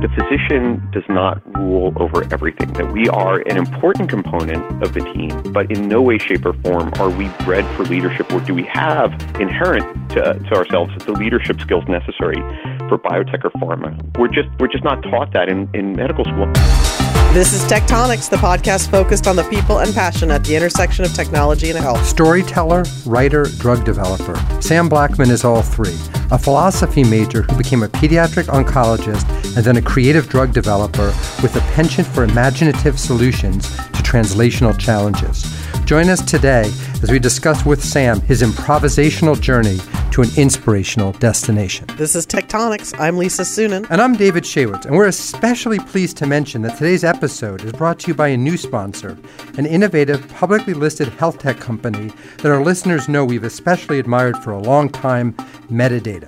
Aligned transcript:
the 0.00 0.08
physician 0.10 0.88
does 0.92 1.02
not 1.08 1.42
rule 1.58 1.92
over 1.96 2.22
everything, 2.32 2.72
that 2.74 2.92
we 2.92 3.08
are 3.08 3.40
an 3.48 3.56
important 3.56 4.08
component 4.08 4.62
of 4.82 4.94
the 4.94 5.00
team, 5.00 5.52
but 5.52 5.70
in 5.72 5.88
no 5.88 6.00
way, 6.00 6.18
shape, 6.18 6.46
or 6.46 6.52
form 6.62 6.92
are 7.00 7.10
we 7.10 7.28
bred 7.44 7.64
for 7.76 7.84
leadership 7.84 8.32
or 8.32 8.40
do 8.40 8.54
we 8.54 8.62
have 8.64 9.12
inherent 9.40 10.10
to, 10.10 10.22
to 10.22 10.54
ourselves 10.54 10.92
the 11.04 11.12
leadership 11.12 11.60
skills 11.60 11.84
necessary 11.88 12.36
for 12.88 12.98
biotech 12.98 13.44
or 13.44 13.50
pharma. 13.60 13.90
We're 14.18 14.28
just, 14.28 14.48
we're 14.60 14.68
just 14.68 14.84
not 14.84 15.02
taught 15.02 15.32
that 15.32 15.48
in, 15.48 15.68
in 15.74 15.96
medical 15.96 16.24
school. 16.24 17.07
This 17.34 17.52
is 17.52 17.62
Tech 17.68 17.86
Tonics, 17.86 18.28
the 18.28 18.38
podcast 18.38 18.90
focused 18.90 19.26
on 19.26 19.36
the 19.36 19.44
people 19.44 19.80
and 19.80 19.94
passion 19.94 20.30
at 20.30 20.42
the 20.44 20.56
intersection 20.56 21.04
of 21.04 21.12
technology 21.12 21.68
and 21.68 21.78
health. 21.78 22.04
Storyteller, 22.06 22.84
writer, 23.04 23.44
drug 23.58 23.84
developer. 23.84 24.34
Sam 24.62 24.88
Blackman 24.88 25.30
is 25.30 25.44
all 25.44 25.60
three. 25.60 25.96
A 26.30 26.38
philosophy 26.38 27.04
major 27.04 27.42
who 27.42 27.56
became 27.58 27.82
a 27.82 27.88
pediatric 27.88 28.44
oncologist 28.44 29.28
and 29.56 29.64
then 29.64 29.76
a 29.76 29.82
creative 29.82 30.28
drug 30.30 30.54
developer 30.54 31.14
with 31.42 31.54
a 31.54 31.60
penchant 31.74 32.08
for 32.08 32.24
imaginative 32.24 32.98
solutions 32.98 33.66
translational 34.08 34.76
challenges. 34.78 35.44
Join 35.84 36.08
us 36.08 36.22
today 36.22 36.72
as 37.02 37.10
we 37.10 37.18
discuss 37.18 37.66
with 37.66 37.84
Sam 37.84 38.22
his 38.22 38.40
improvisational 38.40 39.38
journey 39.38 39.78
to 40.12 40.22
an 40.22 40.30
inspirational 40.36 41.12
destination. 41.12 41.86
This 41.98 42.16
is 42.16 42.24
Tech 42.24 42.48
Tonics. 42.48 42.98
I'm 42.98 43.18
Lisa 43.18 43.42
Suennen. 43.42 43.86
And 43.90 44.00
I'm 44.00 44.14
David 44.14 44.44
Shaywitz, 44.44 44.86
and 44.86 44.96
we're 44.96 45.08
especially 45.08 45.78
pleased 45.78 46.16
to 46.16 46.26
mention 46.26 46.62
that 46.62 46.78
today's 46.78 47.04
episode 47.04 47.62
is 47.64 47.72
brought 47.72 47.98
to 48.00 48.08
you 48.08 48.14
by 48.14 48.28
a 48.28 48.36
new 48.36 48.56
sponsor, 48.56 49.18
an 49.58 49.66
innovative, 49.66 50.26
publicly 50.30 50.72
listed 50.72 51.08
health 51.08 51.38
tech 51.38 51.58
company 51.58 52.10
that 52.38 52.50
our 52.50 52.64
listeners 52.64 53.08
know 53.10 53.26
we've 53.26 53.44
especially 53.44 53.98
admired 53.98 54.38
for 54.38 54.52
a 54.52 54.58
long 54.58 54.88
time 54.88 55.34
Medidata. 55.70 56.26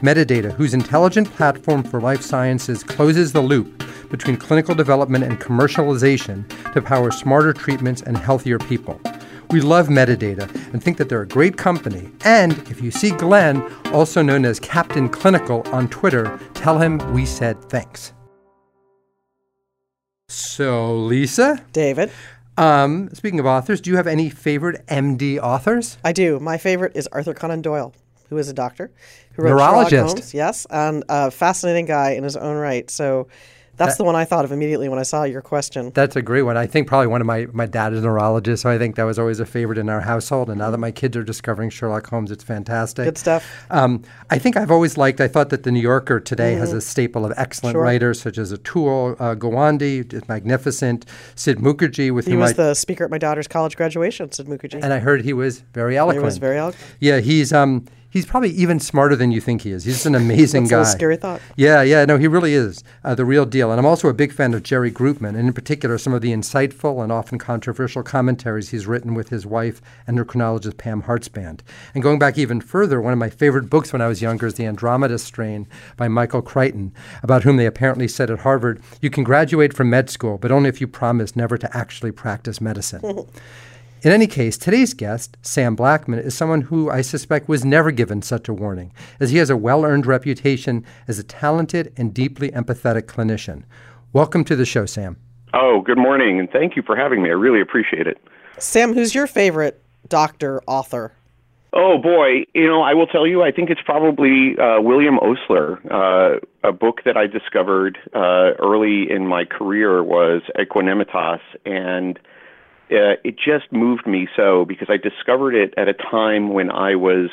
Medidata, 0.00 0.52
whose 0.52 0.74
intelligent 0.74 1.30
platform 1.30 1.82
for 1.82 2.02
life 2.02 2.20
sciences 2.20 2.84
closes 2.84 3.32
the 3.32 3.40
loop 3.40 3.82
between 4.14 4.36
clinical 4.36 4.76
development 4.76 5.24
and 5.24 5.40
commercialization 5.40 6.46
to 6.72 6.80
power 6.80 7.10
smarter 7.10 7.52
treatments 7.52 8.00
and 8.00 8.16
healthier 8.16 8.60
people. 8.60 9.00
We 9.50 9.60
love 9.60 9.88
Medidata 9.88 10.48
and 10.72 10.80
think 10.80 10.98
that 10.98 11.08
they're 11.08 11.22
a 11.22 11.26
great 11.26 11.56
company. 11.56 12.08
And 12.24 12.52
if 12.70 12.80
you 12.80 12.92
see 12.92 13.10
Glenn, 13.10 13.60
also 13.86 14.22
known 14.22 14.44
as 14.44 14.60
Captain 14.60 15.08
Clinical, 15.08 15.62
on 15.72 15.88
Twitter, 15.88 16.38
tell 16.54 16.78
him 16.78 16.98
we 17.12 17.26
said 17.26 17.60
thanks. 17.64 18.12
So, 20.28 20.94
Lisa? 20.94 21.60
David? 21.72 22.12
Um, 22.56 23.10
speaking 23.14 23.40
of 23.40 23.46
authors, 23.46 23.80
do 23.80 23.90
you 23.90 23.96
have 23.96 24.06
any 24.06 24.30
favorite 24.30 24.86
MD 24.86 25.40
authors? 25.40 25.98
I 26.04 26.12
do. 26.12 26.38
My 26.38 26.56
favorite 26.56 26.92
is 26.94 27.08
Arthur 27.08 27.34
Conan 27.34 27.62
Doyle, 27.62 27.92
who 28.28 28.38
is 28.38 28.48
a 28.48 28.54
doctor, 28.54 28.92
who 29.32 29.42
wrote 29.42 29.50
Neurologist. 29.50 29.90
Sherlock 29.90 30.10
Holmes, 30.10 30.34
yes, 30.34 30.66
and 30.70 31.02
a 31.08 31.32
fascinating 31.32 31.86
guy 31.86 32.12
in 32.12 32.22
his 32.22 32.36
own 32.36 32.56
right. 32.56 32.88
So 32.88 33.26
that's 33.76 33.92
That- 33.92 33.98
the 33.98 34.04
one 34.04 34.14
I 34.16 34.24
thought 34.24 34.44
of 34.44 34.52
immediately 34.52 34.88
when 34.88 34.98
I 34.98 35.02
saw 35.02 35.24
your 35.24 35.42
question. 35.42 35.90
That's 35.94 36.16
a 36.16 36.22
great 36.22 36.42
one. 36.42 36.56
I 36.56 36.66
think 36.66 36.86
probably 36.86 37.06
one 37.08 37.20
of 37.20 37.26
my 37.26 37.46
my 37.52 37.66
dad 37.66 37.92
is 37.92 38.00
a 38.00 38.06
neurologist, 38.06 38.62
so 38.62 38.70
I 38.70 38.78
think 38.78 38.96
that 38.96 39.04
was 39.04 39.18
always 39.18 39.40
a 39.40 39.46
favorite 39.46 39.78
in 39.78 39.88
our 39.88 40.00
household. 40.00 40.48
And 40.50 40.58
now 40.58 40.70
that 40.70 40.78
my 40.78 40.90
kids 40.90 41.16
are 41.16 41.22
discovering 41.22 41.70
Sherlock 41.70 42.06
Holmes, 42.08 42.30
it's 42.30 42.44
fantastic. 42.44 43.04
Good 43.04 43.18
stuff. 43.18 43.44
Um, 43.70 44.02
I 44.30 44.38
think 44.38 44.56
I've 44.56 44.70
always 44.70 44.96
liked. 44.96 45.20
I 45.20 45.28
thought 45.28 45.50
that 45.50 45.62
the 45.64 45.72
New 45.72 45.80
Yorker 45.80 46.20
today 46.20 46.54
has 46.54 46.72
a 46.72 46.80
staple 46.80 47.24
of 47.24 47.32
excellent 47.36 47.74
Mm-hmm. 47.74 47.78
Sure. 47.78 47.82
writers 47.82 48.20
such 48.20 48.38
as 48.38 48.52
Atul 48.52 49.16
uh, 49.20 49.34
Gawande, 49.34 50.12
is 50.12 50.28
magnificent. 50.28 51.06
Sid 51.34 51.58
Mukherjee, 51.58 52.12
with 52.12 52.26
He 52.26 52.32
whom 52.32 52.40
was 52.40 52.50
I 52.52 52.54
the 52.54 52.74
speaker 52.74 53.04
at 53.04 53.10
my 53.10 53.18
daughter's 53.18 53.48
college 53.48 53.76
graduation, 53.76 54.30
Sid 54.30 54.46
Mukherjee. 54.46 54.80
and 54.82 54.92
I 54.92 54.98
heard 54.98 55.22
he 55.22 55.32
was 55.32 55.60
very 55.72 55.96
eloquent. 55.96 56.22
he 56.22 56.24
was 56.24 56.38
very 56.38 56.58
eloquent. 56.58 56.82
yeah, 57.00 57.20
he's 57.20 57.52
um 57.52 57.84
he's 58.14 58.24
probably 58.24 58.50
even 58.50 58.78
smarter 58.78 59.16
than 59.16 59.32
you 59.32 59.40
think 59.40 59.62
he 59.62 59.72
is. 59.72 59.84
He's 59.84 59.96
just 59.96 60.06
an 60.06 60.14
amazing 60.14 60.68
guy. 60.68 60.84
scary 60.84 61.16
thought. 61.16 61.42
Yeah, 61.56 61.82
yeah, 61.82 62.04
no, 62.04 62.16
he 62.16 62.28
really 62.28 62.54
is 62.54 62.82
uh, 63.02 63.14
the 63.14 63.24
real 63.24 63.44
deal. 63.44 63.70
And 63.70 63.78
I'm 63.78 63.84
also 63.84 64.08
a 64.08 64.14
big 64.14 64.32
fan 64.32 64.54
of 64.54 64.62
Jerry 64.62 64.90
Groopman, 64.90 65.30
and 65.30 65.48
in 65.48 65.52
particular, 65.52 65.98
some 65.98 66.14
of 66.14 66.22
the 66.22 66.32
insightful 66.32 67.02
and 67.02 67.12
often 67.12 67.38
controversial 67.38 68.04
commentaries 68.04 68.70
he's 68.70 68.86
written 68.86 69.14
with 69.14 69.28
his 69.28 69.44
wife, 69.44 69.82
endocrinologist 70.08 70.78
Pam 70.78 71.02
Hartzband. 71.02 71.60
And 71.92 72.02
going 72.02 72.20
back 72.20 72.38
even 72.38 72.60
further, 72.60 73.00
one 73.00 73.12
of 73.12 73.18
my 73.18 73.30
favorite 73.30 73.68
books 73.68 73.92
when 73.92 74.00
I 74.00 74.06
was 74.06 74.22
younger 74.22 74.46
is 74.46 74.54
The 74.54 74.66
Andromeda 74.66 75.18
Strain 75.18 75.66
by 75.96 76.06
Michael 76.06 76.40
Crichton, 76.40 76.94
about 77.22 77.42
whom 77.42 77.56
they 77.56 77.66
apparently 77.66 78.06
said 78.06 78.30
at 78.30 78.40
Harvard, 78.40 78.80
you 79.02 79.10
can 79.10 79.24
graduate 79.24 79.74
from 79.74 79.90
med 79.90 80.08
school, 80.08 80.38
but 80.38 80.52
only 80.52 80.68
if 80.68 80.80
you 80.80 80.86
promise 80.86 81.34
never 81.34 81.58
to 81.58 81.76
actually 81.76 82.12
practice 82.12 82.60
medicine. 82.60 83.26
In 84.04 84.12
any 84.12 84.26
case, 84.26 84.58
today's 84.58 84.92
guest, 84.92 85.38
Sam 85.40 85.74
Blackman, 85.74 86.18
is 86.18 86.34
someone 86.34 86.60
who 86.60 86.90
I 86.90 87.00
suspect 87.00 87.48
was 87.48 87.64
never 87.64 87.90
given 87.90 88.20
such 88.20 88.50
a 88.50 88.52
warning, 88.52 88.92
as 89.18 89.30
he 89.30 89.38
has 89.38 89.48
a 89.48 89.56
well 89.56 89.82
earned 89.82 90.04
reputation 90.04 90.84
as 91.08 91.18
a 91.18 91.24
talented 91.24 91.90
and 91.96 92.12
deeply 92.12 92.50
empathetic 92.50 93.04
clinician. 93.04 93.62
Welcome 94.12 94.44
to 94.44 94.56
the 94.56 94.66
show, 94.66 94.84
Sam. 94.84 95.16
Oh, 95.54 95.80
good 95.80 95.96
morning, 95.96 96.38
and 96.38 96.50
thank 96.50 96.76
you 96.76 96.82
for 96.82 96.94
having 96.94 97.22
me. 97.22 97.30
I 97.30 97.32
really 97.32 97.62
appreciate 97.62 98.06
it. 98.06 98.18
Sam, 98.58 98.92
who's 98.92 99.14
your 99.14 99.26
favorite 99.26 99.82
doctor 100.06 100.62
author? 100.66 101.14
Oh 101.72 101.96
boy, 101.96 102.44
you 102.52 102.66
know, 102.66 102.82
I 102.82 102.92
will 102.92 103.06
tell 103.06 103.26
you, 103.26 103.42
I 103.42 103.52
think 103.52 103.70
it's 103.70 103.80
probably 103.86 104.54
uh, 104.58 104.82
William 104.82 105.18
Osler. 105.18 105.80
Uh, 105.90 106.40
a 106.62 106.72
book 106.72 107.00
that 107.06 107.16
I 107.16 107.26
discovered 107.26 107.96
uh, 108.14 108.52
early 108.62 109.10
in 109.10 109.26
my 109.26 109.46
career 109.46 110.04
was 110.04 110.42
Equanimitas, 110.58 111.40
and 111.64 112.18
uh, 112.90 113.16
it 113.24 113.36
just 113.36 113.72
moved 113.72 114.06
me 114.06 114.28
so 114.36 114.64
because 114.64 114.88
I 114.90 114.96
discovered 114.96 115.54
it 115.54 115.74
at 115.76 115.88
a 115.88 115.94
time 115.94 116.52
when 116.52 116.70
I 116.70 116.94
was 116.94 117.30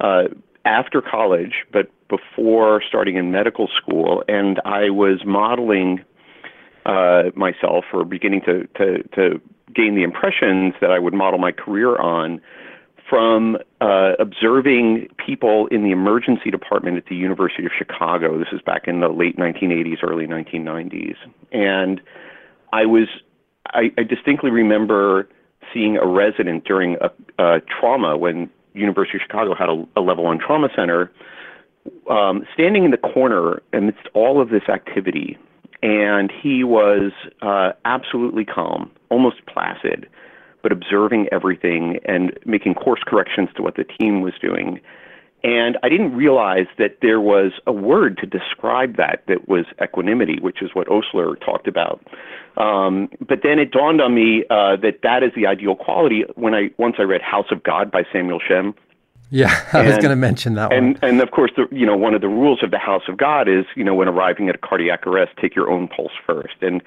uh, 0.00 0.24
after 0.64 1.00
college, 1.00 1.64
but 1.72 1.90
before 2.08 2.82
starting 2.86 3.16
in 3.16 3.30
medical 3.30 3.68
school, 3.76 4.22
and 4.28 4.60
I 4.64 4.90
was 4.90 5.20
modeling 5.26 6.04
uh, 6.86 7.24
myself 7.34 7.84
or 7.92 8.04
beginning 8.04 8.40
to, 8.46 8.66
to, 8.78 9.02
to 9.14 9.40
gain 9.74 9.94
the 9.94 10.02
impressions 10.02 10.74
that 10.80 10.90
I 10.90 10.98
would 10.98 11.14
model 11.14 11.38
my 11.38 11.52
career 11.52 11.96
on 11.96 12.40
from 13.08 13.56
uh, 13.80 14.12
observing 14.18 15.08
people 15.24 15.66
in 15.68 15.82
the 15.82 15.90
emergency 15.90 16.50
department 16.50 16.96
at 16.98 17.06
the 17.06 17.16
University 17.16 17.64
of 17.64 17.72
Chicago. 17.76 18.38
This 18.38 18.48
is 18.52 18.60
back 18.60 18.86
in 18.86 19.00
the 19.00 19.08
late 19.08 19.36
1980s, 19.36 20.02
early 20.02 20.26
1990s. 20.26 21.16
And 21.52 22.00
I 22.72 22.84
was, 22.84 23.08
I, 23.72 23.90
I 23.98 24.02
distinctly 24.02 24.50
remember 24.50 25.28
seeing 25.72 25.96
a 25.96 26.06
resident 26.06 26.64
during 26.64 26.96
a, 27.00 27.10
a 27.42 27.60
trauma 27.60 28.16
when 28.16 28.50
University 28.74 29.18
of 29.18 29.22
Chicago 29.22 29.54
had 29.54 29.68
a, 29.68 29.84
a 29.96 30.00
level 30.00 30.24
one 30.24 30.38
trauma 30.38 30.68
center, 30.74 31.10
um, 32.10 32.46
standing 32.54 32.84
in 32.84 32.90
the 32.90 32.98
corner 32.98 33.62
amidst 33.72 34.06
all 34.14 34.40
of 34.40 34.50
this 34.50 34.68
activity. 34.68 35.38
And 35.82 36.32
he 36.32 36.64
was 36.64 37.12
uh, 37.40 37.72
absolutely 37.84 38.44
calm, 38.44 38.90
almost 39.10 39.46
placid, 39.46 40.08
but 40.62 40.72
observing 40.72 41.28
everything 41.30 42.00
and 42.04 42.36
making 42.44 42.74
course 42.74 43.00
corrections 43.06 43.48
to 43.56 43.62
what 43.62 43.76
the 43.76 43.84
team 43.84 44.20
was 44.20 44.34
doing. 44.40 44.80
And 45.44 45.78
I 45.84 45.88
didn't 45.88 46.16
realize 46.16 46.66
that 46.78 46.98
there 47.00 47.20
was 47.20 47.52
a 47.66 47.72
word 47.72 48.18
to 48.18 48.26
describe 48.26 48.96
that 48.96 49.22
that 49.28 49.48
was 49.48 49.66
equanimity, 49.82 50.38
which 50.40 50.62
is 50.62 50.70
what 50.74 50.88
Osler 50.90 51.36
talked 51.36 51.68
about. 51.68 52.04
Um, 52.56 53.08
but 53.26 53.40
then 53.44 53.60
it 53.60 53.70
dawned 53.70 54.00
on 54.00 54.14
me 54.14 54.44
uh, 54.50 54.76
that 54.82 55.00
that 55.04 55.22
is 55.22 55.30
the 55.36 55.46
ideal 55.46 55.76
quality 55.76 56.24
when 56.34 56.54
I 56.54 56.70
once 56.76 56.96
I 56.98 57.02
read 57.02 57.22
House 57.22 57.46
of 57.52 57.62
God 57.62 57.90
by 57.90 58.02
Samuel 58.12 58.40
Shem. 58.46 58.74
Yeah, 59.30 59.64
I 59.72 59.82
was 59.82 59.96
going 59.96 60.08
to 60.08 60.16
mention 60.16 60.54
that 60.54 60.72
And 60.72 60.98
one. 61.00 61.10
and 61.10 61.20
of 61.20 61.30
course, 61.30 61.52
the, 61.56 61.66
you 61.70 61.86
know, 61.86 61.96
one 61.96 62.14
of 62.14 62.20
the 62.20 62.28
rules 62.28 62.62
of 62.62 62.70
the 62.70 62.78
House 62.78 63.02
of 63.08 63.16
God 63.16 63.48
is, 63.48 63.64
you 63.76 63.84
know, 63.84 63.94
when 63.94 64.08
arriving 64.08 64.48
at 64.48 64.54
a 64.54 64.58
cardiac 64.58 65.06
arrest, 65.06 65.32
take 65.40 65.54
your 65.54 65.70
own 65.70 65.86
pulse 65.86 66.12
first. 66.26 66.54
And 66.62 66.82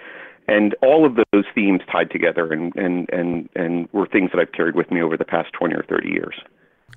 and 0.47 0.75
all 0.81 1.05
of 1.05 1.15
those 1.15 1.45
themes 1.55 1.81
tied 1.89 2.09
together 2.11 2.51
and 2.51 2.75
and 2.75 3.09
and 3.13 3.47
and 3.55 3.87
were 3.93 4.07
things 4.07 4.31
that 4.33 4.39
I've 4.41 4.51
carried 4.51 4.75
with 4.75 4.91
me 4.91 5.01
over 5.01 5.15
the 5.15 5.25
past 5.25 5.53
twenty 5.53 5.75
or 5.75 5.83
thirty 5.83 6.09
years. 6.09 6.35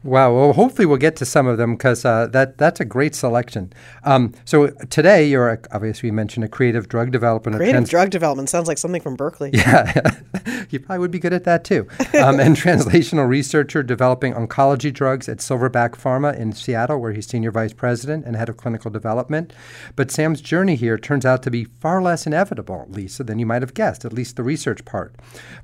Wow. 0.03 0.35
Well, 0.35 0.53
hopefully 0.53 0.85
we'll 0.85 0.99
get 0.99 1.17
to 1.17 1.25
some 1.25 1.47
of 1.47 1.57
them 1.57 1.77
because 1.77 2.05
uh, 2.05 2.27
that 2.29 2.59
that's 2.59 2.81
a 2.81 2.85
great 2.85 3.15
selection. 3.15 3.73
Um, 4.05 4.33
so 4.45 4.69
today 4.91 5.27
you're 5.27 5.49
a, 5.51 5.59
obviously 5.73 6.09
you 6.09 6.13
mentioned 6.13 6.45
a 6.45 6.49
creative 6.49 6.89
drug 6.89 7.11
development. 7.11 7.57
Creative 7.57 7.77
trans- 7.77 7.91
drug 7.91 8.11
development 8.11 8.51
sounds 8.51 8.69
like 8.69 8.79
something 8.79 9.01
from 9.01 9.17
Berkeley. 9.17 9.51
Yeah, 9.65 10.21
you 10.71 10.79
probably 10.79 10.99
would 10.99 11.11
be 11.11 11.19
good 11.19 11.33
at 11.33 11.45
that 11.45 11.65
too. 11.65 11.87
Um, 12.21 12.39
and 12.39 12.55
translational 12.65 13.27
researcher 13.27 13.83
developing 13.83 14.35
oncology 14.35 14.93
drugs 14.93 15.27
at 15.29 15.39
Silverback 15.39 15.93
Pharma 15.93 16.37
in 16.37 16.53
Seattle, 16.53 17.01
where 17.01 17.13
he's 17.13 17.27
senior 17.27 17.51
vice 17.51 17.73
president 17.73 18.27
and 18.27 18.37
head 18.37 18.51
of 18.51 18.59
clinical 18.59 18.91
development. 18.91 19.55
But 19.97 20.11
Sam's 20.11 20.43
journey 20.43 20.77
here 20.77 20.99
turns 20.99 21.25
out 21.25 21.43
to 21.45 21.51
be 21.51 21.65
far 21.65 22.03
less 22.03 22.27
inevitable, 22.27 22.87
Lisa, 22.91 23.25
than 23.25 23.39
you 23.39 23.47
might 23.47 23.63
have 23.63 23.73
guessed, 23.75 24.05
at 24.05 24.13
least 24.13 24.37
the 24.37 24.43
research 24.43 24.85
part. 24.85 25.15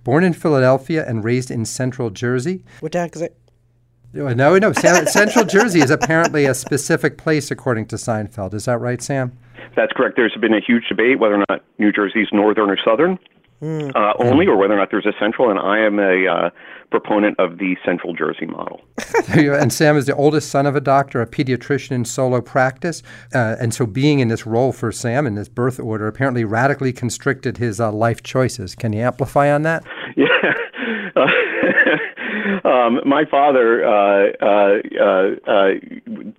Born 0.03 0.25
in 0.25 0.33
Philadelphia 0.33 1.05
and 1.06 1.23
raised 1.25 1.50
in 1.50 1.65
central 1.67 2.09
Jersey, 2.11 2.65
What 2.81 2.94
heck 2.94 3.17
is 3.17 3.23
it? 3.23 3.37
No, 4.12 4.33
no, 4.33 4.59
no 4.59 4.73
Central 5.07 5.45
Jersey 5.45 5.81
is 5.81 5.91
apparently 5.91 6.45
a 6.47 6.55
specific 6.55 7.19
place, 7.19 7.51
according 7.51 7.87
to 7.87 7.97
Seinfeld. 7.97 8.55
Is 8.55 8.65
that 8.65 8.79
right, 8.79 9.01
Sam? 9.01 9.37
That's 9.77 9.93
correct. 9.93 10.17
There's 10.17 10.37
been 10.41 10.55
a 10.55 10.61
huge 10.61 10.89
debate 10.89 11.19
whether 11.19 11.35
or 11.35 11.45
not 11.49 11.62
New 11.79 11.93
Jersey's 11.93 12.29
northern 12.33 12.71
or 12.71 12.79
southern. 12.85 13.19
mm. 13.62 13.95
uh, 13.95 14.15
only, 14.19 14.47
or 14.47 14.57
whether 14.57 14.75
or 14.75 14.79
not 14.79 14.91
there's 14.91 15.07
a 15.07 15.12
central. 15.19 15.51
And 15.51 15.59
I 15.59 15.79
am 15.79 15.99
a 15.99 16.27
uh, 16.27 16.51
proponent 16.91 17.39
of 17.39 17.59
the 17.59 17.77
central 17.85 18.12
Jersey 18.15 18.47
model. 18.47 18.81
and 19.29 19.73
Sam 19.73 19.97
is 19.97 20.07
the 20.07 20.15
oldest 20.15 20.51
son 20.51 20.67
of 20.67 20.75
a 20.75 20.81
doctor, 20.81 21.23
a 21.23 21.27
pediatrician 21.27 21.93
in 21.93 22.05
solo 22.05 22.41
practice, 22.41 23.03
uh, 23.35 23.57
and 23.61 23.73
so 23.73 23.87
being 23.87 24.19
in 24.21 24.29
this 24.29 24.47
role 24.47 24.73
for 24.73 24.91
Sam 24.91 25.27
in 25.27 25.35
this 25.35 25.49
birth 25.49 25.79
order 25.79 26.07
apparently 26.07 26.45
radically 26.45 26.93
constricted 26.93 27.59
his 27.59 27.81
uh, 27.81 27.93
life 27.93 28.23
choices. 28.23 28.75
Can 28.75 28.93
you 28.93 29.03
amplify 29.03 29.51
on 29.53 29.62
that? 29.62 29.85
Yeah. 31.15 31.27
um, 32.64 33.00
my 33.06 33.25
father 33.25 33.84
uh, 33.84 34.28
uh, 34.40 35.50
uh, 35.50 35.70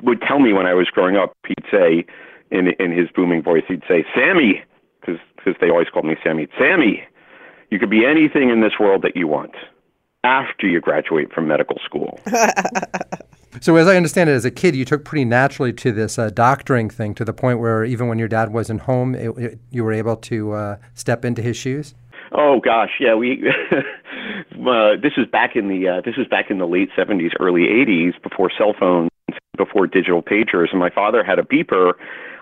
would 0.01 0.21
tell 0.21 0.39
me 0.39 0.53
when 0.53 0.65
I 0.65 0.74
was 0.74 0.88
growing 0.88 1.18
up. 1.18 1.33
He'd 1.48 1.65
say, 1.71 2.06
in 2.51 2.69
in 2.80 2.92
his 2.92 3.09
booming 3.15 3.42
voice, 3.44 3.63
he'd 3.68 3.83
say, 3.88 4.06
"Sammy," 4.15 4.63
because 5.00 5.19
because 5.36 5.56
they 5.59 5.69
always 5.69 5.88
called 5.89 6.06
me 6.06 6.15
Sammy. 6.24 6.48
Sammy, 6.57 7.03
you 7.69 7.80
could 7.80 7.89
be 7.89 8.06
anything 8.06 8.50
in 8.50 8.62
this 8.62 8.74
world 8.80 9.01
that 9.03 9.15
you 9.15 9.27
want 9.27 9.56
after 10.24 10.68
you 10.68 10.80
graduate 10.80 11.33
from 11.33 11.48
medical 11.48 11.77
school. 11.83 12.19
so, 13.62 13.75
as 13.75 13.88
I 13.88 13.98
understand 13.98 14.30
it, 14.30 14.33
as 14.33 14.45
a 14.45 14.51
kid, 14.51 14.75
you 14.75 14.86
took 14.86 15.03
pretty 15.03 15.25
naturally 15.25 15.74
to 15.74 15.92
this 15.92 16.19
uh, 16.19 16.30
doctoring 16.30 16.89
thing 16.89 17.15
to 17.15 17.25
the 17.25 17.33
point 17.33 17.59
where 17.59 17.83
even 17.83 18.07
when 18.07 18.19
your 18.19 18.27
dad 18.27 18.53
wasn't 18.53 18.81
home, 18.81 19.15
it, 19.15 19.30
it, 19.38 19.59
you 19.71 19.83
were 19.83 19.94
able 19.94 20.18
to 20.18 20.51
uh, 20.51 20.77
step 20.94 21.25
into 21.25 21.42
his 21.42 21.57
shoes. 21.57 21.95
Oh 22.33 22.59
gosh, 22.63 22.92
yeah, 23.00 23.15
we. 23.15 23.44
uh, 24.68 24.96
this 25.02 25.14
is 25.18 25.26
back 25.32 25.56
in 25.56 25.68
the 25.68 25.88
uh, 25.88 26.02
this 26.04 26.18
was 26.18 26.28
back 26.28 26.50
in 26.50 26.58
the 26.58 26.68
late 26.68 26.90
'70s, 26.98 27.32
early 27.40 27.64
'80s, 27.64 28.22
before 28.22 28.52
cell 28.58 28.74
phones, 28.78 29.10
before 29.58 29.88
digital 29.88 30.22
pagers, 30.22 30.68
and 30.72 30.80
my 30.80 30.90
father 30.90 31.24
had 31.24 31.40
a 31.40 31.44
beeper. 31.44 31.94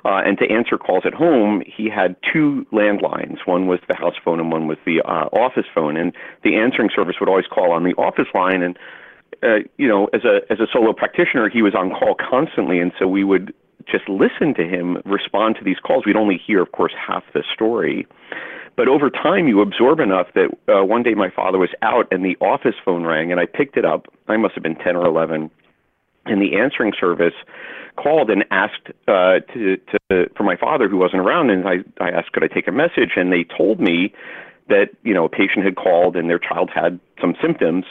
Uh, 0.05 0.21
and 0.25 0.37
to 0.37 0.49
answer 0.49 0.77
calls 0.77 1.03
at 1.05 1.13
home, 1.13 1.61
he 1.65 1.89
had 1.89 2.15
two 2.31 2.65
landlines. 2.71 3.35
One 3.45 3.67
was 3.67 3.79
the 3.89 3.95
house 3.95 4.15
phone, 4.23 4.39
and 4.39 4.49
one 4.49 4.65
was 4.65 4.77
the 4.85 5.01
uh, 5.01 5.27
office 5.35 5.65
phone. 5.75 5.97
And 5.97 6.13
the 6.41 6.55
answering 6.55 6.89
service 6.95 7.17
would 7.19 7.27
always 7.27 7.47
call 7.47 7.73
on 7.73 7.83
the 7.83 7.93
office 7.95 8.27
line. 8.33 8.61
And 8.61 8.79
uh, 9.43 9.67
you 9.77 9.87
know, 9.87 10.07
as 10.13 10.21
a 10.23 10.39
as 10.49 10.59
a 10.59 10.67
solo 10.71 10.93
practitioner, 10.93 11.49
he 11.49 11.61
was 11.61 11.75
on 11.75 11.89
call 11.89 12.15
constantly, 12.15 12.79
and 12.79 12.91
so 12.97 13.07
we 13.07 13.23
would 13.23 13.53
just 13.89 14.07
listen 14.07 14.53
to 14.55 14.63
him 14.63 14.97
respond 15.05 15.55
to 15.57 15.63
these 15.63 15.79
calls. 15.79 16.05
We'd 16.05 16.15
only 16.15 16.37
hear, 16.37 16.61
of 16.61 16.71
course, 16.71 16.93
half 16.95 17.23
the 17.33 17.43
story. 17.53 18.07
But 18.79 18.87
over 18.87 19.09
time, 19.09 19.49
you 19.49 19.59
absorb 19.59 19.99
enough 19.99 20.27
that 20.35 20.57
uh, 20.69 20.85
one 20.85 21.03
day 21.03 21.13
my 21.13 21.29
father 21.29 21.57
was 21.57 21.67
out 21.81 22.07
and 22.11 22.23
the 22.23 22.37
office 22.39 22.75
phone 22.85 23.03
rang, 23.03 23.29
and 23.29 23.37
I 23.37 23.45
picked 23.45 23.75
it 23.75 23.83
up. 23.83 24.05
I 24.29 24.37
must 24.37 24.53
have 24.53 24.63
been 24.63 24.77
10 24.77 24.95
or 24.95 25.05
11. 25.05 25.51
And 26.25 26.41
the 26.41 26.57
answering 26.57 26.93
service 26.97 27.33
called 27.97 28.29
and 28.29 28.45
asked 28.51 28.87
uh, 29.05 29.39
to, 29.53 29.75
to 29.75 30.29
for 30.33 30.43
my 30.43 30.55
father 30.55 30.87
who 30.87 30.95
wasn't 30.95 31.23
around, 31.23 31.49
and 31.49 31.67
I, 31.67 31.79
I 31.99 32.09
asked 32.11 32.31
could 32.31 32.41
I 32.41 32.47
take 32.47 32.69
a 32.69 32.71
message, 32.71 33.17
and 33.17 33.33
they 33.33 33.43
told 33.43 33.81
me 33.81 34.13
that 34.69 34.91
you 35.03 35.13
know 35.13 35.25
a 35.25 35.29
patient 35.29 35.65
had 35.65 35.75
called 35.75 36.15
and 36.15 36.29
their 36.29 36.39
child 36.39 36.69
had 36.73 37.01
some 37.19 37.35
symptoms, 37.41 37.83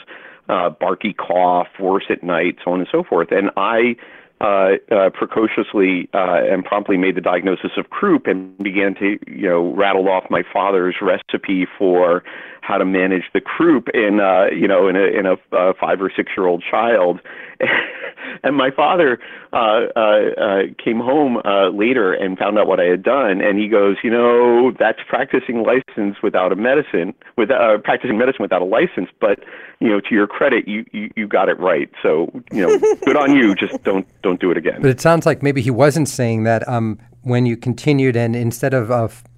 uh, 0.49 0.71
barky 0.71 1.13
cough, 1.13 1.67
worse 1.79 2.05
at 2.09 2.23
night, 2.23 2.57
so 2.65 2.71
on 2.71 2.79
and 2.79 2.89
so 2.91 3.03
forth, 3.03 3.31
and 3.31 3.51
I 3.57 3.95
uh, 4.41 4.71
uh, 4.91 5.09
precociously 5.09 6.09
uh, 6.13 6.39
and 6.49 6.63
promptly 6.63 6.97
made 6.97 7.15
the 7.15 7.21
diagnosis 7.21 7.71
of 7.77 7.89
croup 7.89 8.25
and 8.25 8.57
began 8.59 8.95
to, 8.95 9.17
you 9.27 9.49
know, 9.49 9.73
rattle 9.73 10.07
off 10.07 10.23
my 10.29 10.43
father's 10.53 10.95
recipe 11.01 11.67
for 11.77 12.23
how 12.61 12.77
to 12.77 12.85
manage 12.85 13.23
the 13.33 13.41
croup 13.41 13.89
in, 13.93 14.19
uh, 14.19 14.45
you 14.45 14.67
know, 14.67 14.87
in 14.87 14.95
a 14.95 15.03
in 15.03 15.25
a 15.25 15.33
uh, 15.55 15.73
five 15.79 16.01
or 16.01 16.11
six 16.15 16.31
year 16.37 16.47
old 16.47 16.63
child. 16.69 17.19
and 18.43 18.55
my 18.55 18.71
father 18.71 19.19
uh, 19.53 19.87
uh, 19.95 19.99
uh, 20.37 20.61
came 20.83 20.99
home 20.99 21.37
uh, 21.45 21.69
later 21.69 22.13
and 22.13 22.37
found 22.37 22.57
out 22.57 22.67
what 22.67 22.79
I 22.79 22.85
had 22.85 23.03
done, 23.03 23.41
and 23.41 23.59
he 23.59 23.67
goes, 23.67 23.97
you 24.03 24.09
know, 24.09 24.71
that's 24.77 24.99
practicing 25.07 25.63
license 25.63 26.17
without 26.21 26.51
a 26.51 26.55
medicine, 26.55 27.13
with 27.37 27.51
uh, 27.51 27.77
practicing 27.83 28.17
medicine 28.17 28.41
without 28.41 28.61
a 28.61 28.65
license. 28.65 29.09
But 29.19 29.39
you 29.79 29.89
know, 29.89 29.99
to 30.01 30.15
your 30.15 30.27
credit, 30.27 30.67
you 30.67 30.85
you, 30.91 31.09
you 31.15 31.27
got 31.27 31.49
it 31.49 31.59
right. 31.59 31.89
So 32.01 32.31
you 32.51 32.67
know, 32.67 32.79
good 33.05 33.15
on 33.15 33.35
you. 33.35 33.55
Just 33.55 33.83
don't 33.83 34.07
don't 34.21 34.39
do 34.39 34.51
it 34.51 34.57
again. 34.57 34.81
But 34.81 34.91
it 34.91 35.01
sounds 35.01 35.25
like 35.25 35.41
maybe 35.43 35.61
he 35.61 35.71
wasn't 35.71 36.07
saying 36.07 36.43
that. 36.43 36.67
Um, 36.67 36.99
when 37.21 37.45
you 37.45 37.57
continued 37.57 38.15
and 38.15 38.35
instead 38.35 38.73
of 38.73 38.91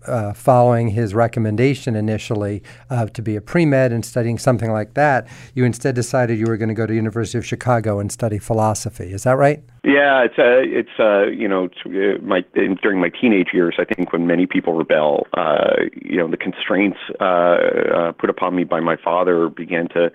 uh, 0.07 0.33
following 0.33 0.89
his 0.89 1.13
recommendation 1.13 1.95
initially 1.95 2.63
uh, 2.89 3.05
to 3.07 3.21
be 3.21 3.35
a 3.35 3.41
pre-med 3.41 3.91
and 3.91 4.05
studying 4.05 4.37
something 4.37 4.71
like 4.71 4.93
that, 4.93 5.27
you 5.53 5.63
instead 5.63 5.95
decided 5.95 6.37
you 6.37 6.45
were 6.47 6.57
going 6.57 6.69
to 6.69 6.75
go 6.75 6.85
to 6.85 6.93
University 6.93 7.37
of 7.37 7.45
Chicago 7.45 7.99
and 7.99 8.11
study 8.11 8.37
philosophy. 8.37 9.11
Is 9.11 9.23
that 9.23 9.37
right? 9.37 9.63
Yeah, 9.83 10.23
it's 10.23 10.37
uh, 10.37 10.61
it's 10.61 10.99
uh, 10.99 11.25
you 11.25 11.47
know 11.47 11.69
uh, 11.85 12.21
my 12.21 12.41
during 12.81 12.99
my 12.99 13.09
teenage 13.09 13.49
years, 13.53 13.75
I 13.79 13.85
think 13.85 14.13
when 14.13 14.27
many 14.27 14.45
people 14.45 14.73
rebel, 14.73 15.25
uh, 15.35 15.85
you 15.95 16.17
know 16.17 16.29
the 16.29 16.37
constraints 16.37 16.99
uh, 17.19 17.23
uh, 17.23 18.11
put 18.13 18.29
upon 18.29 18.55
me 18.55 18.63
by 18.63 18.79
my 18.79 18.95
father 18.95 19.49
began 19.49 19.87
to 19.89 20.11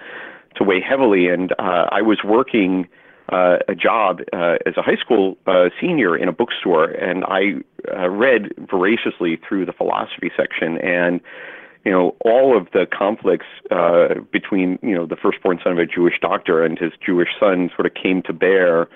to 0.57 0.65
weigh 0.65 0.81
heavily, 0.81 1.29
and 1.29 1.53
uh, 1.59 1.87
I 1.91 2.03
was 2.03 2.19
working 2.25 2.89
uh, 3.33 3.59
a 3.69 3.75
job 3.75 4.21
uh, 4.33 4.57
as 4.67 4.75
a 4.77 4.83
high 4.83 4.97
school 4.97 5.37
uh, 5.47 5.69
senior 5.81 6.17
in 6.17 6.29
a 6.29 6.33
bookstore, 6.33 6.85
and 6.85 7.25
I 7.25 7.63
uh, 7.93 8.09
read 8.09 8.53
voraciously 8.59 9.39
through 9.49 9.67
the 9.67 9.73
philosophy 9.73 10.31
section, 10.37 10.79
and 10.79 11.21
you 11.85 11.93
know 11.93 12.15
all 12.25 12.57
of 12.57 12.69
the 12.73 12.87
conflicts 12.87 13.47
uh, 13.71 14.21
between 14.33 14.79
you 14.83 14.95
know 14.95 15.07
the 15.07 15.17
firstborn 15.17 15.59
son 15.63 15.73
of 15.73 15.79
a 15.79 15.87
Jewish 15.87 16.15
doctor 16.21 16.65
and 16.65 16.79
his 16.79 16.93
Jewish 17.05 17.31
son 17.39 17.71
sort 17.75 17.87
of 17.87 17.95
came 17.95 18.23
to 18.23 18.33
bear 18.33 18.89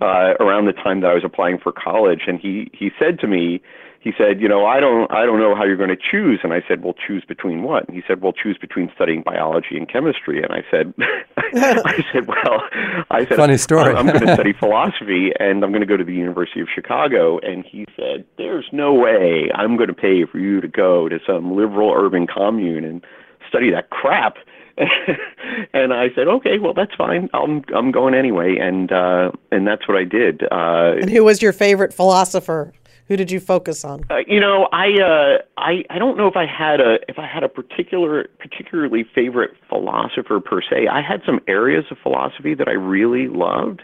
uh, 0.00 0.34
around 0.40 0.66
the 0.66 0.72
time 0.72 1.00
that 1.00 1.10
I 1.10 1.14
was 1.14 1.24
applying 1.24 1.58
for 1.58 1.72
college, 1.72 2.22
and 2.26 2.38
he 2.38 2.70
he 2.72 2.90
said 2.98 3.18
to 3.20 3.26
me 3.26 3.62
he 4.00 4.12
said, 4.16 4.40
you 4.40 4.48
know, 4.48 4.64
I 4.64 4.78
don't, 4.78 5.10
I 5.12 5.26
don't 5.26 5.40
know 5.40 5.56
how 5.56 5.64
you're 5.64 5.76
going 5.76 5.88
to 5.88 5.96
choose. 5.96 6.40
And 6.44 6.52
I 6.52 6.62
said, 6.68 6.84
well, 6.84 6.94
choose 6.94 7.24
between 7.26 7.62
what? 7.64 7.88
And 7.88 7.96
he 7.96 8.02
said, 8.06 8.22
well, 8.22 8.32
choose 8.32 8.56
between 8.56 8.90
studying 8.94 9.22
biology 9.22 9.76
and 9.76 9.88
chemistry. 9.88 10.40
And 10.40 10.52
I 10.52 10.62
said, 10.70 10.94
I 11.36 12.04
said, 12.12 12.28
well, 12.28 12.62
I 13.10 13.26
said, 13.26 13.36
funny 13.36 13.56
story. 13.56 13.94
I'm, 13.94 13.96
I'm 13.96 14.06
going 14.06 14.26
to 14.26 14.34
study 14.34 14.52
philosophy 14.58 15.32
and 15.40 15.64
I'm 15.64 15.70
going 15.70 15.80
to 15.80 15.86
go 15.86 15.96
to 15.96 16.04
the 16.04 16.14
University 16.14 16.60
of 16.60 16.68
Chicago. 16.72 17.38
And 17.40 17.64
he 17.64 17.86
said, 17.96 18.24
there's 18.36 18.66
no 18.72 18.94
way 18.94 19.50
I'm 19.54 19.76
going 19.76 19.88
to 19.88 19.94
pay 19.94 20.24
for 20.24 20.38
you 20.38 20.60
to 20.60 20.68
go 20.68 21.08
to 21.08 21.18
some 21.26 21.56
liberal 21.56 21.92
urban 21.92 22.28
commune 22.28 22.84
and 22.84 23.04
study 23.48 23.70
that 23.72 23.90
crap. 23.90 24.36
and 25.72 25.92
I 25.92 26.10
said, 26.14 26.28
okay, 26.28 26.60
well, 26.60 26.72
that's 26.72 26.94
fine. 26.94 27.28
I'm 27.34 27.64
I'm 27.74 27.90
going 27.90 28.14
anyway, 28.14 28.58
and 28.60 28.92
uh, 28.92 29.32
and 29.50 29.66
that's 29.66 29.88
what 29.88 29.96
I 29.96 30.04
did. 30.04 30.44
Uh, 30.44 30.94
and 31.00 31.10
who 31.10 31.24
was 31.24 31.42
your 31.42 31.52
favorite 31.52 31.92
philosopher? 31.92 32.72
Who 33.08 33.16
did 33.16 33.30
you 33.30 33.40
focus 33.40 33.84
on? 33.84 34.04
Uh, 34.10 34.18
you 34.26 34.38
know, 34.38 34.68
I 34.70 34.92
uh, 35.00 35.38
I 35.56 35.84
I 35.88 35.98
don't 35.98 36.18
know 36.18 36.28
if 36.28 36.36
I 36.36 36.44
had 36.46 36.80
a 36.80 36.98
if 37.08 37.18
I 37.18 37.26
had 37.26 37.42
a 37.42 37.48
particular 37.48 38.28
particularly 38.38 39.04
favorite 39.14 39.52
philosopher 39.68 40.40
per 40.40 40.60
se. 40.60 40.88
I 40.88 41.00
had 41.00 41.22
some 41.24 41.40
areas 41.48 41.86
of 41.90 41.96
philosophy 42.02 42.54
that 42.54 42.68
I 42.68 42.72
really 42.72 43.28
loved. 43.28 43.82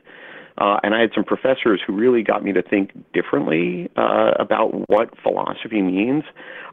Uh, 0.56 0.78
and 0.84 0.94
I 0.94 1.00
had 1.00 1.10
some 1.12 1.24
professors 1.24 1.80
who 1.84 1.92
really 1.92 2.22
got 2.22 2.44
me 2.44 2.52
to 2.52 2.62
think 2.62 2.92
differently 3.12 3.90
uh, 3.96 4.34
about 4.38 4.88
what 4.88 5.10
philosophy 5.20 5.82
means. 5.82 6.22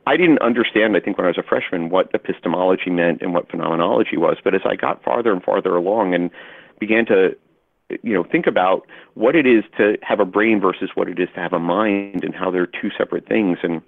I 0.05 0.17
didn't 0.17 0.39
understand, 0.39 0.95
I 0.95 0.99
think, 0.99 1.17
when 1.17 1.25
I 1.25 1.29
was 1.29 1.39
a 1.39 1.43
freshman, 1.43 1.89
what 1.89 2.11
epistemology 2.13 2.91
meant 2.91 3.23
and 3.23 3.33
what 3.33 3.49
phenomenology 3.49 4.17
was. 4.17 4.37
But 4.43 4.53
as 4.53 4.61
I 4.65 4.75
got 4.75 5.03
farther 5.03 5.31
and 5.31 5.41
farther 5.41 5.75
along 5.75 6.13
and 6.13 6.29
began 6.79 7.07
to 7.07 7.35
you 8.03 8.13
know 8.13 8.23
think 8.23 8.47
about 8.47 8.87
what 9.13 9.35
it 9.35 9.45
is 9.45 9.63
to 9.77 9.97
have 10.01 10.19
a 10.19 10.25
brain 10.25 10.59
versus 10.59 10.89
what 10.95 11.07
it 11.07 11.19
is 11.19 11.29
to 11.33 11.39
have 11.39 11.53
a 11.53 11.59
mind 11.59 12.23
and 12.23 12.35
how 12.35 12.51
they're 12.51 12.67
two 12.67 12.89
separate 12.97 13.27
things 13.27 13.57
and 13.63 13.81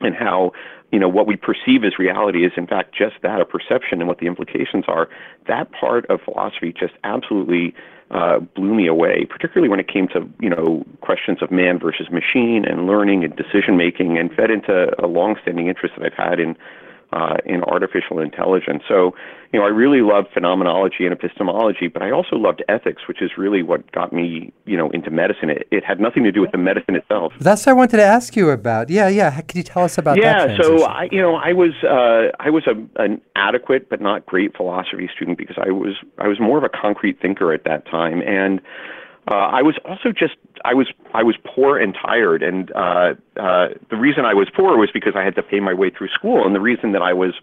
and 0.00 0.14
how 0.14 0.52
you 0.92 0.98
know 0.98 1.08
what 1.08 1.26
we 1.26 1.36
perceive 1.36 1.84
as 1.84 1.98
reality 1.98 2.44
is 2.44 2.52
in 2.56 2.66
fact 2.66 2.94
just 2.94 3.16
that 3.22 3.40
a 3.40 3.44
perception 3.44 4.00
and 4.00 4.08
what 4.08 4.18
the 4.18 4.26
implications 4.26 4.84
are. 4.88 5.08
That 5.46 5.70
part 5.72 6.06
of 6.06 6.20
philosophy 6.22 6.72
just 6.78 6.94
absolutely 7.04 7.74
uh, 8.10 8.38
blew 8.38 8.74
me 8.74 8.86
away 8.86 9.26
particularly 9.28 9.68
when 9.68 9.80
it 9.80 9.88
came 9.88 10.06
to 10.08 10.28
you 10.40 10.50
know 10.50 10.84
questions 11.00 11.42
of 11.42 11.50
man 11.50 11.78
versus 11.78 12.08
machine 12.10 12.64
and 12.64 12.86
learning 12.86 13.24
and 13.24 13.34
decision 13.36 13.76
making 13.76 14.18
and 14.18 14.32
fed 14.32 14.50
into 14.50 14.90
a 15.02 15.06
long-standing 15.06 15.66
interest 15.66 15.94
that 15.96 16.06
I've 16.06 16.26
had 16.30 16.38
in 16.38 16.56
uh, 17.12 17.36
in 17.44 17.62
artificial 17.64 18.18
intelligence. 18.18 18.82
So, 18.88 19.14
you 19.52 19.60
know, 19.60 19.64
I 19.64 19.68
really 19.68 20.00
love 20.00 20.26
phenomenology 20.34 21.04
and 21.04 21.12
epistemology, 21.12 21.88
but 21.88 22.02
I 22.02 22.10
also 22.10 22.36
loved 22.36 22.62
ethics, 22.68 23.02
which 23.06 23.22
is 23.22 23.30
really 23.38 23.62
what 23.62 23.90
got 23.92 24.12
me, 24.12 24.52
you 24.64 24.76
know, 24.76 24.90
into 24.90 25.10
medicine. 25.10 25.50
It, 25.50 25.68
it 25.70 25.84
had 25.84 26.00
nothing 26.00 26.24
to 26.24 26.32
do 26.32 26.40
with 26.40 26.52
the 26.52 26.58
medicine 26.58 26.96
itself. 26.96 27.32
That's 27.40 27.64
what 27.64 27.72
I 27.72 27.74
wanted 27.74 27.98
to 27.98 28.04
ask 28.04 28.36
you 28.36 28.50
about. 28.50 28.90
Yeah, 28.90 29.08
yeah. 29.08 29.40
Could 29.40 29.56
you 29.56 29.62
tell 29.62 29.84
us 29.84 29.98
about 29.98 30.18
yeah, 30.18 30.46
that? 30.46 30.58
Yeah, 30.58 30.62
so 30.62 30.84
I, 30.84 31.08
you 31.10 31.20
know, 31.20 31.36
I 31.36 31.52
was 31.52 31.72
uh, 31.84 32.36
I 32.40 32.50
was 32.50 32.66
a, 32.66 33.02
an 33.02 33.20
adequate 33.36 33.88
but 33.88 34.00
not 34.00 34.26
great 34.26 34.56
philosophy 34.56 35.08
student 35.14 35.38
because 35.38 35.56
I 35.58 35.70
was 35.70 35.94
I 36.18 36.26
was 36.26 36.40
more 36.40 36.58
of 36.58 36.64
a 36.64 36.68
concrete 36.68 37.20
thinker 37.20 37.52
at 37.52 37.64
that 37.64 37.86
time, 37.86 38.22
and 38.22 38.60
uh, 39.28 39.34
I 39.34 39.62
was 39.62 39.74
also 39.84 40.12
just 40.12 40.34
I 40.64 40.74
was 40.74 40.88
I 41.12 41.22
was 41.22 41.36
poor 41.44 41.78
and 41.78 41.94
tired, 41.94 42.42
and 42.42 42.70
uh, 42.72 43.14
uh, 43.36 43.68
the 43.90 43.96
reason 43.96 44.24
I 44.24 44.34
was 44.34 44.48
poor 44.54 44.76
was 44.78 44.90
because 44.92 45.14
I 45.16 45.24
had 45.24 45.34
to 45.34 45.42
pay 45.42 45.60
my 45.60 45.74
way 45.74 45.90
through 45.90 46.08
school, 46.08 46.46
and 46.46 46.54
the 46.54 46.60
reason 46.60 46.92
that 46.92 47.02
I 47.02 47.12
was 47.12 47.34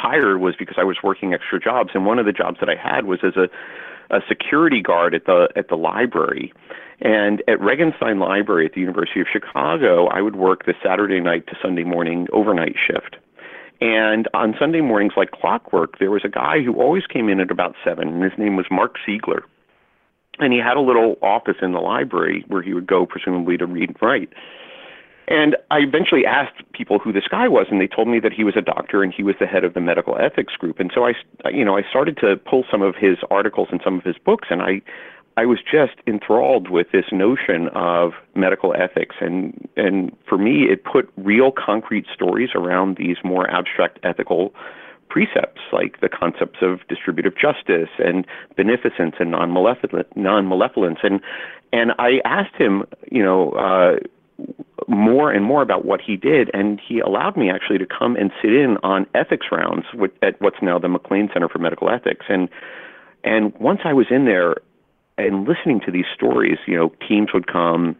tired 0.00 0.38
was 0.40 0.54
because 0.56 0.76
I 0.78 0.84
was 0.84 0.98
working 1.02 1.34
extra 1.34 1.58
jobs, 1.60 1.90
and 1.94 2.06
one 2.06 2.18
of 2.18 2.26
the 2.26 2.32
jobs 2.32 2.58
that 2.60 2.68
I 2.68 2.76
had 2.76 3.06
was 3.06 3.20
as 3.24 3.36
a 3.36 3.48
a 4.10 4.20
security 4.28 4.80
guard 4.80 5.14
at 5.14 5.24
the 5.26 5.48
at 5.56 5.68
the 5.68 5.76
library. 5.76 6.52
And 7.00 7.42
at 7.48 7.58
Regenstein 7.58 8.20
Library 8.20 8.64
at 8.64 8.74
the 8.74 8.80
University 8.80 9.20
of 9.20 9.26
Chicago, 9.32 10.06
I 10.06 10.22
would 10.22 10.36
work 10.36 10.66
the 10.66 10.74
Saturday 10.84 11.18
night 11.18 11.48
to 11.48 11.56
Sunday 11.60 11.82
morning 11.82 12.28
overnight 12.32 12.76
shift. 12.86 13.16
And 13.80 14.28
on 14.34 14.54
Sunday 14.56 14.82
mornings, 14.82 15.14
like 15.16 15.32
clockwork, 15.32 15.98
there 15.98 16.12
was 16.12 16.22
a 16.24 16.28
guy 16.28 16.62
who 16.62 16.80
always 16.80 17.04
came 17.06 17.28
in 17.28 17.40
at 17.40 17.50
about 17.50 17.74
seven, 17.84 18.06
and 18.06 18.22
his 18.22 18.38
name 18.38 18.54
was 18.54 18.66
Mark 18.70 18.94
Siegler. 19.04 19.42
And 20.38 20.52
he 20.52 20.58
had 20.58 20.76
a 20.76 20.80
little 20.80 21.16
office 21.22 21.56
in 21.60 21.72
the 21.72 21.80
library 21.80 22.44
where 22.48 22.62
he 22.62 22.72
would 22.74 22.86
go, 22.86 23.06
presumably 23.06 23.56
to 23.58 23.66
read 23.66 23.90
and 23.90 23.98
write. 24.02 24.32
And 25.28 25.56
I 25.70 25.78
eventually 25.78 26.26
asked 26.26 26.62
people 26.72 26.98
who 26.98 27.12
this 27.12 27.28
guy 27.30 27.48
was, 27.48 27.66
and 27.70 27.80
they 27.80 27.86
told 27.86 28.08
me 28.08 28.18
that 28.20 28.32
he 28.32 28.44
was 28.44 28.56
a 28.56 28.60
doctor 28.60 29.02
and 29.02 29.14
he 29.14 29.22
was 29.22 29.36
the 29.38 29.46
head 29.46 29.64
of 29.64 29.74
the 29.74 29.80
medical 29.80 30.16
ethics 30.18 30.54
group. 30.56 30.80
And 30.80 30.90
so 30.94 31.06
I, 31.06 31.14
you 31.50 31.64
know, 31.64 31.76
I 31.76 31.82
started 31.88 32.16
to 32.18 32.36
pull 32.36 32.64
some 32.70 32.82
of 32.82 32.96
his 32.96 33.18
articles 33.30 33.68
and 33.70 33.80
some 33.84 33.98
of 33.98 34.04
his 34.04 34.16
books, 34.18 34.48
and 34.50 34.62
I, 34.62 34.82
I 35.36 35.46
was 35.46 35.60
just 35.60 35.94
enthralled 36.06 36.68
with 36.68 36.88
this 36.92 37.06
notion 37.12 37.68
of 37.68 38.12
medical 38.34 38.74
ethics, 38.74 39.16
and 39.20 39.68
and 39.76 40.14
for 40.28 40.36
me, 40.36 40.64
it 40.64 40.84
put 40.84 41.10
real 41.16 41.50
concrete 41.52 42.06
stories 42.12 42.50
around 42.54 42.98
these 42.98 43.16
more 43.24 43.48
abstract 43.50 43.98
ethical 44.02 44.52
precepts, 45.12 45.60
like 45.72 46.00
the 46.00 46.08
concepts 46.08 46.58
of 46.62 46.80
distributive 46.88 47.34
justice 47.36 47.90
and 47.98 48.26
beneficence 48.56 49.14
and 49.20 49.30
non-malevolence, 49.30 50.98
and 51.02 51.20
and 51.72 51.92
I 51.98 52.20
asked 52.24 52.56
him, 52.56 52.84
you 53.10 53.22
know. 53.22 53.50
Uh, 53.52 53.96
more 54.88 55.30
and 55.30 55.44
more 55.44 55.62
about 55.62 55.84
what 55.84 56.00
he 56.00 56.16
did, 56.16 56.50
and 56.52 56.80
he 56.80 56.98
allowed 56.98 57.36
me 57.36 57.48
actually 57.48 57.78
to 57.78 57.86
come 57.86 58.16
and 58.16 58.32
sit 58.42 58.52
in 58.52 58.76
on 58.82 59.06
ethics 59.14 59.46
rounds 59.52 59.84
at 60.22 60.40
what's 60.40 60.56
now 60.60 60.78
the 60.78 60.88
McLean 60.88 61.28
Center 61.32 61.48
for 61.48 61.58
Medical 61.58 61.88
Ethics. 61.88 62.26
And 62.28 62.48
and 63.22 63.54
once 63.60 63.80
I 63.84 63.92
was 63.92 64.06
in 64.10 64.24
there 64.24 64.56
and 65.18 65.46
listening 65.46 65.80
to 65.86 65.92
these 65.92 66.06
stories, 66.12 66.58
you 66.66 66.76
know, 66.76 66.92
teams 67.06 67.28
would 67.32 67.46
come 67.46 67.96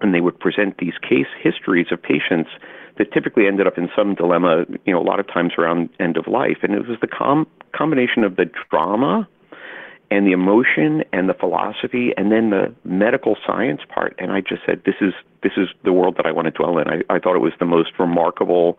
and 0.00 0.14
they 0.14 0.20
would 0.20 0.38
present 0.38 0.78
these 0.78 0.94
case 1.02 1.26
histories 1.42 1.86
of 1.90 2.02
patients 2.02 2.50
that 2.98 3.12
typically 3.12 3.46
ended 3.46 3.66
up 3.66 3.78
in 3.78 3.88
some 3.96 4.14
dilemma, 4.14 4.64
you 4.84 4.92
know, 4.92 5.00
a 5.00 5.02
lot 5.02 5.20
of 5.20 5.26
times 5.28 5.52
around 5.56 5.88
end 6.00 6.16
of 6.16 6.26
life. 6.26 6.58
And 6.62 6.74
it 6.74 6.86
was 6.86 6.98
the 7.00 7.06
com- 7.06 7.46
combination 7.72 8.24
of 8.24 8.36
the 8.36 8.50
drama 8.70 9.28
and 10.10 10.26
the 10.26 10.32
emotion 10.32 11.04
and 11.12 11.28
the 11.28 11.34
philosophy 11.34 12.12
and 12.16 12.32
then 12.32 12.50
the 12.50 12.74
medical 12.84 13.36
science 13.46 13.80
part 13.92 14.14
and 14.18 14.32
i 14.32 14.40
just 14.40 14.62
said 14.64 14.80
this 14.86 14.94
is 15.00 15.12
this 15.42 15.52
is 15.56 15.68
the 15.84 15.92
world 15.92 16.16
that 16.16 16.26
i 16.26 16.32
want 16.32 16.46
to 16.46 16.50
dwell 16.50 16.78
in 16.78 16.88
i, 16.88 17.00
I 17.10 17.18
thought 17.18 17.36
it 17.36 17.40
was 17.40 17.52
the 17.58 17.66
most 17.66 17.90
remarkable 17.98 18.78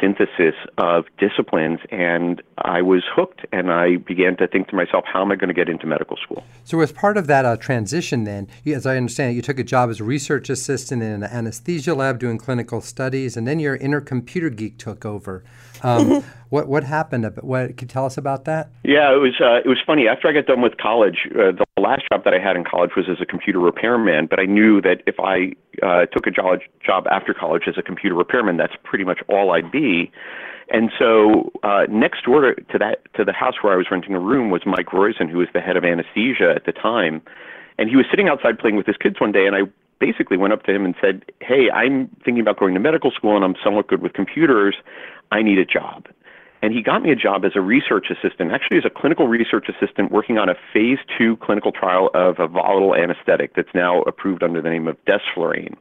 synthesis 0.00 0.54
of 0.78 1.04
disciplines 1.18 1.80
and 1.90 2.42
I 2.58 2.82
was 2.82 3.02
hooked 3.14 3.46
and 3.52 3.70
I 3.72 3.96
began 3.96 4.36
to 4.36 4.46
think 4.46 4.68
to 4.68 4.76
myself, 4.76 5.04
how 5.10 5.22
am 5.22 5.32
I 5.32 5.36
going 5.36 5.48
to 5.48 5.54
get 5.54 5.68
into 5.68 5.86
medical 5.86 6.16
school? 6.16 6.44
So, 6.64 6.80
as 6.80 6.92
part 6.92 7.16
of 7.16 7.26
that 7.26 7.44
uh, 7.44 7.56
transition, 7.56 8.24
then, 8.24 8.48
as 8.66 8.86
I 8.86 8.96
understand 8.96 9.32
it, 9.32 9.34
you 9.34 9.42
took 9.42 9.58
a 9.58 9.64
job 9.64 9.90
as 9.90 10.00
a 10.00 10.04
research 10.04 10.50
assistant 10.50 11.02
in 11.02 11.10
an 11.10 11.24
anesthesia 11.24 11.94
lab 11.94 12.18
doing 12.18 12.38
clinical 12.38 12.80
studies, 12.80 13.36
and 13.36 13.46
then 13.46 13.60
your 13.60 13.76
inner 13.76 14.00
computer 14.00 14.50
geek 14.50 14.78
took 14.78 15.04
over. 15.04 15.44
Um, 15.82 16.22
what 16.50 16.68
what 16.68 16.84
happened? 16.84 17.24
What 17.40 17.76
can 17.76 17.86
you 17.86 17.88
tell 17.88 18.06
us 18.06 18.18
about 18.18 18.44
that? 18.44 18.70
Yeah, 18.84 19.12
it 19.12 19.18
was 19.18 19.34
uh, 19.40 19.60
it 19.64 19.68
was 19.68 19.78
funny. 19.86 20.08
After 20.08 20.28
I 20.28 20.32
got 20.32 20.46
done 20.46 20.62
with 20.62 20.76
college, 20.76 21.28
uh, 21.32 21.52
the 21.52 21.66
last 21.80 22.02
job 22.12 22.24
that 22.24 22.34
I 22.34 22.38
had 22.38 22.56
in 22.56 22.64
college 22.64 22.92
was 22.96 23.06
as 23.10 23.20
a 23.20 23.26
computer 23.26 23.58
repairman. 23.58 24.26
But 24.26 24.40
I 24.40 24.46
knew 24.46 24.80
that 24.82 25.02
if 25.06 25.16
I 25.18 25.52
uh, 25.82 26.06
took 26.06 26.26
a 26.26 26.30
job 26.30 26.60
job 26.84 27.06
after 27.10 27.34
college 27.34 27.64
as 27.66 27.74
a 27.78 27.82
computer 27.82 28.16
repairman, 28.16 28.56
that's 28.56 28.74
pretty 28.84 29.04
much 29.04 29.20
all 29.28 29.52
I'd 29.52 29.70
be. 29.70 30.10
And 30.72 30.92
so 30.98 31.50
uh, 31.64 31.86
next 31.90 32.24
door 32.24 32.54
to 32.54 32.78
that 32.78 33.02
to 33.14 33.24
the 33.24 33.32
house 33.32 33.54
where 33.62 33.72
I 33.72 33.76
was 33.76 33.86
renting 33.90 34.14
a 34.14 34.20
room 34.20 34.50
was 34.50 34.62
Mike 34.64 34.86
Roizen, 34.86 35.28
who 35.28 35.38
was 35.38 35.48
the 35.52 35.60
head 35.60 35.76
of 35.76 35.84
anesthesia 35.84 36.52
at 36.54 36.64
the 36.64 36.72
time, 36.72 37.22
and 37.76 37.88
he 37.88 37.96
was 37.96 38.06
sitting 38.10 38.28
outside 38.28 38.58
playing 38.58 38.76
with 38.76 38.86
his 38.86 38.96
kids 38.96 39.20
one 39.20 39.32
day, 39.32 39.46
and 39.46 39.56
I 39.56 39.62
basically 40.00 40.36
went 40.36 40.52
up 40.52 40.64
to 40.64 40.72
him 40.74 40.84
and 40.84 40.94
said, 41.00 41.24
"Hey, 41.40 41.70
I'm 41.70 42.08
thinking 42.24 42.40
about 42.40 42.58
going 42.58 42.74
to 42.74 42.80
medical 42.80 43.10
school, 43.12 43.36
and 43.36 43.44
I'm 43.44 43.54
somewhat 43.62 43.86
good 43.86 44.02
with 44.02 44.14
computers. 44.14 44.76
I 45.30 45.42
need 45.42 45.58
a 45.58 45.64
job." 45.64 46.08
And 46.62 46.74
he 46.74 46.82
got 46.82 47.02
me 47.02 47.10
a 47.10 47.16
job 47.16 47.44
as 47.44 47.52
a 47.54 47.60
research 47.60 48.10
assistant, 48.10 48.52
actually 48.52 48.78
as 48.78 48.84
a 48.84 48.90
clinical 48.90 49.28
research 49.28 49.68
assistant 49.68 50.10
working 50.10 50.36
on 50.36 50.48
a 50.48 50.54
phase 50.72 50.98
two 51.16 51.36
clinical 51.36 51.72
trial 51.72 52.10
of 52.12 52.38
a 52.38 52.46
volatile 52.46 52.94
anesthetic 52.94 53.54
that's 53.54 53.74
now 53.74 54.02
approved 54.02 54.42
under 54.42 54.60
the 54.60 54.68
name 54.68 54.86
of 54.86 54.96
desflurane. 55.06 55.76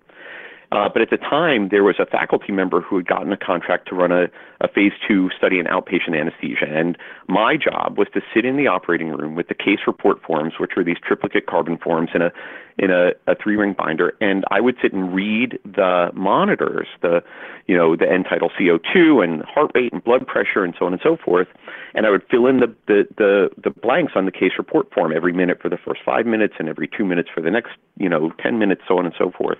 Uh, 0.71 0.87
but 0.87 1.01
at 1.01 1.09
the 1.09 1.17
time, 1.17 1.69
there 1.69 1.83
was 1.83 1.95
a 1.99 2.05
faculty 2.05 2.51
member 2.51 2.79
who 2.79 2.97
had 2.97 3.07
gotten 3.07 3.31
a 3.33 3.37
contract 3.37 3.87
to 3.87 3.95
run 3.95 4.11
a, 4.11 4.25
a 4.61 4.67
phase 4.67 4.91
two 5.07 5.29
study 5.35 5.57
in 5.57 5.65
outpatient 5.65 6.19
anesthesia. 6.19 6.67
And 6.69 6.95
my 7.27 7.57
job 7.57 7.97
was 7.97 8.07
to 8.13 8.21
sit 8.33 8.45
in 8.45 8.55
the 8.55 8.67
operating 8.67 9.09
room 9.09 9.33
with 9.33 9.47
the 9.47 9.55
case 9.55 9.79
report 9.87 10.21
forms, 10.21 10.53
which 10.59 10.71
were 10.77 10.83
these 10.83 10.97
triplicate 11.03 11.47
carbon 11.47 11.77
forms 11.77 12.11
in 12.13 12.21
a 12.21 12.31
in 12.79 12.91
a, 12.91 13.11
a 13.27 13.35
three 13.35 13.57
ring 13.57 13.75
binder, 13.77 14.13
and 14.21 14.45
I 14.51 14.61
would 14.61 14.77
sit 14.81 14.93
and 14.93 15.13
read 15.13 15.59
the 15.65 16.11
monitors, 16.13 16.87
the 17.01 17.21
you 17.67 17.75
know 17.75 17.97
the 17.97 18.09
end 18.09 18.25
tidal 18.29 18.49
CO2 18.49 19.21
and 19.21 19.43
heart 19.43 19.71
rate 19.75 19.91
and 19.91 20.01
blood 20.01 20.25
pressure 20.25 20.63
and 20.63 20.73
so 20.79 20.85
on 20.85 20.93
and 20.93 21.01
so 21.03 21.17
forth, 21.17 21.49
and 21.93 22.05
I 22.05 22.09
would 22.09 22.23
fill 22.31 22.47
in 22.47 22.61
the 22.61 22.73
the 22.87 23.05
the, 23.17 23.49
the 23.61 23.69
blanks 23.69 24.13
on 24.15 24.25
the 24.25 24.31
case 24.31 24.53
report 24.57 24.93
form 24.93 25.11
every 25.13 25.33
minute 25.33 25.61
for 25.61 25.67
the 25.67 25.77
first 25.77 25.99
five 26.05 26.25
minutes 26.25 26.53
and 26.57 26.69
every 26.69 26.87
two 26.87 27.05
minutes 27.05 27.27
for 27.33 27.41
the 27.41 27.51
next 27.51 27.71
you 27.97 28.07
know 28.07 28.31
ten 28.41 28.59
minutes, 28.59 28.81
so 28.87 28.97
on 28.97 29.05
and 29.05 29.15
so 29.17 29.31
forth. 29.37 29.57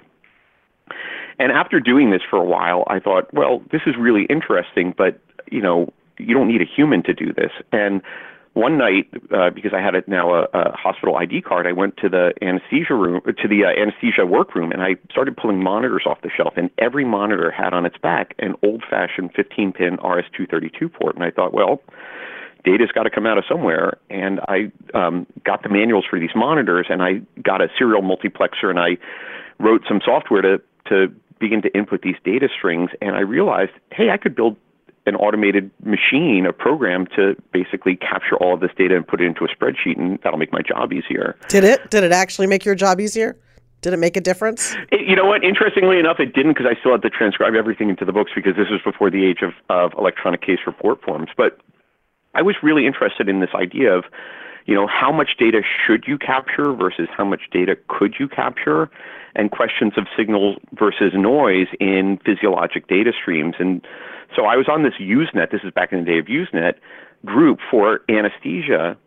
And 1.40 1.52
after 1.52 1.80
doing 1.80 2.12
this 2.12 2.22
for 2.30 2.38
a 2.38 2.46
while, 2.46 2.84
I 2.88 3.00
thought, 3.00 3.34
well, 3.34 3.62
this 3.72 3.82
is 3.86 3.96
really 3.98 4.26
interesting, 4.26 4.94
but 4.98 5.20
you 5.52 5.62
know, 5.62 5.92
you 6.18 6.34
don't 6.34 6.48
need 6.48 6.62
a 6.62 6.66
human 6.66 7.04
to 7.04 7.14
do 7.14 7.34
this. 7.34 7.52
And 7.72 8.02
one 8.54 8.78
night, 8.78 9.08
uh, 9.32 9.52
because 9.52 9.72
I 9.74 9.82
had 9.82 9.96
a, 9.96 10.04
now 10.08 10.34
a, 10.34 10.44
a 10.54 10.76
hospital 10.76 11.16
ID 11.16 11.42
card, 11.42 11.68
I 11.68 11.72
went 11.72 11.98
to 11.98 12.10
the 12.10 12.34
anesthesia 12.42 12.94
room, 12.96 13.22
to 13.26 13.48
the 13.48 13.64
uh, 13.64 13.82
anesthesia 13.82 14.26
workroom, 14.26 14.72
and 14.72 14.82
I 14.82 14.96
started 15.12 15.38
pulling 15.38 15.64
monitors 15.64 16.04
off 16.06 16.22
the 16.22 16.30
shelf. 16.36 16.54
And 16.58 16.70
every 16.78 17.06
monitor 17.06 17.52
had 17.52 17.74
on 17.74 17.86
its 17.86 17.98
back 17.98 18.36
an 18.40 18.56
old-fashioned 18.64 19.34
15-pin 19.34 19.94
RS-232 20.04 20.92
port. 20.92 21.16
And 21.16 21.24
I 21.24 21.32
thought, 21.32 21.54
well, 21.54 21.82
data's 22.66 22.92
got 22.92 23.04
to 23.04 23.10
come 23.10 23.26
out 23.26 23.38
of 23.38 23.46
somewhere. 23.48 23.98
And 24.10 24.40
I 24.48 24.72
um, 24.94 25.28
got 25.46 25.64
the 25.64 25.70
manuals 25.70 26.06
for 26.10 26.20
these 26.20 26.36
monitors, 26.36 26.88
and 26.90 27.02
I 27.04 27.22
got 27.42 27.62
a 27.62 27.68
serial 27.78 28.02
multiplexer, 28.02 28.70
and 28.70 28.80
I 28.80 28.98
wrote 29.60 29.84
some 29.88 30.02
software 30.04 30.42
to 30.42 30.62
to 30.90 31.08
begin 31.40 31.62
to 31.62 31.74
input 31.76 32.02
these 32.02 32.18
data 32.24 32.50
strings, 32.56 32.92
and 33.02 33.16
I 33.16 33.22
realized, 33.22 33.72
hey, 33.92 34.10
I 34.10 34.18
could 34.18 34.36
build 34.36 34.58
an 35.06 35.16
automated 35.16 35.72
machine, 35.84 36.46
a 36.46 36.54
program 36.54 37.08
to 37.16 37.36
basically 37.52 37.96
capture 37.96 38.36
all 38.36 38.54
of 38.54 38.60
this 38.60 38.72
data 38.78 38.96
and 38.96 39.08
put 39.08 39.22
it 39.22 39.26
into 39.26 39.46
a 39.46 39.48
spreadsheet, 39.48 39.98
and 39.98 40.20
that'll 40.24 40.38
make 40.38 40.52
my 40.52 40.62
job 40.62 40.92
easier. 40.94 41.36
Did 41.48 41.64
it? 41.64 41.90
Did 41.90 42.04
it 42.04 42.12
actually 42.12 42.48
make 42.48 42.66
your 42.66 42.76
job 42.76 43.00
easier? 43.00 43.38
Did 43.82 43.94
it 43.94 43.98
make 43.98 44.18
a 44.18 44.22
difference? 44.22 44.76
It, 44.92 45.08
you 45.08 45.16
know 45.16 45.26
what? 45.26 45.44
Interestingly 45.44 46.00
enough, 46.00 46.20
it 46.20 46.34
didn't 46.34 46.52
because 46.54 46.68
I 46.70 46.78
still 46.80 46.92
had 46.92 47.02
to 47.04 47.10
transcribe 47.10 47.56
everything 47.56 47.90
into 47.90 48.04
the 48.04 48.12
books 48.12 48.32
because 48.36 48.56
this 48.58 48.68
was 48.70 48.82
before 48.84 49.10
the 49.10 49.26
age 49.26 49.40
of, 49.42 49.54
of 49.70 49.98
electronic 49.98 50.42
case 50.42 50.60
report 50.68 51.02
forms. 51.02 51.30
But 51.38 51.60
I 52.36 52.42
was 52.42 52.58
really 52.62 52.86
interested 52.86 53.30
in 53.30 53.40
this 53.40 53.52
idea 53.56 53.96
of, 53.96 54.04
you 54.66 54.76
know, 54.76 54.88
how 54.88 55.12
much 55.12 55.38
data 55.38 55.62
should 55.86 56.06
you 56.08 56.18
capture 56.18 56.74
versus 56.74 57.08
how 57.16 57.26
much 57.26 57.50
data 57.52 57.78
could 57.88 58.16
you 58.20 58.28
capture? 58.28 58.90
and 59.36 59.52
questions 59.52 59.94
of 59.96 60.08
signal 60.18 60.56
versus 60.74 61.14
noise 61.14 61.68
in 61.80 62.20
physiologic 62.26 62.88
data 62.88 63.12
streams. 63.20 63.56
And 63.60 63.86
so 64.36 64.46
I 64.46 64.56
was 64.56 64.68
on 64.68 64.84
this 64.84 64.94
Usenet, 65.00 65.52
this 65.52 65.62
is 65.64 65.72
back 65.72 65.92
in 65.92 66.00
the 66.00 66.06
day 66.06 66.20
of 66.20 66.26
Usenet, 66.26 66.76
group 67.26 67.60
for 67.70 68.02
anesthesia, 68.10 68.98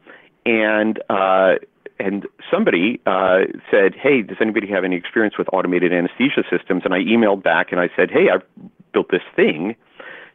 and 0.44 1.02
uh, 1.08 1.54
and 1.98 2.26
somebody 2.50 3.00
uh, 3.06 3.40
said, 3.70 3.94
"Hey, 3.94 4.22
does 4.22 4.38
anybody 4.40 4.66
have 4.68 4.84
any 4.84 4.96
experience 4.96 5.38
with 5.38 5.48
automated 5.52 5.92
anesthesia 5.92 6.42
systems?" 6.50 6.82
And 6.84 6.92
I 6.92 6.98
emailed 6.98 7.42
back 7.42 7.70
and 7.70 7.80
I 7.80 7.88
said, 7.94 8.10
"Hey, 8.10 8.28
I've 8.28 8.42
built 8.92 9.10
this 9.10 9.22
thing." 9.36 9.76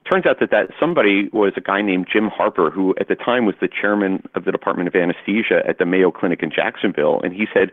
Turns 0.10 0.26
out 0.26 0.40
that 0.40 0.52
that 0.52 0.70
somebody 0.80 1.30
was 1.34 1.54
a 1.58 1.62
guy 1.62 1.82
named 1.82 2.08
Jim 2.12 2.30
Harper, 2.30 2.70
who 2.70 2.96
at 3.00 3.10
the 3.10 3.16
time 3.16 3.46
was 3.46 3.56
the 3.60 3.68
chairman 3.68 4.24
of 4.36 4.46
the 4.46 4.52
Department 4.52 4.88
of 4.88 4.96
Anesthesia 4.96 5.64
at 5.68 5.80
the 5.80 5.86
Mayo 5.86 6.12
Clinic 6.12 6.42
in 6.42 6.50
Jacksonville, 6.50 7.20
and 7.24 7.34
he 7.34 7.46
said, 7.54 7.72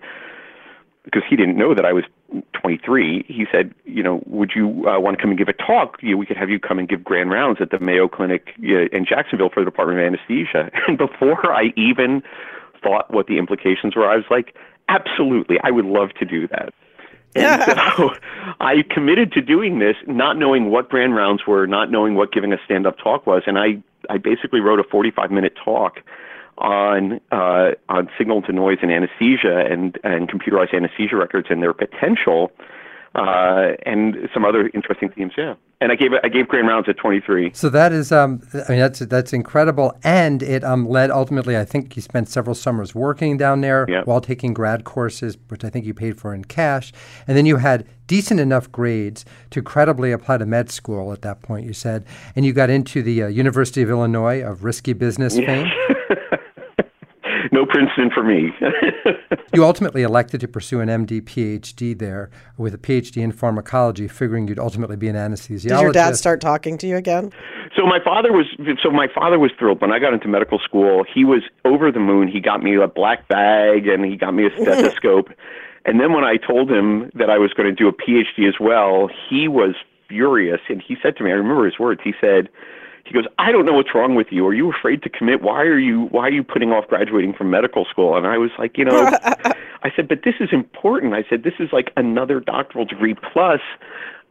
because 1.04 1.22
he 1.28 1.36
didn't 1.36 1.56
know 1.56 1.74
that 1.74 1.84
I 1.84 1.92
was 1.92 2.04
23, 2.54 3.24
he 3.28 3.46
said, 3.52 3.74
you 3.84 4.02
know, 4.02 4.22
would 4.26 4.52
you 4.56 4.88
uh, 4.88 4.98
want 4.98 5.16
to 5.16 5.22
come 5.22 5.30
and 5.30 5.38
give 5.38 5.48
a 5.48 5.52
talk? 5.52 5.98
You 6.02 6.12
know, 6.12 6.16
we 6.16 6.26
could 6.26 6.38
have 6.38 6.48
you 6.48 6.58
come 6.58 6.78
and 6.78 6.88
give 6.88 7.04
grand 7.04 7.30
rounds 7.30 7.58
at 7.60 7.70
the 7.70 7.78
Mayo 7.78 8.08
Clinic 8.08 8.48
in 8.58 9.04
Jacksonville 9.06 9.50
for 9.52 9.60
the 9.60 9.70
Department 9.70 10.00
of 10.00 10.06
Anesthesia. 10.06 10.70
And 10.88 10.98
before 10.98 11.52
I 11.52 11.72
even 11.76 12.22
thought 12.82 13.12
what 13.12 13.26
the 13.26 13.38
implications 13.38 13.94
were, 13.94 14.08
I 14.08 14.16
was 14.16 14.24
like, 14.30 14.54
absolutely, 14.88 15.56
I 15.62 15.70
would 15.70 15.84
love 15.84 16.10
to 16.18 16.24
do 16.24 16.48
that. 16.48 16.72
And 17.34 17.62
so 17.96 18.14
I 18.60 18.84
committed 18.90 19.32
to 19.32 19.40
doing 19.40 19.78
this, 19.78 19.96
not 20.06 20.36
knowing 20.38 20.70
what 20.70 20.88
grand 20.88 21.14
rounds 21.14 21.46
were, 21.46 21.66
not 21.66 21.90
knowing 21.90 22.14
what 22.14 22.32
giving 22.32 22.52
a 22.52 22.58
stand-up 22.64 22.98
talk 22.98 23.26
was, 23.26 23.42
and 23.46 23.58
I 23.58 23.82
I 24.10 24.18
basically 24.18 24.60
wrote 24.60 24.80
a 24.80 24.84
45-minute 24.84 25.54
talk 25.62 26.00
on 26.58 27.20
uh, 27.32 27.72
on 27.88 28.08
signal 28.16 28.42
to 28.42 28.52
noise 28.52 28.78
and 28.82 28.92
anesthesia 28.92 29.66
and 29.70 29.98
and 30.04 30.28
computerized 30.28 30.74
anesthesia 30.74 31.16
records 31.16 31.48
and 31.50 31.62
their 31.62 31.72
potential, 31.72 32.52
uh, 33.14 33.72
and 33.84 34.28
some 34.32 34.44
other 34.44 34.70
interesting 34.74 35.08
themes. 35.10 35.32
Yeah, 35.36 35.54
and 35.84 35.92
I 35.92 35.96
gave 35.96 36.12
I 36.24 36.28
gave 36.28 36.48
grand 36.48 36.66
rounds 36.66 36.88
at 36.88 36.96
23. 36.96 37.52
So 37.52 37.68
that 37.68 37.92
is, 37.92 38.10
um, 38.10 38.40
I 38.54 38.70
mean, 38.70 38.78
that's 38.78 39.00
that's 39.00 39.34
incredible, 39.34 39.94
and 40.02 40.42
it 40.42 40.64
um, 40.64 40.88
led 40.88 41.10
ultimately. 41.10 41.58
I 41.58 41.66
think 41.66 41.94
you 41.94 42.00
spent 42.00 42.30
several 42.30 42.54
summers 42.54 42.94
working 42.94 43.36
down 43.36 43.60
there 43.60 43.86
while 44.06 44.22
taking 44.22 44.54
grad 44.54 44.84
courses, 44.84 45.36
which 45.48 45.62
I 45.62 45.68
think 45.68 45.84
you 45.84 45.92
paid 45.92 46.18
for 46.18 46.34
in 46.34 46.46
cash, 46.46 46.90
and 47.28 47.36
then 47.36 47.44
you 47.44 47.58
had 47.58 47.86
decent 48.06 48.40
enough 48.40 48.72
grades 48.72 49.26
to 49.50 49.60
credibly 49.60 50.10
apply 50.10 50.38
to 50.38 50.46
med 50.46 50.70
school 50.70 51.12
at 51.12 51.20
that 51.20 51.42
point. 51.42 51.66
You 51.66 51.74
said, 51.74 52.06
and 52.34 52.46
you 52.46 52.54
got 52.54 52.70
into 52.70 53.02
the 53.02 53.24
uh, 53.24 53.26
University 53.26 53.82
of 53.82 53.90
Illinois 53.90 54.42
of 54.42 54.64
risky 54.64 54.94
business 54.94 55.36
fame. 55.36 55.70
no 57.54 57.64
Princeton 57.64 58.10
for 58.12 58.22
me. 58.22 58.50
You 59.54 59.64
ultimately 59.64 60.02
elected 60.02 60.40
to 60.40 60.48
pursue 60.48 60.80
an 60.80 60.88
MD 60.88 61.22
PhD 61.22 61.96
there 61.96 62.28
with 62.58 62.74
a 62.74 62.78
PhD 62.78 63.22
in 63.22 63.30
pharmacology, 63.30 64.08
figuring 64.08 64.48
you'd 64.48 64.58
ultimately 64.58 64.96
be 64.96 65.06
an 65.06 65.14
anesthesiologist. 65.14 65.68
Did 65.68 65.80
your 65.80 65.92
dad 65.92 66.16
start 66.16 66.40
talking 66.40 66.76
to 66.78 66.88
you 66.88 66.96
again? 66.96 67.32
So 67.76 67.86
my 67.86 68.00
father 68.02 68.32
was 68.32 68.46
so 68.82 68.90
my 68.90 69.06
father 69.14 69.38
was 69.38 69.52
thrilled 69.56 69.80
when 69.80 69.92
I 69.92 70.00
got 70.00 70.12
into 70.12 70.26
medical 70.26 70.58
school. 70.58 71.04
He 71.04 71.24
was 71.24 71.42
over 71.64 71.92
the 71.92 72.00
moon. 72.00 72.26
He 72.26 72.40
got 72.40 72.64
me 72.64 72.74
a 72.74 72.88
black 72.88 73.28
bag 73.28 73.86
and 73.86 74.04
he 74.04 74.16
got 74.16 74.34
me 74.34 74.46
a 74.46 74.50
stethoscope. 74.60 75.28
and 75.84 76.00
then 76.00 76.12
when 76.12 76.24
I 76.24 76.36
told 76.36 76.68
him 76.68 77.12
that 77.14 77.30
I 77.30 77.38
was 77.38 77.52
going 77.52 77.68
to 77.68 77.74
do 77.74 77.86
a 77.86 77.92
PhD 77.92 78.48
as 78.48 78.58
well, 78.58 79.08
he 79.30 79.46
was 79.46 79.76
furious 80.08 80.60
and 80.68 80.82
he 80.82 80.96
said 81.00 81.16
to 81.18 81.22
me, 81.22 81.30
I 81.30 81.34
remember 81.34 81.64
his 81.64 81.78
words. 81.78 82.00
He 82.02 82.14
said, 82.20 82.48
he 83.04 83.12
goes, 83.12 83.24
I 83.38 83.52
don't 83.52 83.66
know 83.66 83.74
what's 83.74 83.94
wrong 83.94 84.14
with 84.14 84.28
you. 84.30 84.46
Are 84.46 84.54
you 84.54 84.72
afraid 84.72 85.02
to 85.02 85.10
commit? 85.10 85.42
Why 85.42 85.62
are 85.62 85.78
you 85.78 86.04
why 86.06 86.28
are 86.28 86.32
you 86.32 86.42
putting 86.42 86.72
off 86.72 86.88
graduating 86.88 87.34
from 87.34 87.50
medical 87.50 87.84
school? 87.84 88.16
And 88.16 88.26
I 88.26 88.38
was 88.38 88.50
like, 88.58 88.78
you 88.78 88.84
know, 88.84 89.10
I 89.82 89.92
said, 89.94 90.08
but 90.08 90.20
this 90.24 90.36
is 90.40 90.48
important. 90.52 91.14
I 91.14 91.24
said, 91.28 91.42
this 91.42 91.54
is 91.58 91.68
like 91.72 91.92
another 91.96 92.40
doctoral 92.40 92.86
degree 92.86 93.14
plus 93.14 93.60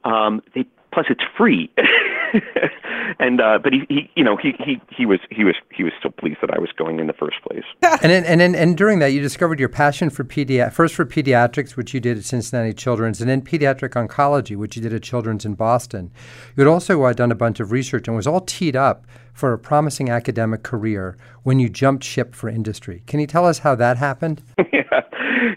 um, 0.04 0.42
they 0.54 0.66
plus 0.94 1.08
it's 1.10 1.24
free. 1.38 1.70
and 3.20 3.42
uh, 3.42 3.60
but 3.62 3.74
he, 3.74 3.82
he 3.90 4.12
you 4.16 4.24
know 4.24 4.38
he, 4.38 4.54
he 4.64 4.82
he 4.96 5.06
was 5.06 5.20
he 5.30 5.44
was 5.44 5.56
he 5.72 5.84
was 5.84 5.94
still 5.98 6.12
pleased 6.12 6.38
that 6.42 6.52
I 6.52 6.60
was 6.60 6.70
going 6.78 7.00
in 7.00 7.08
the 7.08 7.14
first 7.14 7.38
place. 7.42 7.64
And 8.04 8.12
then, 8.12 8.26
and 8.26 8.42
then, 8.42 8.54
and 8.56 8.76
during 8.76 9.00
that, 9.00 9.14
you 9.14 9.22
discovered 9.22 9.60
your 9.60 9.70
passion 9.70 10.10
for 10.10 10.26
pedi- 10.26 10.72
first 10.74 10.94
for 10.94 11.06
pediatrics, 11.06 11.78
which 11.78 11.94
you 11.94 12.02
did 12.02 12.18
at 12.18 12.26
Cincinnati 12.26 12.74
Children's, 12.74 13.22
and 13.22 13.30
then 13.30 13.42
pediatric 13.42 13.92
oncology, 13.92 14.58
which 14.58 14.76
you 14.76 14.82
did 14.82 14.94
at 14.94 15.04
Children's 15.04 15.46
in 15.46 15.54
Boston. 15.54 16.12
You 16.58 16.66
had 16.66 16.70
also 16.70 17.02
uh, 17.04 17.14
done 17.14 17.32
a 17.32 17.36
bunch 17.36 17.62
of 17.62 17.72
research 17.72 18.08
and 18.08 18.18
was 18.18 18.28
all 18.28 18.42
teed 18.42 18.76
up 18.76 19.06
for 19.32 19.54
a 19.54 19.58
promising 19.58 20.10
academic 20.10 20.64
career 20.64 21.16
when 21.44 21.60
you 21.60 21.70
jumped 21.70 22.04
ship 22.04 22.36
for 22.36 22.50
industry. 22.50 23.04
Can 23.08 23.20
you 23.22 23.28
tell 23.28 23.46
us 23.46 23.60
how 23.60 23.74
that 23.76 23.98
happened? 23.98 24.42
yeah, 24.74 24.84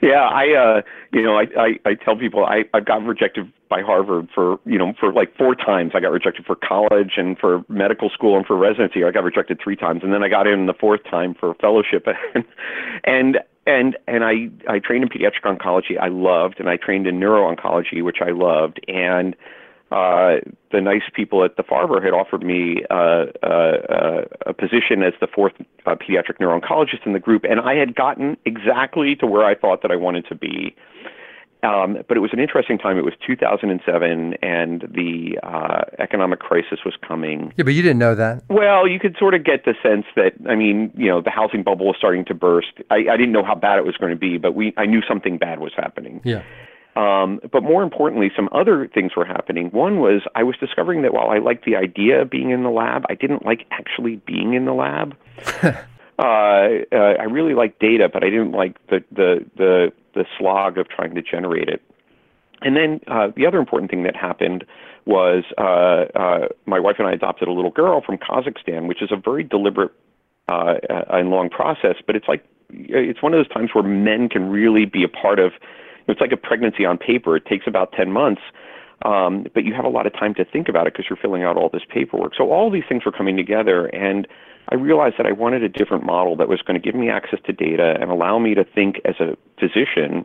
yeah. 0.03 0.29
I 0.29 0.53
uh, 0.55 0.83
you 1.13 1.23
know 1.23 1.37
I, 1.37 1.47
I 1.59 1.91
I 1.91 1.95
tell 1.95 2.17
people 2.17 2.45
I 2.45 2.65
I 2.75 2.81
got 2.81 3.03
rejected 3.05 3.53
by 3.69 3.83
Harvard 3.83 4.29
for 4.35 4.59
you 4.65 4.79
know 4.79 4.93
for 4.99 5.13
like 5.13 5.37
four 5.37 5.55
times. 5.55 5.93
I 5.95 6.01
got 6.01 6.13
rejected 6.13 6.45
for 6.47 6.57
college 6.57 7.13
and 7.17 7.39
for 7.39 7.65
medical 7.69 8.11
school 8.11 8.37
and 8.37 8.47
for 8.47 8.57
residency. 8.57 9.05
I 9.05 9.11
got 9.11 9.25
rejected 9.25 9.61
three 9.63 9.77
times, 9.77 10.01
and 10.03 10.13
then 10.13 10.23
I 10.23 10.29
got 10.29 10.47
in 10.47 10.67
the 10.67 10.75
fourth 10.75 11.05
time 11.05 11.35
for 11.39 11.55
fellowship. 11.55 12.07
and 13.05 13.39
and 13.67 13.97
and 14.07 14.25
I 14.25 14.49
I 14.69 14.79
trained 14.79 15.05
in 15.05 15.09
pediatric 15.09 15.45
oncology. 15.45 15.99
I 16.01 16.09
loved, 16.09 16.61
and 16.61 16.69
I 16.69 16.77
trained 16.77 17.07
in 17.07 17.19
neuro 17.19 17.55
oncology, 17.55 18.03
which 18.03 18.19
I 18.21 18.31
loved, 18.31 18.81
and 18.89 19.35
uh, 19.93 20.37
the 20.73 20.81
nice 20.81 21.03
people 21.15 21.45
at 21.45 21.57
the 21.57 21.63
Farber 21.63 22.03
had 22.03 22.13
offered 22.13 22.43
me 22.43 22.85
uh, 22.91 23.27
uh, 23.43 23.47
uh, 23.47 24.25
a 24.47 24.53
position 24.53 25.03
as 25.03 25.13
the 25.21 25.29
fourth 25.33 25.53
uh, 25.87 25.95
pediatric 25.95 26.41
neuro-oncologist 26.41 27.07
in 27.07 27.13
the 27.13 27.21
group, 27.21 27.45
and 27.45 27.61
I 27.61 27.75
had 27.75 27.95
gotten 27.95 28.37
exactly 28.45 29.15
to 29.17 29.27
where 29.27 29.45
I 29.45 29.55
thought 29.55 29.83
that 29.83 29.93
I 29.93 29.97
wanted 29.97 30.27
to 30.29 30.35
be. 30.35 30.75
Um, 31.63 31.99
but 32.07 32.17
it 32.17 32.21
was 32.21 32.33
an 32.33 32.39
interesting 32.39 32.79
time. 32.79 32.99
It 32.99 33.05
was 33.05 33.15
2007, 33.27 34.35
and 34.43 34.83
the 34.83 35.39
uh, 35.43 35.83
economic 35.99 36.39
crisis 36.39 36.81
was 36.85 36.95
coming. 37.07 37.53
Yeah, 37.57 37.65
but 37.65 37.75
you 37.75 37.83
didn't 37.83 37.99
know 37.99 38.15
that. 38.15 38.45
Well, 38.49 38.87
you 38.87 39.01
could 39.01 39.17
sort 39.19 39.35
of 39.35 39.45
get 39.45 39.65
the 39.65 39.75
sense 39.83 40.05
that 40.17 40.33
I 40.49 40.55
mean, 40.55 40.93
you 40.97 41.09
know, 41.09 41.21
the 41.21 41.31
housing 41.31 41.63
bubble 41.63 41.87
was 41.87 41.97
starting 41.97 42.25
to 42.27 42.35
burst. 42.35 42.69
I, 42.91 43.07
I 43.11 43.17
didn't 43.17 43.33
know 43.33 43.45
how 43.45 43.55
bad 43.55 43.79
it 43.79 43.85
was 43.85 43.97
going 43.97 44.11
to 44.11 44.19
be, 44.19 44.37
but 44.37 44.55
we 44.55 44.75
I 44.77 44.87
knew 44.87 45.01
something 45.09 45.39
bad 45.39 45.59
was 45.59 45.73
happening. 45.77 46.21
Yeah. 46.25 46.43
Um, 46.97 47.41
but 47.53 47.63
more 47.63 47.83
importantly, 47.83 48.31
some 48.35 48.49
other 48.53 48.89
things 48.89 49.15
were 49.15 49.27
happening. 49.27 49.69
One 49.71 50.01
was 50.01 50.23
I 50.35 50.43
was 50.43 50.57
discovering 50.59 51.03
that 51.03 51.13
while 51.13 51.29
I 51.29 51.39
liked 51.39 51.67
the 51.67 51.77
idea 51.77 52.23
of 52.23 52.31
being 52.31 52.51
in 52.51 52.63
the 52.63 52.71
lab, 52.71 53.05
I 53.11 53.15
didn't 53.15 53.45
like 53.45 53.67
actually 53.71 54.17
being 54.27 54.55
in 54.55 54.65
the 54.65 54.73
lab. 54.73 55.15
uh, 55.63 55.73
uh, 56.19 56.97
I 56.97 57.25
really 57.25 57.53
liked 57.53 57.81
data, 57.81 58.09
but 58.11 58.25
I 58.25 58.31
didn't 58.31 58.53
like 58.53 58.75
the, 58.89 59.05
the 59.13 59.45
the 59.57 59.93
the 60.15 60.25
slog 60.39 60.79
of 60.79 60.89
trying 60.89 61.15
to 61.15 61.23
generate 61.23 61.69
it. 61.69 61.83
And 62.63 62.75
then 62.75 63.01
uh, 63.07 63.29
the 63.37 63.47
other 63.47 63.59
important 63.59 63.91
thing 63.91 64.05
that 64.05 64.17
happened 64.17 64.65
was 65.05 65.45
uh, 65.59 66.19
uh, 66.19 66.49
my 66.65 66.81
wife 66.81 66.97
and 66.99 67.07
I 67.07 67.13
adopted 67.13 67.47
a 67.47 67.53
little 67.53 67.71
girl 67.71 68.01
from 68.01 68.17
Kazakhstan, 68.17 68.89
which 68.89 69.03
is 69.03 69.13
a 69.13 69.17
very 69.17 69.45
deliberate 69.45 69.93
uh, 70.49 70.75
and 71.11 71.29
long 71.29 71.51
process. 71.51 71.97
But 72.07 72.17
it's 72.17 72.27
like 72.27 72.43
it's 72.71 73.23
one 73.23 73.35
of 73.35 73.39
those 73.39 73.53
times 73.53 73.71
where 73.75 73.85
men 73.85 74.31
can 74.31 74.49
really 74.49 74.87
be 74.87 75.05
a 75.05 75.09
part 75.09 75.39
of 75.39 75.53
it's 76.09 76.21
like 76.21 76.33
a 76.33 76.37
pregnancy 76.37 76.85
on 76.85 76.99
paper. 76.99 77.37
It 77.37 77.47
takes 77.47 77.67
about 77.67 77.93
10 77.93 78.13
months, 78.13 78.43
um, 79.05 79.47
but 79.55 79.65
you 79.65 79.75
have 79.75 79.85
a 79.85 79.89
lot 79.89 80.07
of 80.07 80.13
time 80.13 80.35
to 80.35 80.45
think 80.45 80.69
about 80.69 80.87
it 80.87 80.93
because 80.93 81.07
you're 81.09 81.19
filling 81.21 81.43
out 81.43 81.57
all 81.57 81.69
this 81.73 81.83
paperwork. 81.89 82.33
So 82.37 82.51
all 82.51 82.71
these 82.71 82.85
things 82.89 83.05
were 83.05 83.13
coming 83.13 83.37
together, 83.37 83.87
and 83.87 84.27
I 84.71 84.75
realized 84.75 85.17
that 85.19 85.27
I 85.27 85.33
wanted 85.33 85.63
a 85.63 85.69
different 85.69 86.05
model 86.05 86.37
that 86.37 86.49
was 86.49 86.61
going 86.63 86.81
to 86.81 86.85
give 86.85 86.99
me 86.99 87.09
access 87.09 87.39
to 87.47 87.53
data 87.53 87.97
and 88.01 88.11
allow 88.11 88.39
me 88.39 88.55
to 88.55 88.65
think 88.65 89.01
as 89.05 89.15
a 89.21 89.37
physician, 89.61 90.25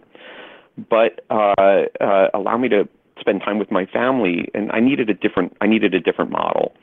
but 0.89 1.23
uh, 1.29 1.83
uh, 1.99 2.27
allow 2.33 2.57
me 2.57 2.69
to 2.69 2.87
spend 3.19 3.41
time 3.41 3.59
with 3.59 3.71
my 3.71 3.85
family. 3.85 4.49
And 4.53 4.71
I 4.71 4.79
needed 4.79 5.09
a 5.09 5.13
different. 5.13 5.55
I 5.61 5.67
needed 5.67 5.93
a 5.93 5.99
different 5.99 6.31
model. 6.31 6.73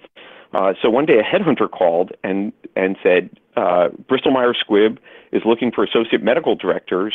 Uh, 0.53 0.73
so 0.81 0.89
one 0.89 1.05
day 1.05 1.19
a 1.19 1.23
headhunter 1.23 1.71
called 1.71 2.13
and 2.23 2.53
and 2.77 2.97
said 3.03 3.31
uh, 3.57 3.89
Bristol 4.09 4.31
Myers 4.31 4.57
Squibb 4.67 4.99
is 5.33 5.43
looking 5.45 5.73
for 5.73 5.85
associate 5.85 6.23
medical 6.23 6.55
directors 6.55 7.15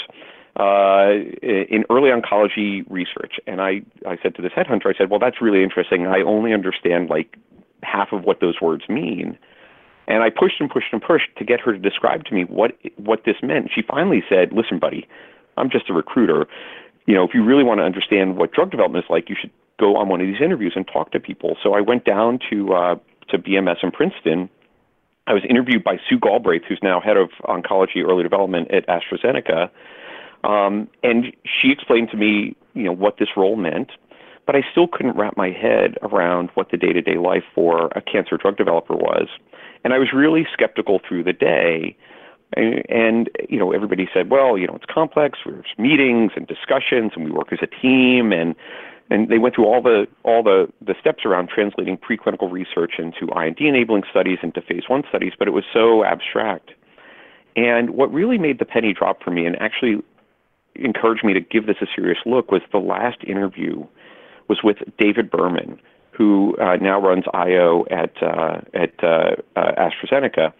in 0.60 1.84
early 1.90 2.12
oncology 2.12 2.86
research. 2.90 3.40
And 3.48 3.62
I, 3.62 3.82
I 4.08 4.18
said 4.22 4.36
to 4.36 4.42
this 4.42 4.52
headhunter, 4.52 4.88
I 4.88 4.98
said, 4.98 5.10
well, 5.10 5.20
that's 5.20 5.42
really 5.42 5.64
interesting. 5.64 6.06
I 6.06 6.22
only 6.22 6.54
understand 6.54 7.10
like 7.10 7.38
half 7.82 8.12
of 8.12 8.24
what 8.24 8.40
those 8.40 8.62
words 8.62 8.84
mean. 8.88 9.38
And 10.08 10.22
I 10.22 10.30
pushed 10.30 10.60
and 10.60 10.70
pushed 10.70 10.88
and 10.92 11.02
pushed 11.02 11.36
to 11.38 11.46
get 11.46 11.60
her 11.62 11.72
to 11.72 11.80
describe 11.80 12.26
to 12.26 12.34
me 12.34 12.44
what 12.44 12.78
what 12.98 13.24
this 13.26 13.38
meant. 13.42 13.72
She 13.74 13.82
finally 13.82 14.22
said, 14.28 14.52
"Listen, 14.52 14.78
buddy, 14.78 15.08
I'm 15.56 15.70
just 15.70 15.90
a 15.90 15.94
recruiter. 15.94 16.46
You 17.06 17.16
know, 17.16 17.24
if 17.24 17.34
you 17.34 17.44
really 17.44 17.64
want 17.64 17.80
to 17.80 17.86
understand 17.86 18.36
what 18.38 18.52
drug 18.52 18.70
development 18.70 19.06
is 19.06 19.10
like, 19.10 19.30
you 19.30 19.36
should 19.40 19.52
go 19.80 19.96
on 19.96 20.10
one 20.10 20.20
of 20.20 20.28
these 20.28 20.42
interviews 20.42 20.74
and 20.76 20.86
talk 20.86 21.12
to 21.12 21.22
people." 21.22 21.56
So 21.64 21.74
I 21.74 21.80
went 21.80 22.04
down 22.04 22.40
to 22.50 22.74
uh, 22.74 22.96
to 23.30 23.40
BMS 23.40 23.78
in 23.82 23.92
Princeton. 23.92 24.50
I 25.26 25.34
was 25.34 25.44
interviewed 25.50 25.86
by 25.86 26.00
Sue 26.10 26.20
Galbraith, 26.20 26.64
who's 26.68 26.80
now 26.84 27.00
head 27.00 27.16
of 27.16 27.30
oncology 27.46 28.04
early 28.04 28.24
development 28.24 28.72
at 28.72 28.86
AstraZeneca. 28.88 29.70
Um, 30.44 30.90
and 31.04 31.34
she 31.46 31.72
explained 31.72 32.10
to 32.12 32.18
me, 32.18 32.56
you 32.74 32.84
know, 32.84 32.92
what 32.92 33.18
this 33.18 33.30
role 33.38 33.56
meant, 33.56 33.92
but 34.46 34.56
I 34.56 34.64
still 34.72 34.88
couldn't 34.88 35.16
wrap 35.16 35.38
my 35.38 35.52
head 35.52 35.98
around 36.02 36.50
what 36.56 36.72
the 36.72 36.78
day-to-day 36.78 37.18
life 37.18 37.44
for 37.56 37.88
a 37.96 38.02
cancer 38.02 38.38
drug 38.38 38.58
developer 38.58 38.96
was. 38.96 39.28
And 39.84 39.94
I 39.94 40.00
was 40.00 40.10
really 40.14 40.46
skeptical 40.52 41.00
through 41.08 41.24
the 41.24 41.34
day. 41.34 41.96
And, 42.56 42.84
and 42.90 43.30
you 43.50 43.58
know, 43.58 43.72
everybody 43.72 44.08
said, 44.14 44.30
well, 44.30 44.58
you 44.58 44.68
know, 44.68 44.76
it's 44.76 44.86
complex. 44.86 45.40
There's 45.46 45.66
meetings 45.78 46.34
and 46.36 46.46
discussions, 46.46 47.14
and 47.16 47.26
we 47.26 47.32
work 47.32 47.52
as 47.52 47.60
a 47.62 47.68
team, 47.68 48.32
and 48.32 48.56
and 49.10 49.28
they 49.28 49.38
went 49.38 49.56
through 49.56 49.66
all 49.66 49.82
the 49.82 50.08
all 50.24 50.44
the 50.44 50.72
the 50.82 50.96
steps 51.00 51.26
around 51.26 51.50
translating 51.50 51.98
preclinical 51.98 52.52
research 52.52 52.94
into 53.00 53.28
IND 53.36 53.60
enabling 53.60 54.04
studies 54.10 54.38
into 54.44 54.62
phase 54.62 54.84
one 54.88 55.04
studies, 55.10 55.34
but 55.38 55.48
it 55.48 55.52
was 55.52 55.64
so 55.74 56.04
abstract. 56.04 56.72
And 57.56 57.92
what 57.92 58.12
really 58.14 58.38
made 58.38 58.60
the 58.60 58.66
penny 58.66 58.94
drop 58.94 59.24
for 59.24 59.32
me, 59.32 59.46
and 59.46 59.60
actually 59.62 60.02
encouraged 60.76 61.24
me 61.24 61.34
to 61.34 61.40
give 61.42 61.68
this 61.68 61.78
a 61.82 61.88
serious 61.96 62.20
look, 62.26 62.52
was 62.52 62.62
the 62.72 62.80
last 62.80 63.24
interview 63.26 63.86
was 64.48 64.60
with 64.64 64.78
David 64.98 65.32
Berman, 65.32 65.80
who 66.12 66.56
uh, 66.58 66.76
now 66.78 67.00
runs 67.00 67.26
IO 67.34 67.86
at 67.90 68.22
uh, 68.22 68.62
at 68.74 69.04
uh, 69.04 69.36
uh, 69.56 69.72
AstraZeneca. 69.78 70.54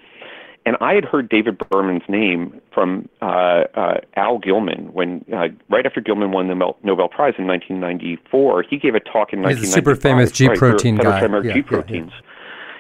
And 0.66 0.78
I 0.80 0.94
had 0.94 1.04
heard 1.04 1.28
David 1.28 1.58
Berman's 1.70 2.04
name 2.08 2.62
from 2.74 3.10
uh, 3.22 3.66
uh, 3.76 3.98
Al 4.16 4.40
Gilman 4.40 4.94
when, 4.94 5.26
uh, 5.34 5.50
right 5.70 5.86
after 5.86 6.00
Gilman 6.00 6.32
won 6.32 6.48
the 6.48 6.56
Nobel 6.56 7.10
Prize 7.10 7.34
in 7.38 7.46
1994, 7.48 8.64
he 8.70 8.78
gave 8.78 8.96
a 8.96 9.02
talk 9.02 9.34
in 9.34 9.40
He's 9.40 9.60
1995. 9.60 9.62
a 9.62 9.72
super 9.74 9.96
famous 9.96 10.32
G 10.32 10.48
right, 10.48 10.58
protein 10.58 10.96
guy. 10.96 11.20
Yeah, 11.22 11.42
G 11.42 11.48
yeah, 11.48 11.56
yeah. 11.56 11.62
proteins. 11.64 12.12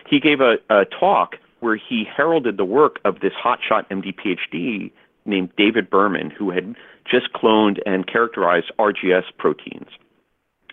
He 0.09 0.21
gave 0.21 0.39
a, 0.39 0.55
a 0.69 0.85
talk 0.85 1.35
where 1.59 1.75
he 1.75 2.05
heralded 2.05 2.55
the 2.55 2.65
work 2.65 2.99
of 3.03 3.19
this 3.19 3.33
hotshot 3.33 3.89
MD 3.89 4.15
PhD 4.15 4.91
named 5.25 5.49
David 5.57 5.89
Berman, 5.89 6.29
who 6.29 6.51
had 6.51 6.75
just 7.09 7.33
cloned 7.33 7.79
and 7.85 8.07
characterized 8.07 8.71
RGS 8.79 9.23
proteins. 9.37 9.89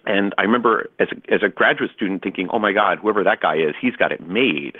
And 0.07 0.35
I 0.39 0.43
remember 0.43 0.89
as 0.99 1.09
a, 1.13 1.35
as 1.35 1.41
a 1.43 1.49
graduate 1.49 1.91
student 1.95 2.23
thinking, 2.23 2.49
"Oh 2.53 2.59
my 2.59 2.73
God, 2.73 2.99
whoever 2.99 3.23
that 3.25 3.41
guy 3.41 3.57
is, 3.57 3.75
he's 3.81 3.97
got 3.97 4.13
it 4.13 4.27
made." 4.27 4.79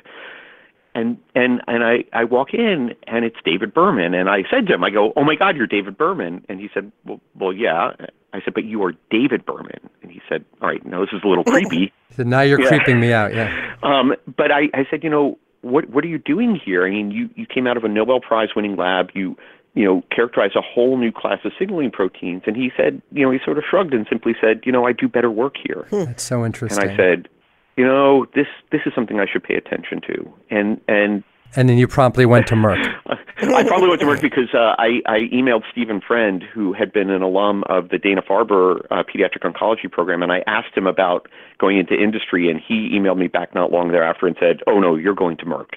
And 0.95 1.19
and 1.35 1.61
and 1.67 1.85
I 1.85 2.05
I 2.13 2.25
walk 2.25 2.55
in 2.55 2.95
and 3.07 3.25
it's 3.25 3.37
David 3.45 3.75
Berman, 3.75 4.15
and 4.15 4.29
I 4.29 4.45
said 4.51 4.67
to 4.67 4.75
him, 4.75 4.83
I 4.83 4.91
go, 4.91 5.13
"Oh 5.17 5.25
my 5.25 5.35
God, 5.35 5.57
you're 5.57 5.67
David 5.67 5.99
Berman," 5.99 6.45
and 6.49 6.59
he 6.59 6.69
said, 6.73 6.91
"Well, 7.05 7.21
well, 7.39 7.53
yeah." 7.53 7.93
I 8.33 8.41
said, 8.45 8.55
"But 8.55 8.65
you 8.65 8.83
are 8.83 8.93
David 9.11 9.45
Berman," 9.45 9.91
and 10.03 10.11
he 10.11 10.21
said, 10.29 10.45
"All 10.63 10.69
right, 10.69 10.85
now 10.87 11.01
this 11.01 11.11
is 11.13 11.21
a 11.23 11.29
little 11.29 11.45
creepy." 11.53 11.93
So 12.17 12.23
now 12.23 12.41
you're 12.41 12.61
yeah. 12.61 12.69
creeping 12.69 12.99
me 12.99 13.13
out, 13.13 13.35
yeah. 13.35 13.77
Um, 13.83 14.15
but 14.37 14.51
I, 14.51 14.69
I 14.75 14.87
said, 14.91 15.05
you 15.05 15.11
know, 15.11 15.39
what 15.63 15.89
what 15.91 16.05
are 16.05 16.09
you 16.09 16.19
doing 16.19 16.59
here? 16.63 16.87
I 16.87 16.91
mean, 16.91 17.11
you 17.11 17.29
you 17.35 17.47
came 17.47 17.67
out 17.67 17.77
of 17.77 17.85
a 17.85 17.89
Nobel 17.89 18.21
Prize 18.21 18.49
winning 18.57 18.77
lab. 18.77 19.11
You 19.15 19.37
you 19.75 19.85
know 19.85 20.03
characterized 20.15 20.57
a 20.57 20.63
whole 20.63 20.97
new 20.97 21.13
class 21.13 21.39
of 21.45 21.53
signaling 21.59 21.91
proteins. 21.91 22.43
And 22.47 22.57
he 22.57 22.71
said, 22.77 23.01
you 23.13 23.25
know, 23.25 23.31
he 23.31 23.39
sort 23.45 23.59
of 23.59 23.65
shrugged 23.69 23.95
and 23.95 24.07
simply 24.09 24.35
said, 24.41 24.63
you 24.65 24.73
know, 24.73 24.87
I 24.87 24.93
do 24.93 25.09
better 25.09 25.31
work 25.31 25.55
here. 25.63 25.87
Hmm. 25.91 26.05
That's 26.05 26.23
so 26.23 26.45
interesting. 26.45 26.83
And 26.83 26.91
I 26.91 26.97
said, 26.97 27.29
you 27.77 27.85
know, 27.85 28.27
this 28.35 28.47
this 28.73 28.83
is 28.87 28.93
something 28.95 29.21
I 29.21 29.27
should 29.31 29.45
pay 29.45 29.55
attention 29.55 30.01
to. 30.03 30.33
And 30.51 30.81
and 30.89 31.25
and 31.57 31.69
then 31.69 31.79
you 31.79 31.89
promptly 31.89 32.27
went 32.27 32.47
to 32.49 32.55
Merck. 32.55 32.85
I 33.43 33.65
probably 33.65 33.89
went 33.89 34.01
to 34.01 34.07
Merck 34.07 34.21
because 34.21 34.55
uh, 34.55 34.75
I, 34.79 35.01
I 35.07 35.21
emailed 35.33 35.63
Stephen 35.73 36.01
Friend, 36.01 36.43
who 36.43 36.73
had 36.73 36.93
been 36.93 37.11
an 37.11 37.23
alum 37.23 37.65
of 37.69 37.89
the 37.89 37.99
Dana 37.99 38.23
Farber 38.23 38.87
uh, 38.91 39.03
pediatric 39.03 39.43
oncology 39.43 39.91
program, 39.91 40.23
and 40.23 40.31
I 40.31 40.45
asked 40.47 40.77
him 40.77 40.87
about 40.87 41.27
going 41.59 41.79
into 41.79 41.95
industry, 41.95 42.51
and 42.51 42.61
he 42.61 42.91
emailed 42.91 43.19
me 43.19 43.27
back 43.27 43.55
not 43.55 43.73
long 43.73 43.91
thereafter 43.91 44.27
and 44.27 44.37
said, 44.39 44.61
"Oh 44.67 44.79
no, 44.79 44.95
you're 44.95 45.15
going 45.15 45.37
to 45.39 45.45
Merck." 45.45 45.71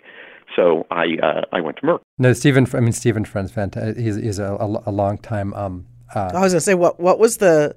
So 0.56 0.86
I 0.92 1.18
uh, 1.22 1.42
I 1.52 1.62
went 1.62 1.78
to 1.78 1.84
Merck. 1.84 2.00
No, 2.18 2.34
Stephen. 2.34 2.68
I 2.74 2.80
mean, 2.80 2.92
Stephen 2.92 3.26
Friend's 3.26 3.52
fantastic. 3.52 3.98
He's, 3.98 4.16
he's 4.16 4.40
a, 4.40 4.54
a, 4.54 4.84
a 4.88 4.92
long 4.92 5.18
time. 5.18 5.54
Um, 5.54 5.88
uh, 6.14 6.32
I 6.34 6.42
was 6.42 6.54
going 6.54 6.60
to 6.60 6.62
say, 6.62 6.76
what 6.76 7.00
what 7.00 7.20
was 7.20 7.38
the 7.38 7.76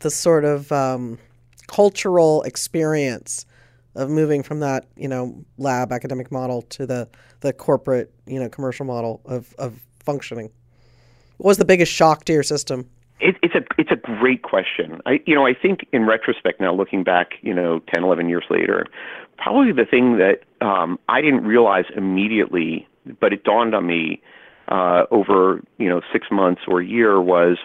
the 0.00 0.10
sort 0.10 0.44
of 0.44 0.70
um, 0.72 1.18
cultural 1.66 2.42
experience 2.42 3.44
of 3.96 4.08
moving 4.08 4.42
from 4.42 4.60
that 4.60 4.86
you 4.96 5.08
know 5.08 5.44
lab 5.58 5.92
academic 5.92 6.30
model 6.30 6.62
to 6.62 6.86
the 6.86 7.08
the 7.40 7.52
corporate 7.52 8.12
you 8.26 8.38
know 8.38 8.48
commercial 8.48 8.86
model 8.86 9.20
of 9.24 9.54
of 9.58 9.80
functioning? 10.04 10.50
What 11.38 11.48
was 11.48 11.58
the 11.58 11.64
biggest 11.64 11.92
shock 11.92 12.24
to 12.26 12.32
your 12.32 12.42
system? 12.42 12.88
It, 13.20 13.36
it's 13.42 13.54
a 13.54 13.62
it's 13.78 13.90
a 13.90 13.96
great 13.96 14.42
question. 14.42 15.00
I 15.06 15.20
you 15.26 15.34
know 15.34 15.46
I 15.46 15.54
think 15.54 15.86
in 15.92 16.06
retrospect 16.06 16.60
now 16.60 16.74
looking 16.74 17.04
back 17.04 17.32
you 17.42 17.54
know 17.54 17.80
10 17.92 18.04
11 18.04 18.28
years 18.28 18.44
later, 18.50 18.86
probably 19.38 19.72
the 19.72 19.84
thing 19.84 20.18
that 20.18 20.40
um, 20.64 20.98
I 21.08 21.20
didn't 21.20 21.44
realize 21.44 21.84
immediately, 21.96 22.86
but 23.20 23.32
it 23.32 23.44
dawned 23.44 23.74
on 23.74 23.86
me 23.86 24.22
uh, 24.68 25.04
over 25.10 25.62
you 25.78 25.88
know 25.88 26.00
six 26.12 26.28
months 26.30 26.62
or 26.66 26.80
a 26.80 26.86
year 26.86 27.20
was 27.20 27.58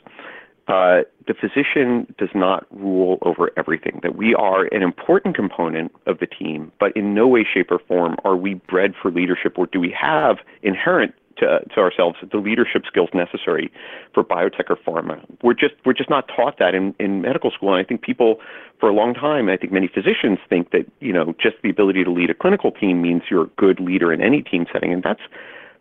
uh, 0.68 1.02
the 1.28 1.34
physician 1.40 2.12
does 2.18 2.30
not 2.34 2.66
rule 2.72 3.20
over 3.22 3.52
everything. 3.56 4.00
That 4.02 4.16
we 4.16 4.34
are 4.34 4.66
an 4.66 4.82
important 4.82 5.36
component 5.36 5.92
of 6.08 6.20
the 6.20 6.26
team, 6.26 6.72
but 6.80 6.96
in 6.98 7.14
no 7.14 7.28
way, 7.28 7.46
shape, 7.52 7.72
or 7.72 7.80
form 7.88 8.16
are 8.24 8.36
we 8.36 8.56
bred 8.56 8.94
for 9.00 9.12
leadership, 9.12 9.58
or 9.58 9.68
do 9.68 9.80
we 9.80 9.96
have 10.00 10.38
inherent 10.64 11.14
to, 11.38 11.60
to 11.74 11.80
ourselves 11.80 12.18
the 12.32 12.38
leadership 12.38 12.84
skills 12.88 13.10
necessary 13.14 13.72
for 14.14 14.24
biotech 14.24 14.70
or 14.70 14.76
pharma. 14.76 15.24
We're 15.44 15.54
just 15.54 15.76
we're 15.86 15.94
just 15.94 16.10
not 16.10 16.30
taught 16.36 16.60
that 16.60 16.76
in, 16.76 16.96
in 17.00 17.22
medical 17.22 17.52
school. 17.52 17.74
And 17.74 17.84
I 17.84 17.88
think 17.88 18.02
people 18.02 18.40
for 18.80 18.90
a 18.90 18.94
long 18.94 19.14
time, 19.14 19.50
I 19.50 19.58
think 19.58 19.72
many 19.72 19.88
physicians 19.88 20.40
think 20.50 20.72
that, 20.72 20.86
you 21.00 21.14
know, 21.14 21.34
just 21.42 21.56
the 21.64 21.70
ability 21.70 22.04
to 22.04 22.12
lead 22.12 22.30
a 22.30 22.34
clinical 22.34 22.72
team 22.72 23.02
means 23.02 23.24
you're 23.30 23.44
a 23.44 23.52
good 23.58 23.80
leader 23.80 24.12
in 24.12 24.22
any 24.22 24.42
team 24.42 24.66
setting. 24.72 24.92
And 24.94 25.04
that's 25.04 25.22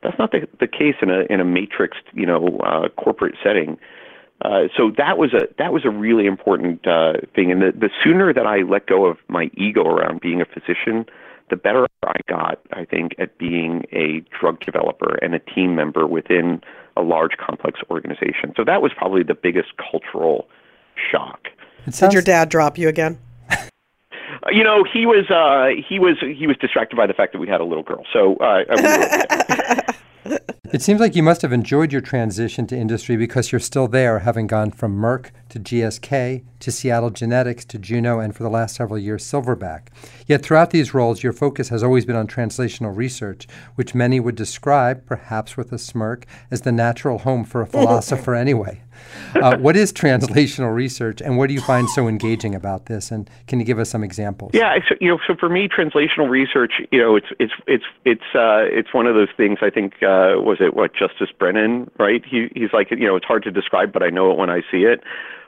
that's 0.02 0.18
not 0.18 0.32
the, 0.32 0.46
the 0.60 0.66
case 0.66 0.96
in 1.02 1.10
a 1.10 1.20
in 1.30 1.40
a 1.40 1.44
matrixed, 1.44 2.04
you 2.12 2.26
know, 2.26 2.58
uh, 2.58 2.88
corporate 2.90 3.34
setting. 3.42 3.78
Uh, 4.42 4.64
so 4.76 4.90
that 4.96 5.16
was 5.16 5.32
a 5.32 5.48
that 5.58 5.72
was 5.72 5.84
a 5.84 5.90
really 5.90 6.26
important 6.26 6.86
uh, 6.86 7.14
thing, 7.34 7.50
and 7.50 7.62
the 7.62 7.72
the 7.72 7.88
sooner 8.02 8.32
that 8.32 8.46
I 8.46 8.58
let 8.62 8.86
go 8.86 9.06
of 9.06 9.16
my 9.28 9.50
ego 9.54 9.82
around 9.84 10.20
being 10.20 10.40
a 10.40 10.44
physician, 10.44 11.06
the 11.54 11.60
better 11.60 11.86
I 12.02 12.18
got, 12.28 12.58
I 12.72 12.84
think, 12.84 13.14
at 13.18 13.38
being 13.38 13.84
a 13.92 14.24
drug 14.38 14.58
developer 14.58 15.14
and 15.22 15.34
a 15.34 15.38
team 15.38 15.76
member 15.76 16.04
within 16.04 16.60
a 16.96 17.02
large, 17.02 17.36
complex 17.36 17.78
organization. 17.90 18.52
So 18.56 18.64
that 18.64 18.82
was 18.82 18.92
probably 18.96 19.22
the 19.22 19.34
biggest 19.34 19.68
cultural 19.76 20.48
shock. 21.10 21.46
Did 21.88 22.12
your 22.12 22.22
dad 22.22 22.48
drop 22.48 22.76
you 22.76 22.88
again? 22.88 23.18
you 24.50 24.64
know, 24.64 24.84
he 24.84 25.06
was 25.06 25.30
uh, 25.30 25.80
he 25.88 25.98
was 26.00 26.16
he 26.20 26.46
was 26.46 26.56
distracted 26.56 26.96
by 26.96 27.06
the 27.06 27.14
fact 27.14 27.32
that 27.32 27.38
we 27.38 27.46
had 27.46 27.60
a 27.60 27.64
little 27.64 27.84
girl. 27.84 28.04
So 28.12 28.36
uh, 28.36 28.64
it 30.72 30.82
seems 30.82 31.00
like 31.00 31.14
you 31.14 31.22
must 31.22 31.42
have 31.42 31.52
enjoyed 31.52 31.92
your 31.92 32.00
transition 32.00 32.66
to 32.68 32.76
industry 32.76 33.16
because 33.16 33.52
you're 33.52 33.60
still 33.60 33.86
there, 33.86 34.20
having 34.20 34.48
gone 34.48 34.72
from 34.72 34.96
Merck 34.96 35.30
to 35.54 35.60
GSK 35.60 36.42
to 36.58 36.72
Seattle 36.72 37.10
Genetics 37.10 37.64
to 37.66 37.78
Juno 37.78 38.18
and 38.18 38.34
for 38.34 38.42
the 38.42 38.48
last 38.48 38.74
several 38.74 38.98
years 38.98 39.24
Silverback. 39.24 39.86
Yet 40.26 40.42
throughout 40.42 40.70
these 40.70 40.92
roles, 40.92 41.22
your 41.22 41.32
focus 41.32 41.68
has 41.68 41.84
always 41.84 42.04
been 42.04 42.16
on 42.16 42.26
translational 42.26 42.94
research, 42.94 43.46
which 43.76 43.94
many 43.94 44.18
would 44.18 44.34
describe, 44.34 45.06
perhaps 45.06 45.56
with 45.56 45.72
a 45.72 45.78
smirk, 45.78 46.26
as 46.50 46.62
the 46.62 46.72
natural 46.72 47.18
home 47.18 47.44
for 47.44 47.60
a 47.60 47.66
philosopher 47.66 48.34
anyway. 48.46 48.82
Uh, 49.36 49.56
what 49.58 49.76
is 49.76 49.92
translational 49.92 50.74
research, 50.74 51.20
and 51.20 51.38
what 51.38 51.48
do 51.48 51.54
you 51.54 51.60
find 51.60 51.88
so 51.90 52.08
engaging 52.08 52.54
about 52.54 52.86
this? 52.86 53.12
And 53.12 53.30
can 53.46 53.60
you 53.60 53.64
give 53.64 53.78
us 53.78 53.90
some 53.90 54.02
examples? 54.02 54.50
Yeah, 54.54 54.76
so, 54.88 54.96
you 55.00 55.08
know, 55.08 55.18
so 55.26 55.36
for 55.38 55.48
me, 55.48 55.68
translational 55.68 56.28
research, 56.28 56.74
you 56.90 57.00
know, 57.00 57.14
it's 57.14 57.28
it's 57.38 57.52
it's 57.66 57.84
it's 58.04 58.34
uh, 58.34 58.64
it's 58.66 58.92
one 58.92 59.06
of 59.06 59.14
those 59.14 59.28
things. 59.36 59.58
I 59.62 59.70
think 59.70 59.94
uh, 60.02 60.42
was 60.42 60.58
it 60.60 60.74
what 60.74 60.94
Justice 60.94 61.30
Brennan, 61.36 61.90
right? 61.98 62.24
He 62.24 62.48
he's 62.54 62.72
like, 62.72 62.90
you 62.90 63.06
know, 63.06 63.16
it's 63.16 63.26
hard 63.26 63.44
to 63.44 63.50
describe, 63.50 63.92
but 63.92 64.02
I 64.02 64.10
know 64.10 64.30
it 64.32 64.38
when 64.38 64.50
I 64.50 64.62
see 64.70 64.84
it. 64.84 65.02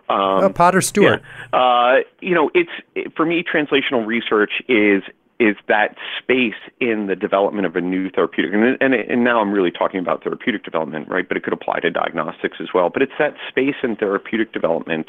Um, 0.08 0.44
oh, 0.44 0.50
Potter 0.50 0.80
Stewart. 0.80 1.22
Yeah. 1.52 1.58
Uh, 1.58 1.96
you 2.20 2.34
know, 2.34 2.50
it's 2.54 2.70
for 3.16 3.26
me, 3.26 3.42
translational 3.42 4.06
research 4.06 4.62
is 4.68 5.02
is 5.38 5.56
that 5.68 5.96
space 6.22 6.54
in 6.80 7.08
the 7.08 7.16
development 7.16 7.66
of 7.66 7.76
a 7.76 7.80
new 7.80 8.08
therapeutic, 8.10 8.54
and, 8.54 8.76
and 8.80 8.94
and 8.94 9.24
now 9.24 9.40
I'm 9.40 9.52
really 9.52 9.70
talking 9.70 10.00
about 10.00 10.22
therapeutic 10.22 10.64
development, 10.64 11.08
right? 11.08 11.26
But 11.26 11.36
it 11.36 11.42
could 11.42 11.52
apply 11.52 11.80
to 11.80 11.90
diagnostics 11.90 12.58
as 12.60 12.68
well. 12.72 12.88
But 12.88 13.02
it's 13.02 13.12
that 13.18 13.34
space 13.48 13.74
in 13.82 13.96
therapeutic 13.96 14.52
development 14.52 15.08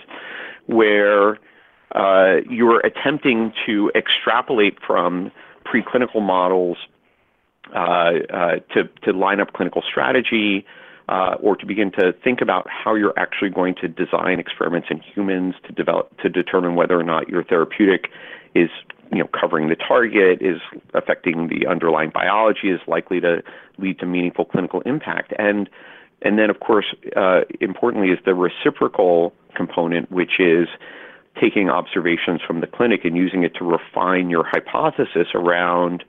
where 0.65 1.37
uh, 1.95 2.41
you're 2.49 2.79
attempting 2.81 3.53
to 3.65 3.91
extrapolate 3.95 4.77
from 4.85 5.31
preclinical 5.65 6.21
models 6.21 6.77
uh, 7.73 8.13
uh, 8.33 8.55
to 8.73 8.83
to 9.03 9.13
line 9.13 9.39
up 9.39 9.53
clinical 9.53 9.83
strategy 9.87 10.65
or 11.09 11.55
to 11.55 11.65
begin 11.65 11.91
to 11.91 12.13
think 12.23 12.41
about 12.41 12.67
how 12.69 12.95
you're 12.95 13.17
actually 13.17 13.49
going 13.49 13.75
to 13.75 13.87
design 13.87 14.39
experiments 14.39 14.87
in 14.89 14.99
humans 14.99 15.55
to 15.65 15.71
develop 15.73 16.15
to 16.19 16.29
determine 16.29 16.75
whether 16.75 16.99
or 16.99 17.03
not 17.03 17.29
your 17.29 17.43
therapeutic 17.43 18.09
is 18.55 18.69
you 19.11 19.19
know 19.19 19.27
covering 19.27 19.69
the 19.69 19.75
target, 19.75 20.41
is 20.41 20.59
affecting 20.93 21.47
the 21.47 21.67
underlying 21.67 22.09
biology, 22.09 22.69
is 22.69 22.81
likely 22.87 23.19
to 23.21 23.41
lead 23.77 23.99
to 23.99 24.05
meaningful 24.05 24.45
clinical 24.45 24.81
impact, 24.81 25.33
and 25.39 25.69
and 26.21 26.37
then 26.37 26.49
of 26.49 26.59
course 26.59 26.93
uh, 27.15 27.41
importantly 27.61 28.09
is 28.09 28.19
the 28.25 28.33
reciprocal 28.33 29.33
component, 29.55 30.11
which 30.11 30.39
is 30.39 30.67
taking 31.39 31.69
observations 31.69 32.41
from 32.45 32.61
the 32.61 32.67
clinic 32.67 33.05
and 33.05 33.15
using 33.15 33.43
it 33.43 33.53
to 33.55 33.63
refine 33.63 34.29
your 34.29 34.43
hypothesis 34.43 35.27
around 35.35 36.03
uh, 36.03 36.05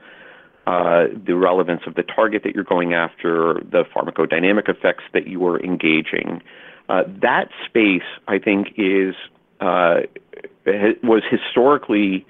the 1.26 1.34
relevance 1.34 1.82
of 1.86 1.94
the 1.94 2.02
target 2.02 2.42
that 2.44 2.54
you're 2.54 2.64
going 2.64 2.94
after, 2.94 3.62
the 3.70 3.84
pharmacodynamic 3.94 4.68
effects 4.68 5.04
that 5.12 5.26
you 5.26 5.46
are 5.46 5.60
engaging. 5.62 6.42
Uh, 6.88 7.02
that 7.20 7.48
space, 7.66 8.08
I 8.26 8.38
think, 8.38 8.74
is 8.76 9.14
uh, 9.60 10.00
was 11.02 11.22
historically 11.30 12.26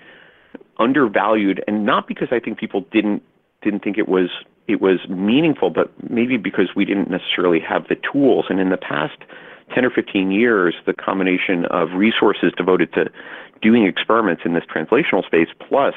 undervalued, 0.79 1.63
and 1.67 1.85
not 1.85 2.09
because 2.09 2.29
I 2.31 2.41
think 2.41 2.59
people 2.59 2.85
didn't 2.93 3.23
think 3.63 3.99
it 3.99 4.09
was 4.09 4.31
it 4.67 4.81
was 4.81 4.99
meaningful, 5.09 5.71
but 5.71 5.91
maybe 6.11 6.37
because 6.37 6.69
we 6.77 6.85
didn't 6.85 7.11
necessarily 7.11 7.59
have 7.61 7.89
the 7.89 7.97
tools. 8.13 8.47
And 8.51 8.61
in 8.61 8.69
the 8.69 8.77
past 8.77 9.17
10 9.75 9.85
or 9.85 9.91
15 9.91 10.31
years, 10.31 10.75
the 10.87 10.93
combination 10.93 11.65
of 11.67 11.93
resources 11.95 12.53
devoted 12.57 12.93
to 12.93 13.11
doing 13.63 13.87
experiments 13.87 14.43
in 14.45 14.53
this 14.53 14.65
translational 14.65 15.25
space, 15.25 15.49
plus 15.67 15.95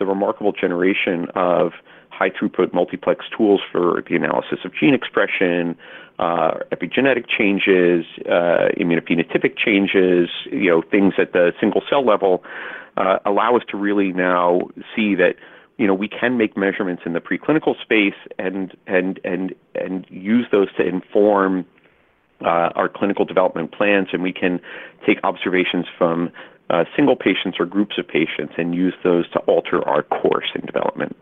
the 0.00 0.06
remarkable 0.06 0.50
generation 0.50 1.28
of 1.36 1.72
high 2.08 2.30
throughput 2.30 2.74
multiplex 2.74 3.24
tools 3.34 3.60
for 3.70 4.02
the 4.08 4.16
analysis 4.16 4.58
of 4.64 4.72
gene 4.74 4.94
expression, 4.94 5.76
uh, 6.18 6.58
epigenetic 6.72 7.26
changes, 7.28 8.04
uh, 8.26 8.68
immunophenotypic 8.76 9.56
changes, 9.56 10.28
you 10.50 10.68
know, 10.68 10.82
things 10.82 11.14
at 11.18 11.32
the 11.32 11.52
single 11.60 11.82
cell 11.88 12.04
level, 12.04 12.42
uh, 12.96 13.18
allow 13.24 13.56
us 13.56 13.62
to 13.70 13.76
really 13.76 14.12
now 14.12 14.60
see 14.94 15.14
that 15.14 15.36
you 15.78 15.86
know 15.86 15.94
we 15.94 16.08
can 16.08 16.36
make 16.36 16.56
measurements 16.58 17.02
in 17.06 17.14
the 17.14 17.20
preclinical 17.20 17.80
space 17.80 18.20
and 18.38 18.76
and 18.86 19.18
and 19.24 19.54
and 19.74 20.04
use 20.10 20.46
those 20.52 20.68
to 20.76 20.86
inform 20.86 21.64
our 22.42 22.88
clinical 22.88 23.24
development 23.26 23.70
plans, 23.70 24.08
and 24.12 24.22
we 24.22 24.32
can 24.32 24.60
take 25.06 25.18
observations 25.24 25.86
from 25.98 26.30
Uh, 26.70 26.84
single 26.94 27.16
patients 27.16 27.56
or 27.58 27.66
groups 27.66 27.98
of 27.98 28.06
patients 28.06 28.54
and 28.56 28.76
use 28.76 28.94
those 29.02 29.28
to 29.30 29.40
alter 29.40 29.86
our 29.88 30.04
course 30.04 30.46
in 30.54 30.60
development. 30.66 31.16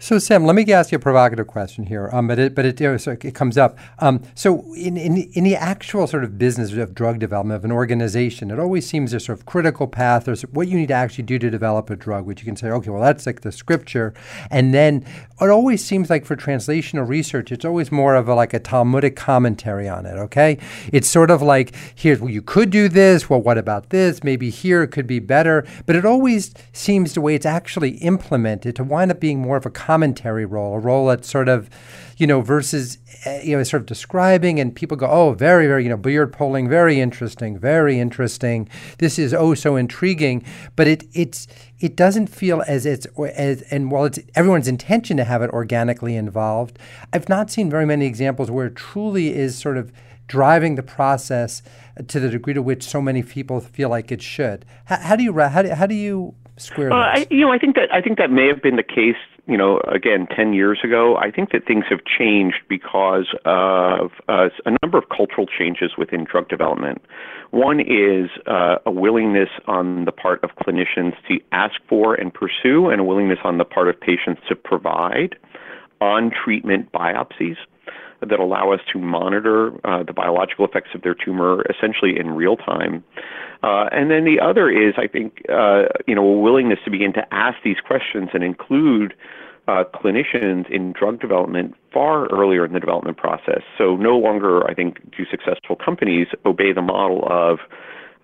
So, 0.00 0.18
Sam, 0.18 0.44
let 0.44 0.56
me 0.56 0.70
ask 0.72 0.90
you 0.90 0.96
a 0.96 0.98
provocative 0.98 1.46
question 1.46 1.86
here, 1.86 2.10
um, 2.12 2.26
but 2.26 2.36
it 2.36 2.54
but 2.56 2.64
it, 2.64 3.00
so 3.00 3.12
it 3.12 3.32
comes 3.32 3.56
up. 3.56 3.78
Um, 4.00 4.22
so, 4.34 4.74
in, 4.74 4.96
in 4.96 5.18
in 5.34 5.44
the 5.44 5.54
actual 5.54 6.08
sort 6.08 6.24
of 6.24 6.36
business 6.36 6.72
of 6.72 6.96
drug 6.96 7.20
development 7.20 7.56
of 7.58 7.64
an 7.64 7.70
organization, 7.70 8.50
it 8.50 8.58
always 8.58 8.88
seems 8.88 9.12
there's 9.12 9.26
sort 9.26 9.38
of 9.38 9.46
critical 9.46 9.86
path. 9.86 10.24
There's 10.24 10.42
what 10.42 10.66
you 10.66 10.76
need 10.76 10.88
to 10.88 10.94
actually 10.94 11.22
do 11.22 11.38
to 11.38 11.48
develop 11.48 11.90
a 11.90 11.96
drug, 11.96 12.26
which 12.26 12.40
you 12.40 12.44
can 12.44 12.56
say, 12.56 12.70
okay, 12.70 12.90
well, 12.90 13.00
that's 13.00 13.24
like 13.24 13.42
the 13.42 13.52
scripture, 13.52 14.12
and 14.50 14.74
then 14.74 15.06
it 15.40 15.48
always 15.48 15.84
seems 15.84 16.10
like 16.10 16.24
for 16.26 16.34
translational 16.34 17.06
research, 17.06 17.52
it's 17.52 17.64
always 17.64 17.92
more 17.92 18.16
of 18.16 18.28
a, 18.28 18.34
like 18.34 18.52
a 18.52 18.58
Talmudic 18.58 19.14
commentary 19.14 19.88
on 19.88 20.06
it. 20.06 20.14
Okay, 20.14 20.58
it's 20.92 21.08
sort 21.08 21.30
of 21.30 21.40
like 21.40 21.72
here's 21.94 22.18
well, 22.18 22.30
you 22.30 22.42
could 22.42 22.70
do 22.70 22.88
this. 22.88 23.30
Well, 23.30 23.40
what 23.40 23.58
about 23.58 23.90
this? 23.90 24.24
Maybe 24.24 24.50
here 24.50 24.82
it 24.82 24.88
could 24.88 25.06
be 25.06 25.20
better, 25.20 25.64
but 25.86 25.94
it 25.94 26.04
always 26.04 26.52
seems 26.72 27.14
the 27.14 27.20
way 27.20 27.36
it's 27.36 27.46
actually 27.46 27.90
implemented 27.98 28.74
to 28.74 28.82
wind 28.82 29.12
up 29.12 29.20
being 29.20 29.38
more 29.38 29.56
of 29.56 29.64
a 29.64 29.70
commentary 29.94 30.44
role, 30.44 30.74
a 30.74 30.78
role 30.80 31.06
that's 31.06 31.30
sort 31.30 31.48
of, 31.48 31.70
you 32.16 32.26
know, 32.26 32.40
versus, 32.40 32.98
uh, 33.26 33.38
you 33.44 33.56
know, 33.56 33.62
sort 33.62 33.80
of 33.80 33.86
describing, 33.86 34.58
and 34.58 34.74
people 34.74 34.96
go, 34.96 35.06
oh, 35.06 35.32
very, 35.34 35.68
very, 35.68 35.84
you 35.84 35.88
know, 35.88 35.96
beard 35.96 36.32
polling, 36.32 36.68
very 36.68 36.98
interesting, 36.98 37.56
very 37.56 38.00
interesting. 38.00 38.68
This 38.98 39.20
is 39.20 39.32
oh 39.32 39.54
so 39.54 39.76
intriguing, 39.76 40.44
but 40.74 40.88
it 40.88 41.04
it's 41.12 41.46
it 41.78 41.94
doesn't 41.94 42.26
feel 42.26 42.64
as 42.66 42.86
it's 42.86 43.06
as 43.36 43.62
and 43.70 43.92
while 43.92 44.06
it's 44.06 44.18
everyone's 44.34 44.66
intention 44.66 45.16
to 45.16 45.24
have 45.24 45.42
it 45.42 45.50
organically 45.50 46.16
involved, 46.16 46.76
I've 47.12 47.28
not 47.28 47.50
seen 47.50 47.70
very 47.70 47.86
many 47.86 48.06
examples 48.06 48.50
where 48.50 48.66
it 48.66 48.74
truly 48.74 49.32
is 49.32 49.56
sort 49.56 49.76
of 49.76 49.92
driving 50.26 50.74
the 50.74 50.82
process 50.82 51.62
to 52.08 52.18
the 52.18 52.30
degree 52.30 52.54
to 52.54 52.62
which 52.62 52.82
so 52.82 53.00
many 53.00 53.22
people 53.22 53.60
feel 53.60 53.90
like 53.90 54.10
it 54.10 54.22
should. 54.22 54.64
How, 54.86 54.96
how 54.96 55.16
do 55.16 55.22
you 55.22 55.38
how 55.38 55.62
do, 55.62 55.68
how 55.68 55.86
do 55.86 55.94
you 55.94 56.34
square 56.56 56.92
uh, 56.92 56.96
I, 56.96 57.26
you 57.30 57.40
know, 57.40 57.52
I 57.52 57.58
think 57.58 57.74
that 57.76 57.92
I 57.92 58.00
think 58.00 58.18
that 58.18 58.30
may 58.30 58.46
have 58.48 58.62
been 58.62 58.76
the 58.76 58.82
case. 58.82 59.16
You 59.46 59.58
know, 59.58 59.80
again, 59.92 60.26
ten 60.34 60.54
years 60.54 60.78
ago. 60.82 61.16
I 61.16 61.30
think 61.30 61.52
that 61.52 61.66
things 61.66 61.84
have 61.90 62.00
changed 62.04 62.62
because 62.68 63.26
of 63.44 64.10
uh, 64.28 64.48
a 64.64 64.76
number 64.82 64.96
of 64.96 65.04
cultural 65.14 65.46
changes 65.46 65.92
within 65.98 66.24
drug 66.24 66.48
development. 66.48 67.02
One 67.50 67.78
is 67.78 68.30
uh, 68.46 68.76
a 68.86 68.90
willingness 68.90 69.50
on 69.66 70.06
the 70.06 70.12
part 70.12 70.42
of 70.42 70.50
clinicians 70.56 71.12
to 71.28 71.38
ask 71.52 71.74
for 71.88 72.14
and 72.14 72.32
pursue, 72.32 72.88
and 72.88 73.00
a 73.00 73.04
willingness 73.04 73.38
on 73.44 73.58
the 73.58 73.64
part 73.64 73.88
of 73.88 74.00
patients 74.00 74.40
to 74.48 74.56
provide 74.56 75.36
on 76.00 76.30
treatment 76.30 76.90
biopsies 76.92 77.56
that 78.30 78.40
allow 78.40 78.72
us 78.72 78.80
to 78.92 78.98
monitor 78.98 79.72
uh, 79.86 80.02
the 80.02 80.12
biological 80.12 80.64
effects 80.64 80.90
of 80.94 81.02
their 81.02 81.14
tumor 81.14 81.64
essentially 81.70 82.18
in 82.18 82.30
real 82.30 82.56
time. 82.56 83.04
Uh, 83.62 83.88
and 83.92 84.10
then 84.10 84.24
the 84.24 84.38
other 84.40 84.68
is, 84.70 84.94
I 84.98 85.06
think, 85.06 85.42
uh, 85.48 85.84
you 86.06 86.14
know, 86.14 86.26
a 86.26 86.40
willingness 86.40 86.78
to 86.84 86.90
begin 86.90 87.12
to 87.14 87.34
ask 87.34 87.56
these 87.64 87.78
questions 87.86 88.28
and 88.34 88.44
include 88.44 89.14
uh, 89.66 89.84
clinicians 89.94 90.70
in 90.70 90.92
drug 90.92 91.20
development 91.20 91.74
far 91.92 92.26
earlier 92.26 92.66
in 92.66 92.72
the 92.72 92.80
development 92.80 93.16
process. 93.16 93.62
So 93.78 93.96
no 93.96 94.18
longer, 94.18 94.68
I 94.68 94.74
think, 94.74 94.98
do 95.16 95.24
successful 95.30 95.76
companies 95.76 96.26
obey 96.44 96.72
the 96.72 96.82
model 96.82 97.26
of 97.30 97.60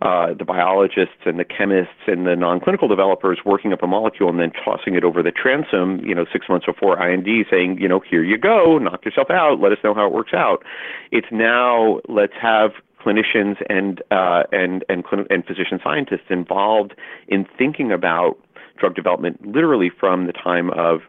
uh, 0.03 0.33
the 0.33 0.45
biologists 0.45 1.27
and 1.27 1.39
the 1.39 1.45
chemists 1.45 2.07
and 2.07 2.27
the 2.27 2.35
non-clinical 2.35 2.89
developers 2.89 3.39
working 3.45 3.73
up 3.73 3.83
a 3.83 3.87
molecule 3.87 4.31
and 4.31 4.41
then 4.41 4.51
tossing 4.65 4.95
it 4.95 5.05
over 5.05 5.23
the 5.23 5.31
transom, 5.31 6.01
you 6.05 6.15
know, 6.15 6.25
six 6.33 6.49
months 6.49 6.65
before 6.65 6.99
IND, 7.07 7.29
saying, 7.51 7.79
you 7.79 7.87
know, 7.87 8.01
here 8.01 8.25
you 8.25 8.39
go, 8.39 8.79
knock 8.79 9.05
yourself 9.05 9.31
out, 9.31 9.61
let 9.61 9.73
us 9.73 9.79
know 9.85 9.93
how 9.93 10.07
it 10.07 10.13
works 10.13 10.33
out. 10.33 10.65
It's 11.11 11.27
now 11.31 12.01
let's 12.09 12.33
have 12.41 12.73
clinicians 12.99 13.57
and 13.69 14.03
uh, 14.11 14.45
and 14.53 14.85
and 14.89 15.05
and 15.29 15.45
physician 15.45 15.81
scientists 15.83 16.29
involved 16.31 16.95
in 17.29 17.47
thinking 17.59 17.93
about 17.93 18.39
drug 18.79 18.95
development 18.95 19.47
literally 19.47 19.91
from 19.91 20.27
the 20.27 20.33
time 20.33 20.71
of 20.71 21.01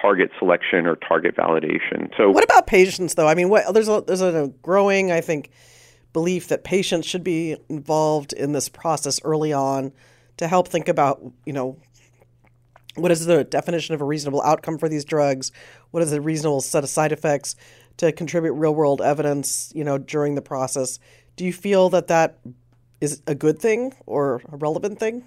target 0.00 0.30
selection 0.38 0.86
or 0.86 0.96
target 0.96 1.36
validation. 1.36 2.14
So, 2.16 2.30
what 2.30 2.44
about 2.44 2.66
patients, 2.66 3.14
though? 3.14 3.28
I 3.28 3.34
mean, 3.34 3.48
what, 3.48 3.72
there's 3.72 3.88
a 3.88 4.02
there's 4.06 4.20
a 4.20 4.52
growing, 4.62 5.10
I 5.10 5.20
think 5.20 5.50
belief 6.16 6.48
that 6.48 6.64
patients 6.64 7.06
should 7.06 7.22
be 7.22 7.58
involved 7.68 8.32
in 8.32 8.52
this 8.52 8.70
process 8.70 9.20
early 9.22 9.52
on 9.52 9.92
to 10.38 10.48
help 10.48 10.66
think 10.66 10.88
about, 10.88 11.20
you 11.44 11.52
know, 11.52 11.76
what 12.94 13.12
is 13.12 13.26
the 13.26 13.44
definition 13.44 13.94
of 13.94 14.00
a 14.00 14.04
reasonable 14.04 14.40
outcome 14.40 14.78
for 14.78 14.88
these 14.88 15.04
drugs? 15.04 15.52
What 15.90 16.02
is 16.02 16.14
a 16.14 16.20
reasonable 16.22 16.62
set 16.62 16.82
of 16.82 16.88
side 16.88 17.12
effects 17.12 17.54
to 17.98 18.12
contribute 18.12 18.54
real 18.54 18.74
world 18.74 19.02
evidence, 19.02 19.70
you 19.74 19.84
know, 19.84 19.98
during 19.98 20.36
the 20.36 20.40
process? 20.40 20.98
Do 21.36 21.44
you 21.44 21.52
feel 21.52 21.90
that 21.90 22.06
that 22.06 22.38
is 23.02 23.20
a 23.26 23.34
good 23.34 23.58
thing 23.58 23.92
or 24.06 24.40
a 24.50 24.56
relevant 24.56 24.98
thing? 24.98 25.22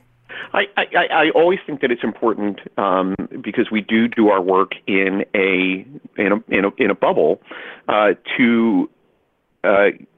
I, 0.54 0.64
I, 0.76 1.06
I 1.12 1.30
always 1.36 1.60
think 1.68 1.82
that 1.82 1.92
it's 1.92 2.04
important 2.04 2.62
um, 2.80 3.14
because 3.44 3.70
we 3.70 3.82
do 3.82 4.08
do 4.08 4.30
our 4.30 4.42
work 4.42 4.72
in 4.88 5.24
a 5.36 5.86
in 6.18 6.32
a 6.32 6.44
in 6.48 6.66
a, 6.66 6.70
in 6.78 6.90
a 6.90 6.96
bubble 6.96 7.40
uh, 7.88 8.14
to 8.38 8.90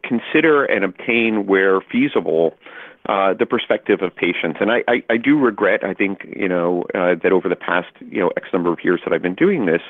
consider 0.04 0.66
and 0.66 0.84
obtain 0.84 1.46
where 1.48 1.82
feasible 1.82 2.56
uh, 3.10 3.34
the 3.34 3.48
perspective 3.48 4.02
of 4.02 4.16
patients. 4.16 4.58
And 4.62 4.72
I, 4.72 4.84
I, 4.88 5.04
I, 5.10 5.18
do 5.18 5.40
regret, 5.40 5.84
I 5.84 5.94
think, 5.94 6.24
you 6.36 6.48
know, 6.48 6.84
uh, 6.94 7.16
that 7.24 7.32
over 7.32 7.50
the 7.50 7.56
past, 7.56 7.90
you 8.00 8.20
know, 8.20 8.32
X 8.38 8.48
number 8.54 8.72
of 8.72 8.78
years 8.84 9.02
that 9.04 9.12
I've 9.12 9.24
been 9.24 9.34
doing 9.34 9.66
this, 9.66 9.82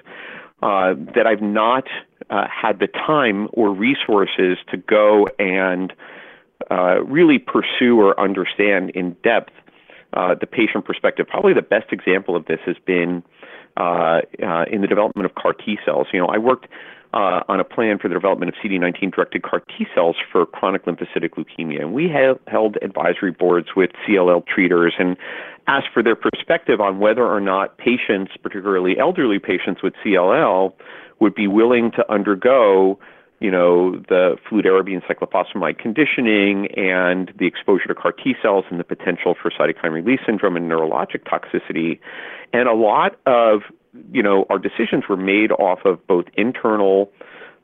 uh, 0.63 0.93
that 1.13 1.27
I've 1.27 1.41
not 1.41 1.87
uh, 2.29 2.47
had 2.47 2.79
the 2.79 2.87
time 2.87 3.49
or 3.51 3.73
resources 3.73 4.57
to 4.69 4.77
go 4.77 5.27
and 5.39 5.91
uh, 6.69 7.03
really 7.03 7.37
pursue 7.37 7.99
or 7.99 8.17
understand 8.17 8.91
in 8.91 9.17
depth 9.23 9.51
the 10.13 10.47
patient 10.49 10.85
perspective. 10.85 11.27
Probably 11.27 11.53
the 11.53 11.61
best 11.61 11.91
example 11.91 12.35
of 12.37 12.45
this 12.45 12.59
has 12.65 12.77
been 12.85 13.23
in 13.77 14.81
the 14.81 14.87
development 14.87 15.25
of 15.25 15.35
CAR 15.35 15.53
T 15.53 15.77
cells. 15.83 16.07
You 16.13 16.19
know, 16.21 16.27
I 16.27 16.37
worked 16.37 16.67
uh, 16.67 17.00
Uh, 17.13 17.43
on 17.49 17.59
a 17.59 17.63
plan 17.65 17.99
for 17.99 18.07
the 18.07 18.13
development 18.13 18.47
of 18.47 18.55
CD19 18.63 19.13
directed 19.13 19.43
CAR 19.43 19.59
T 19.59 19.85
cells 19.93 20.15
for 20.31 20.45
chronic 20.45 20.85
lymphocytic 20.85 21.31
leukemia. 21.31 21.81
And 21.81 21.91
we 21.91 22.07
have 22.07 22.39
held 22.47 22.77
advisory 22.81 23.31
boards 23.31 23.67
with 23.75 23.89
CLL 24.07 24.47
treaters 24.47 24.93
and 24.97 25.17
asked 25.67 25.89
for 25.93 26.01
their 26.01 26.15
perspective 26.15 26.79
on 26.79 26.99
whether 26.99 27.25
or 27.27 27.41
not 27.41 27.77
patients, 27.77 28.31
particularly 28.41 28.97
elderly 28.97 29.39
patients 29.39 29.83
with 29.83 29.93
CLL, 30.05 30.71
would 31.19 31.35
be 31.35 31.47
willing 31.47 31.91
to 31.91 32.09
undergo 32.09 32.97
you 33.41 33.49
know, 33.49 33.97
the 34.07 34.37
fludarabine 34.49 35.01
cyclophosphamide 35.03 35.79
conditioning 35.79 36.67
and 36.77 37.33
the 37.39 37.47
exposure 37.47 37.87
to 37.87 37.95
CAR 37.95 38.11
T 38.11 38.35
cells 38.39 38.65
and 38.69 38.79
the 38.79 38.83
potential 38.83 39.35
for 39.41 39.49
cytokine 39.49 39.91
release 39.91 40.19
syndrome 40.25 40.55
and 40.55 40.71
neurologic 40.71 41.23
toxicity. 41.23 41.99
And 42.53 42.69
a 42.69 42.73
lot 42.73 43.15
of 43.25 43.63
you 44.11 44.23
know, 44.23 44.45
our 44.49 44.59
decisions 44.59 45.03
were 45.09 45.17
made 45.17 45.51
off 45.51 45.79
of 45.85 46.05
both 46.07 46.25
internal 46.35 47.11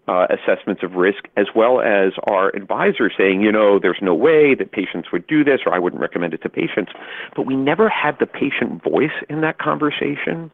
uh, 0.07 0.25
assessments 0.29 0.83
of 0.83 0.93
risk 0.93 1.27
as 1.35 1.47
well 1.53 1.81
as 1.81 2.13
our 2.23 2.55
advisors 2.55 3.13
saying, 3.17 3.41
you 3.41 3.51
know, 3.51 3.77
there's 3.77 3.99
no 4.01 4.13
way 4.13 4.55
that 4.55 4.71
patients 4.71 5.11
would 5.11 5.27
do 5.27 5.43
this 5.43 5.59
or 5.65 5.73
I 5.73 5.79
wouldn't 5.79 6.01
recommend 6.01 6.33
it 6.33 6.41
to 6.43 6.49
patients. 6.49 6.93
But 7.35 7.45
we 7.45 7.55
never 7.55 7.89
had 7.89 8.17
the 8.19 8.25
patient 8.25 8.81
voice 8.83 9.11
in 9.29 9.41
that 9.41 9.57
conversation. 9.57 10.49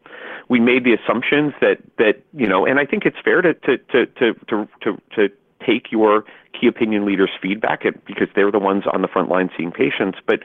We 0.48 0.58
made 0.58 0.84
the 0.84 0.92
assumptions 0.94 1.54
that, 1.60 1.78
that 1.98 2.22
you 2.32 2.48
know, 2.48 2.66
and 2.66 2.80
I 2.80 2.86
think 2.86 3.04
it's 3.06 3.16
fair 3.24 3.42
to, 3.42 3.54
to, 3.54 3.78
to, 3.78 4.06
to, 4.06 4.34
to, 4.48 5.00
to 5.14 5.28
take 5.64 5.92
your 5.92 6.24
key 6.58 6.66
opinion 6.66 7.06
leaders' 7.06 7.30
feedback 7.40 7.84
because 8.06 8.28
they're 8.34 8.50
the 8.50 8.58
ones 8.58 8.84
on 8.92 9.02
the 9.02 9.08
front 9.08 9.28
line 9.28 9.50
seeing 9.56 9.70
patients. 9.70 10.18
But 10.26 10.40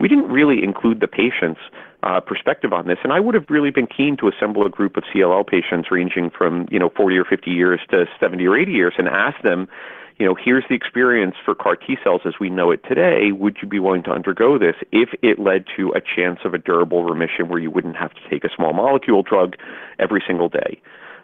we 0.00 0.08
didn't 0.08 0.28
really 0.30 0.62
include 0.64 1.00
the 1.00 1.06
patients' 1.06 1.60
uh, 2.04 2.20
perspective 2.20 2.72
on 2.72 2.86
this. 2.86 2.98
And 3.02 3.12
I 3.12 3.20
would 3.20 3.34
have 3.34 3.46
really 3.48 3.70
been 3.70 3.86
keen 3.86 4.16
to 4.18 4.28
assemble 4.28 4.66
a 4.66 4.70
group 4.70 4.96
of 4.96 5.04
CLL 5.04 5.46
patients 5.46 5.90
ranging 5.90 6.30
from 6.30 6.68
you 6.70 6.78
know 6.78 6.90
40 6.94 7.16
or 7.16 7.24
50 7.24 7.50
years 7.50 7.80
to 7.90 8.04
70 8.20 8.46
or 8.46 8.56
80 8.56 8.72
years 8.72 8.94
and 8.98 9.08
ask 9.08 9.40
them. 9.42 9.68
You 10.16 10.24
know, 10.24 10.36
here's 10.36 10.62
the 10.68 10.76
experience 10.76 11.34
for 11.44 11.56
CAR 11.56 11.74
T 11.74 11.96
cells 12.04 12.20
as 12.24 12.34
we 12.38 12.48
know 12.48 12.70
it 12.70 12.84
today. 12.88 13.32
Would 13.32 13.56
you 13.60 13.66
be 13.66 13.80
willing 13.80 14.04
to 14.04 14.12
undergo 14.12 14.60
this 14.60 14.76
if 14.92 15.08
it 15.22 15.40
led 15.40 15.64
to 15.76 15.90
a 15.90 16.00
chance 16.00 16.38
of 16.44 16.54
a 16.54 16.58
durable 16.58 17.02
remission 17.02 17.48
where 17.48 17.58
you 17.58 17.68
wouldn't 17.68 17.96
have 17.96 18.14
to 18.14 18.20
take 18.30 18.44
a 18.44 18.48
small 18.54 18.72
molecule 18.72 19.24
drug 19.24 19.56
every 19.98 20.22
single 20.24 20.48
day? 20.48 20.80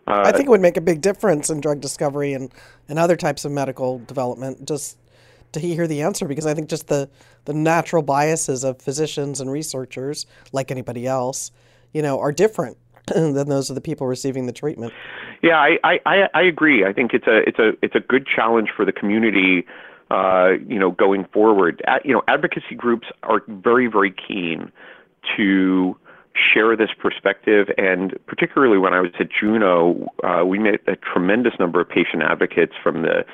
Uh, 0.08 0.22
I 0.24 0.32
think 0.32 0.46
it 0.46 0.50
would 0.50 0.60
make 0.60 0.76
a 0.76 0.80
big 0.80 1.02
difference 1.02 1.50
in 1.50 1.60
drug 1.60 1.80
discovery 1.80 2.32
and, 2.32 2.52
and 2.88 2.98
other 2.98 3.14
types 3.14 3.44
of 3.44 3.52
medical 3.52 4.00
development 4.00 4.66
just 4.66 4.98
to 5.52 5.60
hear 5.60 5.86
the 5.86 6.02
answer 6.02 6.26
because 6.26 6.46
I 6.46 6.54
think 6.54 6.68
just 6.68 6.88
the, 6.88 7.08
the 7.44 7.54
natural 7.54 8.02
biases 8.02 8.64
of 8.64 8.80
physicians 8.80 9.40
and 9.40 9.50
researchers, 9.50 10.26
like 10.52 10.70
anybody 10.70 11.06
else, 11.06 11.50
you 11.92 12.02
know, 12.02 12.20
are 12.20 12.32
different 12.32 12.76
than 13.06 13.48
those 13.48 13.70
of 13.70 13.74
the 13.74 13.80
people 13.80 14.06
receiving 14.06 14.46
the 14.46 14.52
treatment. 14.52 14.92
Yeah, 15.42 15.56
I, 15.56 15.78
I, 16.04 16.28
I 16.34 16.42
agree. 16.42 16.84
I 16.84 16.92
think 16.92 17.14
it's 17.14 17.26
a 17.26 17.38
it's 17.48 17.58
a 17.58 17.72
it's 17.80 17.94
a 17.94 18.00
good 18.00 18.26
challenge 18.26 18.68
for 18.76 18.84
the 18.84 18.92
community 18.92 19.64
uh, 20.10 20.54
you 20.66 20.78
know, 20.78 20.90
going 20.90 21.24
forward. 21.32 21.82
At, 21.86 22.04
you 22.04 22.12
know, 22.12 22.22
advocacy 22.26 22.74
groups 22.76 23.06
are 23.22 23.42
very, 23.46 23.86
very 23.86 24.12
keen 24.12 24.72
to 25.36 25.96
share 26.34 26.76
this 26.76 26.90
perspective. 26.98 27.68
And 27.78 28.18
particularly 28.26 28.78
when 28.78 28.92
I 28.92 29.00
was 29.00 29.12
at 29.20 29.28
Juno, 29.30 30.08
uh, 30.24 30.44
we 30.44 30.58
met 30.58 30.80
a 30.86 30.96
tremendous 30.96 31.54
number 31.58 31.80
of 31.80 31.88
patient 31.88 32.22
advocates 32.22 32.72
from 32.82 33.02
the 33.02 33.24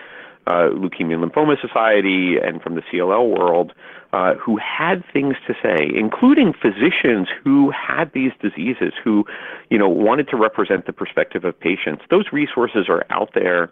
uh, 0.46 0.70
Leukemia 0.70 1.14
and 1.14 1.32
Lymphoma 1.32 1.61
Society 1.61 2.37
and 2.38 2.62
from 2.62 2.74
the 2.74 2.82
CLL 2.82 3.37
world 3.37 3.72
uh, 4.12 4.35
who 4.35 4.56
had 4.56 5.04
things 5.12 5.35
to 5.46 5.54
say, 5.62 5.90
including 5.94 6.52
physicians 6.54 7.28
who 7.42 7.70
had 7.70 8.11
these 8.14 8.32
diseases, 8.40 8.92
who, 9.02 9.24
you 9.68 9.76
know, 9.76 9.88
wanted 9.88 10.28
to 10.28 10.37
represent 10.37 10.87
the 10.87 10.92
perspective 10.92 11.44
of 11.44 11.59
patients. 11.59 12.02
Those 12.09 12.32
resources 12.32 12.87
are 12.88 13.04
out 13.11 13.30
there. 13.35 13.70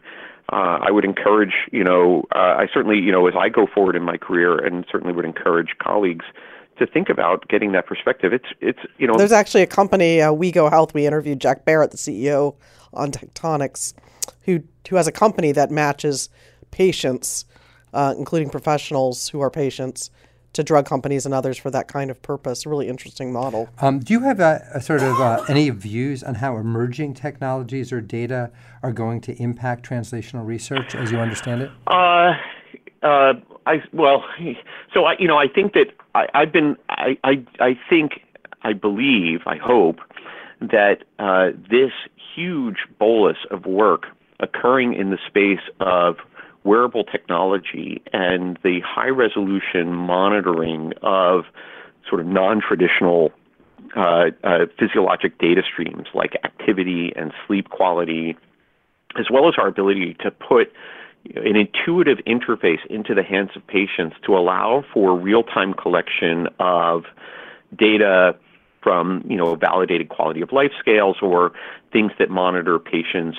Uh, 0.52 0.78
I 0.82 0.90
would 0.90 1.04
encourage, 1.04 1.54
you 1.72 1.82
know, 1.82 2.24
uh, 2.34 2.56
I 2.58 2.66
certainly, 2.72 2.98
you 2.98 3.10
know, 3.10 3.26
as 3.26 3.34
I 3.38 3.48
go 3.48 3.66
forward 3.66 3.96
in 3.96 4.02
my 4.02 4.18
career, 4.18 4.58
and 4.58 4.84
certainly 4.90 5.14
would 5.14 5.24
encourage 5.24 5.76
colleagues 5.78 6.26
to 6.78 6.86
think 6.86 7.08
about 7.08 7.48
getting 7.48 7.72
that 7.72 7.86
perspective. 7.86 8.32
It's, 8.32 8.48
it's, 8.60 8.80
you 8.98 9.06
know, 9.06 9.14
there's 9.16 9.32
actually 9.32 9.62
a 9.62 9.66
company, 9.66 10.20
uh, 10.20 10.32
WeGo 10.32 10.68
Health. 10.68 10.92
We 10.92 11.06
interviewed 11.06 11.40
Jack 11.40 11.64
Barrette, 11.64 11.92
the 11.92 11.96
CEO, 11.96 12.56
on 12.92 13.12
Tech 13.12 13.32
Tonics, 13.34 13.94
who 14.42 14.62
who 14.88 14.96
has 14.96 15.06
a 15.06 15.12
company 15.12 15.52
that 15.52 15.70
matches 15.70 16.28
patients, 16.74 17.44
uh, 17.92 18.14
including 18.18 18.50
professionals 18.50 19.28
who 19.28 19.40
are 19.40 19.48
patients, 19.48 20.10
to 20.54 20.62
drug 20.62 20.86
companies 20.86 21.24
and 21.24 21.32
others 21.32 21.56
for 21.56 21.70
that 21.70 21.88
kind 21.88 22.10
of 22.10 22.20
purpose. 22.20 22.66
A 22.66 22.68
really 22.68 22.88
interesting 22.88 23.32
model. 23.32 23.68
Um, 23.80 24.00
do 24.00 24.12
you 24.12 24.20
have 24.20 24.40
a, 24.40 24.66
a 24.74 24.80
sort 24.80 25.02
of 25.02 25.20
uh, 25.20 25.44
any 25.48 25.70
views 25.70 26.22
on 26.22 26.36
how 26.36 26.56
emerging 26.56 27.14
technologies 27.14 27.92
or 27.92 28.00
data 28.00 28.50
are 28.82 28.92
going 28.92 29.20
to 29.22 29.40
impact 29.40 29.88
translational 29.88 30.44
research 30.44 30.94
as 30.94 31.12
you 31.12 31.18
understand 31.18 31.62
it? 31.62 31.70
Uh, 31.86 32.34
uh, 33.02 33.34
I 33.66 33.82
well, 33.92 34.24
so 34.94 35.04
I 35.04 35.14
you 35.18 35.28
know 35.28 35.38
I 35.38 35.48
think 35.48 35.74
that 35.74 35.88
I, 36.14 36.26
I've 36.34 36.52
been 36.52 36.76
I, 36.88 37.18
I 37.22 37.44
I 37.60 37.78
think 37.88 38.20
I 38.62 38.72
believe 38.72 39.40
I 39.46 39.56
hope 39.56 39.98
that 40.60 41.04
uh, 41.18 41.50
this 41.70 41.92
huge 42.34 42.78
bolus 42.98 43.38
of 43.50 43.66
work 43.66 44.06
occurring 44.40 44.94
in 44.94 45.10
the 45.10 45.18
space 45.26 45.64
of 45.80 46.16
wearable 46.64 47.04
technology 47.04 48.02
and 48.12 48.58
the 48.62 48.80
high 48.80 49.08
resolution 49.08 49.92
monitoring 49.92 50.92
of 51.02 51.44
sort 52.08 52.20
of 52.20 52.26
non 52.26 52.60
traditional 52.60 53.32
uh, 53.96 54.30
uh, 54.42 54.66
physiologic 54.78 55.38
data 55.38 55.62
streams 55.62 56.06
like 56.14 56.34
activity 56.42 57.12
and 57.14 57.32
sleep 57.46 57.68
quality, 57.68 58.36
as 59.18 59.26
well 59.30 59.48
as 59.48 59.54
our 59.58 59.68
ability 59.68 60.16
to 60.20 60.30
put 60.30 60.72
an 61.36 61.56
intuitive 61.56 62.18
interface 62.26 62.84
into 62.90 63.14
the 63.14 63.22
hands 63.22 63.50
of 63.56 63.66
patients 63.66 64.16
to 64.26 64.36
allow 64.36 64.84
for 64.92 65.18
real-time 65.18 65.72
collection 65.72 66.48
of 66.58 67.04
data 67.76 68.36
from 68.82 69.24
you 69.26 69.36
know 69.36 69.54
validated 69.54 70.08
quality 70.10 70.42
of 70.42 70.52
life 70.52 70.72
scales 70.78 71.16
or 71.22 71.52
things 71.92 72.12
that 72.18 72.30
monitor 72.30 72.78
patients' 72.78 73.38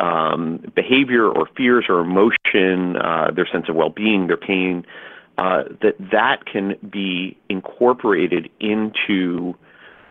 um, 0.00 0.58
behavior 0.74 1.28
or 1.28 1.48
fears 1.56 1.86
or 1.88 2.00
emotion, 2.00 2.96
uh, 2.96 3.30
their 3.30 3.46
sense 3.46 3.68
of 3.68 3.76
well-being, 3.76 4.26
their 4.26 4.36
pain, 4.36 4.84
uh, 5.38 5.64
that 5.82 5.94
that 6.10 6.46
can 6.46 6.76
be 6.90 7.36
incorporated 7.48 8.50
into, 8.60 9.54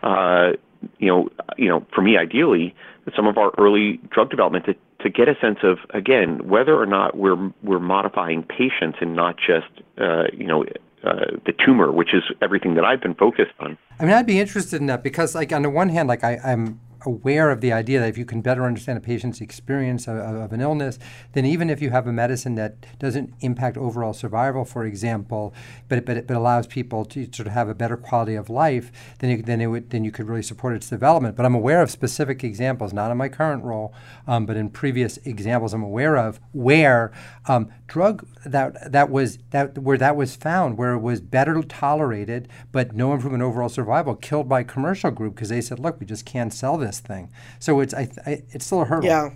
uh, 0.02 0.52
you 0.98 1.08
know, 1.08 1.28
you 1.56 1.68
know, 1.68 1.86
for 1.94 2.02
me, 2.02 2.16
ideally, 2.16 2.74
some 3.14 3.26
of 3.26 3.36
our 3.36 3.52
early 3.58 4.00
drug 4.10 4.30
development 4.30 4.64
to, 4.64 4.74
to 5.02 5.10
get 5.10 5.28
a 5.28 5.34
sense 5.40 5.58
of 5.62 5.78
again 5.90 6.48
whether 6.48 6.74
or 6.74 6.86
not 6.86 7.16
we're 7.16 7.52
we're 7.62 7.80
modifying 7.80 8.42
patients 8.42 8.98
and 9.00 9.14
not 9.14 9.36
just, 9.36 9.70
uh, 9.98 10.24
you 10.32 10.46
know. 10.46 10.64
Uh, 11.02 11.38
the 11.46 11.54
tumor, 11.64 11.90
which 11.90 12.12
is 12.12 12.22
everything 12.42 12.74
that 12.74 12.84
I've 12.84 13.00
been 13.00 13.14
focused 13.14 13.54
on. 13.58 13.78
I 13.98 14.04
mean, 14.04 14.12
I'd 14.12 14.26
be 14.26 14.38
interested 14.38 14.82
in 14.82 14.86
that 14.88 15.02
because, 15.02 15.34
like, 15.34 15.50
on 15.50 15.62
the 15.62 15.70
one 15.70 15.88
hand, 15.88 16.08
like 16.08 16.22
I, 16.22 16.36
I'm 16.44 16.78
aware 17.06 17.50
of 17.50 17.60
the 17.60 17.72
idea 17.72 18.00
that 18.00 18.08
if 18.08 18.18
you 18.18 18.24
can 18.24 18.40
better 18.40 18.64
understand 18.64 18.98
a 18.98 19.00
patient's 19.00 19.40
experience 19.40 20.06
of, 20.06 20.16
of, 20.16 20.52
an 20.52 20.60
illness, 20.60 20.98
then 21.32 21.44
even 21.44 21.70
if 21.70 21.80
you 21.80 21.90
have 21.90 22.06
a 22.06 22.12
medicine 22.12 22.54
that 22.56 22.74
doesn't 22.98 23.32
impact 23.40 23.76
overall 23.76 24.12
survival, 24.12 24.64
for 24.64 24.84
example, 24.84 25.54
but 25.88 26.04
but 26.04 26.26
but 26.26 26.36
allows 26.36 26.66
people 26.66 27.04
to 27.06 27.28
sort 27.32 27.46
of 27.46 27.52
have 27.52 27.68
a 27.68 27.74
better 27.74 27.96
quality 27.96 28.34
of 28.34 28.50
life, 28.50 28.90
then 29.18 29.30
you, 29.30 29.42
then 29.42 29.60
it 29.60 29.66
would 29.66 29.90
then 29.90 30.04
you 30.04 30.12
could 30.12 30.28
really 30.28 30.42
support 30.42 30.74
its 30.74 30.88
development. 30.88 31.36
But 31.36 31.46
I'm 31.46 31.54
aware 31.54 31.82
of 31.82 31.90
specific 31.90 32.44
examples, 32.44 32.92
not 32.92 33.10
in 33.10 33.16
my 33.16 33.28
current 33.28 33.64
role, 33.64 33.94
um, 34.26 34.46
but 34.46 34.56
in 34.56 34.70
previous 34.70 35.16
examples 35.18 35.72
I'm 35.74 35.82
aware 35.82 36.16
of 36.16 36.40
where 36.52 37.12
um, 37.46 37.70
drug 37.90 38.26
that 38.44 38.92
that 38.92 39.08
was 39.10 39.38
that 39.50 39.78
where 39.78 39.96
that 39.96 40.16
was 40.16 40.36
found, 40.36 40.76
where 40.76 40.92
it 40.92 41.00
was 41.00 41.20
better 41.20 41.62
tolerated, 41.62 42.46
but 42.72 42.94
no 42.94 43.14
improvement 43.14 43.42
overall 43.42 43.70
survival, 43.70 44.14
killed 44.14 44.48
by 44.48 44.62
commercial 44.62 45.10
group 45.10 45.34
because 45.34 45.48
they 45.48 45.62
said, 45.62 45.78
look, 45.78 45.98
we 45.98 46.04
just 46.04 46.26
can't 46.26 46.52
sell 46.52 46.76
this 46.76 46.90
this 46.90 47.00
thing. 47.00 47.30
So 47.58 47.80
it's 47.80 47.94
I, 47.94 48.08
I, 48.26 48.42
it's 48.50 48.66
still 48.66 48.82
a 48.82 48.84
hurdle. 48.84 49.08
Yeah. 49.08 49.30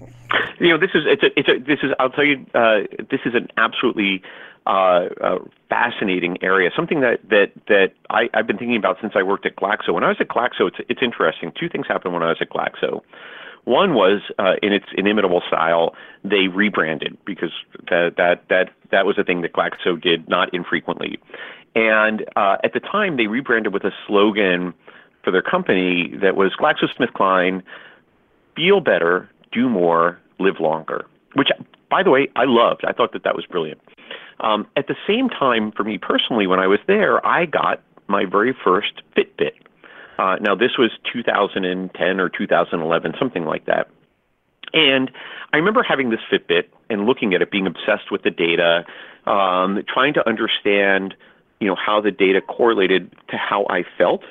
You 0.59 0.71
know, 0.71 0.79
this 0.79 0.91
is 0.95 1.03
it's 1.07 1.23
a, 1.23 1.39
it's 1.39 1.49
a 1.49 1.59
this 1.59 1.79
is 1.83 1.91
I'll 1.99 2.11
tell 2.11 2.25
you 2.25 2.45
uh, 2.55 2.81
this 3.11 3.21
is 3.25 3.35
an 3.35 3.49
absolutely 3.57 4.23
uh, 4.67 5.09
uh, 5.21 5.39
fascinating 5.69 6.39
area. 6.43 6.71
Something 6.75 7.01
that 7.01 7.21
that 7.31 7.53
that 7.69 7.93
I, 8.11 8.29
I've 8.35 8.47
been 8.47 8.59
thinking 8.59 8.77
about 8.77 8.99
since 9.01 9.13
I 9.17 9.23
worked 9.23 9.47
at 9.47 9.57
Glaxo. 9.57 9.95
When 9.95 10.05
I 10.05 10.09
was 10.09 10.17
at 10.21 10.29
Glaxo, 10.29 10.69
it's 10.69 10.79
it's 10.89 11.03
interesting. 11.03 11.53
Two 11.59 11.69
things 11.69 11.87
happened 11.87 12.15
when 12.15 12.23
I 12.23 12.29
was 12.29 12.39
at 12.41 12.51
Glaxo. 12.51 13.03
One 13.65 13.95
was 13.95 14.21
uh, 14.39 14.55
in 14.63 14.73
its 14.73 14.87
inimitable 14.97 15.43
style, 15.47 15.95
they 16.23 16.49
rebranded 16.49 17.17
because 17.25 17.51
that 17.89 18.15
that 18.17 18.45
that 18.49 18.71
that 18.91 19.07
was 19.07 19.17
a 19.19 19.25
thing 19.25 19.41
that 19.43 19.53
Glaxo 19.53 20.01
did 20.01 20.29
not 20.29 20.53
infrequently. 20.53 21.19
And 21.75 22.25
uh, 22.37 22.57
at 22.63 22.73
the 22.73 22.81
time, 22.81 23.17
they 23.17 23.27
rebranded 23.27 23.73
with 23.73 23.85
a 23.85 23.93
slogan 24.07 24.75
for 25.25 25.31
their 25.31 25.43
company 25.43 26.15
that 26.23 26.37
was 26.37 26.53
GlaxoSmithKline, 26.61 27.63
feel 28.55 28.81
better, 28.81 29.29
do 29.51 29.69
more, 29.69 30.21
live 30.39 30.61
longer, 30.61 31.07
which, 31.35 31.49
by 31.91 32.03
the 32.03 32.11
way, 32.11 32.29
I 32.37 32.45
loved. 32.45 32.85
I 32.87 32.93
thought 32.93 33.13
that 33.13 33.25
that 33.25 33.35
was 33.35 33.47
brilliant. 33.47 33.81
Um, 34.41 34.67
at 34.77 34.87
the 34.87 34.97
same 35.07 35.29
time, 35.29 35.73
for 35.73 35.85
me 35.85 35.99
personally, 35.99 36.47
when 36.47 36.61
I 36.61 36.67
was 36.67 36.81
there, 36.87 37.25
I 37.27 37.47
got 37.47 37.81
my 38.09 38.25
very 38.25 38.55
first 38.65 39.03
Fitbit. 39.17 39.53
Uh, 40.19 40.37
now, 40.41 40.55
this 40.55 40.79
was 40.79 40.91
2010 41.13 42.21
or 42.21 42.29
2011, 42.29 43.15
something 43.19 43.45
like 43.45 43.67
that. 43.67 43.89
And 44.73 45.11
I 45.53 45.57
remember 45.57 45.83
having 45.83 46.11
this 46.11 46.21
Fitbit 46.31 46.65
and 46.91 47.07
looking 47.07 47.35
at 47.35 47.43
it, 47.43 47.51
being 47.51 47.67
obsessed 47.67 48.11
with 48.11 48.23
the 48.23 48.31
data, 48.31 48.85
um, 49.27 49.83
trying 49.89 50.15
to 50.15 50.29
understand, 50.29 51.15
you 51.61 51.69
know, 51.69 51.77
how 51.77 52.01
the 52.01 52.11
data 52.11 52.41
correlated 52.41 53.11
to 53.29 53.37
how 53.37 53.67
I 53.69 53.85
felt 53.97 54.23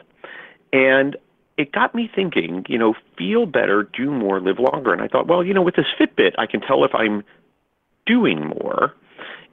and 0.74 1.16
it 1.56 1.72
got 1.72 1.94
me 1.94 2.10
thinking, 2.14 2.66
you 2.68 2.80
know, 2.80 2.96
feel 3.16 3.46
better, 3.46 3.84
do 3.84 4.12
more, 4.12 4.42
live 4.42 4.58
longer. 4.60 4.92
And 4.92 5.02
I 5.02 5.08
thought, 5.08 5.28
well, 5.28 5.44
you 5.44 5.54
know, 5.54 5.62
with 5.62 5.76
this 5.76 5.86
Fitbit, 6.00 6.34
I 6.40 6.48
can 6.48 6.60
tell 6.60 6.84
if 6.84 6.94
I'm 6.96 7.24
doing 8.08 8.48
more. 8.48 8.94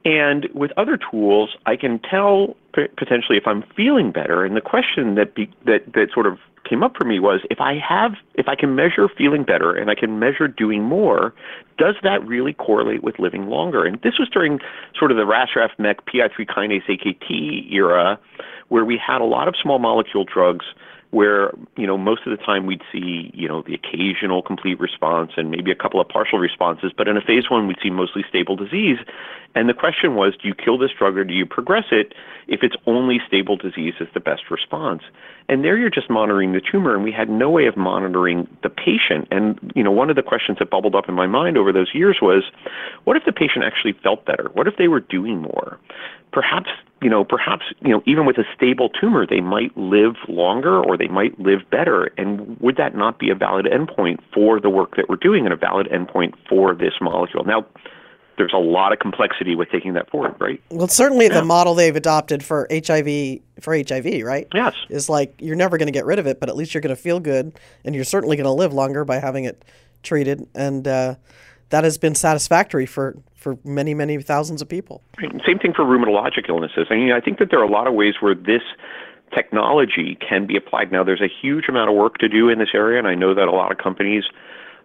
And 0.03 0.47
with 0.53 0.71
other 0.77 0.97
tools, 0.97 1.55
I 1.65 1.75
can 1.75 1.99
tell 1.99 2.55
p- 2.73 2.87
potentially 2.97 3.37
if 3.37 3.45
I'm 3.45 3.63
feeling 3.75 4.11
better. 4.11 4.43
And 4.43 4.55
the 4.55 4.61
question 4.61 5.15
that 5.15 5.35
that 5.65 5.93
that 5.93 6.07
sort 6.13 6.25
of 6.25 6.39
came 6.67 6.83
up 6.83 6.95
for 6.97 7.05
me 7.05 7.19
was 7.19 7.41
if 7.49 7.59
I 7.59 7.77
have 7.77 8.13
if 8.35 8.47
I 8.47 8.55
can 8.55 8.75
measure 8.75 9.07
feeling 9.09 9.43
better 9.43 9.75
and 9.75 9.91
I 9.91 9.95
can 9.95 10.19
measure 10.19 10.47
doing 10.47 10.83
more, 10.83 11.33
does 11.77 11.95
that 12.03 12.25
really 12.25 12.53
correlate 12.53 13.03
with 13.03 13.19
living 13.19 13.47
longer? 13.47 13.85
And 13.85 13.99
this 14.01 14.17
was 14.17 14.29
during 14.29 14.59
sort 14.97 15.11
of 15.11 15.17
the 15.17 15.25
RAS 15.25 15.49
RAF 15.55 15.71
MEK 15.77 16.05
PI3 16.05 16.47
kinase 16.47 16.85
AKT 16.87 17.71
era, 17.71 18.19
where 18.69 18.85
we 18.85 18.97
had 18.97 19.21
a 19.21 19.25
lot 19.25 19.47
of 19.47 19.55
small 19.61 19.79
molecule 19.79 20.23
drugs 20.23 20.65
where 21.11 21.51
you 21.75 21.85
know 21.85 21.97
most 21.97 22.21
of 22.25 22.35
the 22.35 22.43
time 22.43 22.65
we'd 22.65 22.81
see 22.91 23.31
you 23.33 23.47
know 23.47 23.61
the 23.61 23.73
occasional 23.75 24.41
complete 24.41 24.79
response 24.79 25.31
and 25.37 25.51
maybe 25.51 25.69
a 25.69 25.75
couple 25.75 25.99
of 25.99 26.07
partial 26.07 26.39
responses 26.39 26.91
but 26.97 27.07
in 27.07 27.17
a 27.17 27.21
phase 27.21 27.49
one 27.49 27.67
we'd 27.67 27.77
see 27.83 27.89
mostly 27.89 28.23
stable 28.27 28.55
disease. 28.55 28.97
And 29.53 29.67
the 29.67 29.73
question 29.73 30.15
was 30.15 30.33
do 30.41 30.47
you 30.47 30.55
kill 30.55 30.77
this 30.77 30.91
drug 30.97 31.17
or 31.17 31.25
do 31.25 31.33
you 31.33 31.45
progress 31.45 31.85
it 31.91 32.13
if 32.47 32.63
it's 32.63 32.75
only 32.87 33.19
stable 33.27 33.57
disease 33.57 33.93
is 33.99 34.07
the 34.13 34.21
best 34.21 34.49
response? 34.49 35.03
And 35.49 35.65
there 35.65 35.77
you're 35.77 35.89
just 35.89 36.09
monitoring 36.09 36.53
the 36.53 36.61
tumor 36.61 36.95
and 36.95 37.03
we 37.03 37.11
had 37.11 37.29
no 37.29 37.49
way 37.49 37.65
of 37.67 37.75
monitoring 37.75 38.47
the 38.63 38.69
patient. 38.69 39.27
And 39.31 39.59
you 39.75 39.83
know 39.83 39.91
one 39.91 40.09
of 40.09 40.15
the 40.15 40.23
questions 40.23 40.59
that 40.59 40.69
bubbled 40.69 40.95
up 40.95 41.09
in 41.09 41.15
my 41.15 41.27
mind 41.27 41.57
over 41.57 41.73
those 41.73 41.93
years 41.93 42.19
was 42.21 42.43
what 43.03 43.17
if 43.17 43.25
the 43.25 43.33
patient 43.33 43.65
actually 43.65 43.93
felt 44.01 44.25
better? 44.25 44.49
What 44.53 44.67
if 44.67 44.77
they 44.77 44.87
were 44.87 45.01
doing 45.01 45.41
more? 45.41 45.77
Perhaps 46.31 46.69
you 47.01 47.09
know 47.09 47.23
perhaps 47.23 47.65
you 47.81 47.89
know 47.89 48.01
even 48.05 48.25
with 48.25 48.37
a 48.37 48.43
stable 48.55 48.89
tumor 48.89 49.25
they 49.25 49.41
might 49.41 49.75
live 49.77 50.15
longer 50.27 50.81
or 50.83 50.97
they 50.97 51.07
might 51.07 51.37
live 51.39 51.61
better 51.69 52.11
and 52.17 52.59
would 52.59 52.77
that 52.77 52.95
not 52.95 53.19
be 53.19 53.29
a 53.29 53.35
valid 53.35 53.65
endpoint 53.65 54.19
for 54.33 54.59
the 54.59 54.69
work 54.69 54.95
that 54.95 55.09
we're 55.09 55.15
doing 55.15 55.45
and 55.45 55.53
a 55.53 55.57
valid 55.57 55.87
endpoint 55.87 56.33
for 56.47 56.75
this 56.75 56.93
molecule 57.01 57.43
now 57.43 57.65
there's 58.37 58.53
a 58.53 58.57
lot 58.57 58.91
of 58.91 58.97
complexity 58.97 59.55
with 59.55 59.69
taking 59.69 59.93
that 59.93 60.09
forward, 60.09 60.35
right? 60.39 60.59
Well, 60.71 60.87
certainly 60.87 61.27
yeah. 61.27 61.35
the 61.35 61.45
model 61.45 61.75
they've 61.75 61.95
adopted 61.95 62.43
for 62.43 62.67
HIV 62.71 63.39
for 63.59 63.75
HIV, 63.75 64.23
right? 64.23 64.47
Yes, 64.51 64.73
is 64.89 65.09
like 65.09 65.35
you're 65.39 65.55
never 65.55 65.77
going 65.77 65.87
to 65.87 65.91
get 65.91 66.05
rid 66.05 66.17
of 66.17 66.25
it, 66.25 66.39
but 66.39 66.49
at 66.49 66.55
least 66.55 66.73
you're 66.73 66.81
going 66.81 66.95
to 66.95 67.01
feel 67.01 67.19
good, 67.19 67.53
and 67.85 67.93
you're 67.93 68.03
certainly 68.03 68.35
going 68.35 68.45
to 68.45 68.51
live 68.51 68.73
longer 68.73 69.05
by 69.05 69.19
having 69.19 69.43
it 69.43 69.63
treated, 70.01 70.47
and 70.55 70.87
uh, 70.87 71.15
that 71.71 71.83
has 71.83 71.97
been 71.97 72.15
satisfactory 72.15 72.85
for 72.85 73.17
for 73.35 73.57
many, 73.65 73.95
many 73.95 74.21
thousands 74.21 74.61
of 74.61 74.69
people. 74.69 75.01
Same 75.19 75.57
thing 75.57 75.73
for 75.73 75.83
rheumatologic 75.83 76.47
illnesses. 76.47 76.87
I 76.91 76.95
mean, 76.95 77.11
I 77.11 77.19
think 77.19 77.39
that 77.39 77.49
there 77.49 77.59
are 77.59 77.65
a 77.65 77.71
lot 77.71 77.87
of 77.87 77.95
ways 77.95 78.13
where 78.19 78.35
this 78.35 78.61
technology 79.33 80.17
can 80.27 80.45
be 80.45 80.55
applied. 80.55 80.91
Now, 80.91 81.03
there's 81.03 81.21
a 81.21 81.31
huge 81.41 81.65
amount 81.67 81.89
of 81.89 81.95
work 81.95 82.19
to 82.19 82.29
do 82.29 82.49
in 82.49 82.59
this 82.59 82.69
area, 82.75 82.99
and 82.99 83.07
I 83.07 83.15
know 83.15 83.33
that 83.33 83.47
a 83.47 83.51
lot 83.51 83.71
of 83.71 83.79
companies 83.79 84.25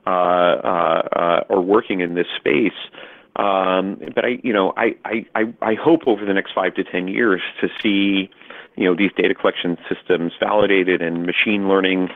uh, 0.07 0.11
uh, 0.11 1.03
uh, 1.12 1.40
are 1.51 1.61
working 1.61 2.01
in 2.01 2.14
this 2.14 2.29
space. 2.35 2.79
Um, 3.37 4.01
but 4.14 4.25
I, 4.25 4.38
you 4.42 4.53
know, 4.53 4.72
I, 4.79 4.96
I, 5.05 5.53
I 5.61 5.75
hope 5.75 6.01
over 6.07 6.25
the 6.25 6.33
next 6.33 6.53
five 6.55 6.75
to 6.77 6.85
ten 6.85 7.09
years 7.09 7.42
to 7.61 7.68
see, 7.83 8.31
you 8.77 8.85
know, 8.85 8.96
these 8.96 9.11
data 9.14 9.35
collection 9.35 9.77
systems 9.92 10.33
validated 10.40 11.03
and 11.03 11.27
machine 11.27 11.68
learning 11.68 12.09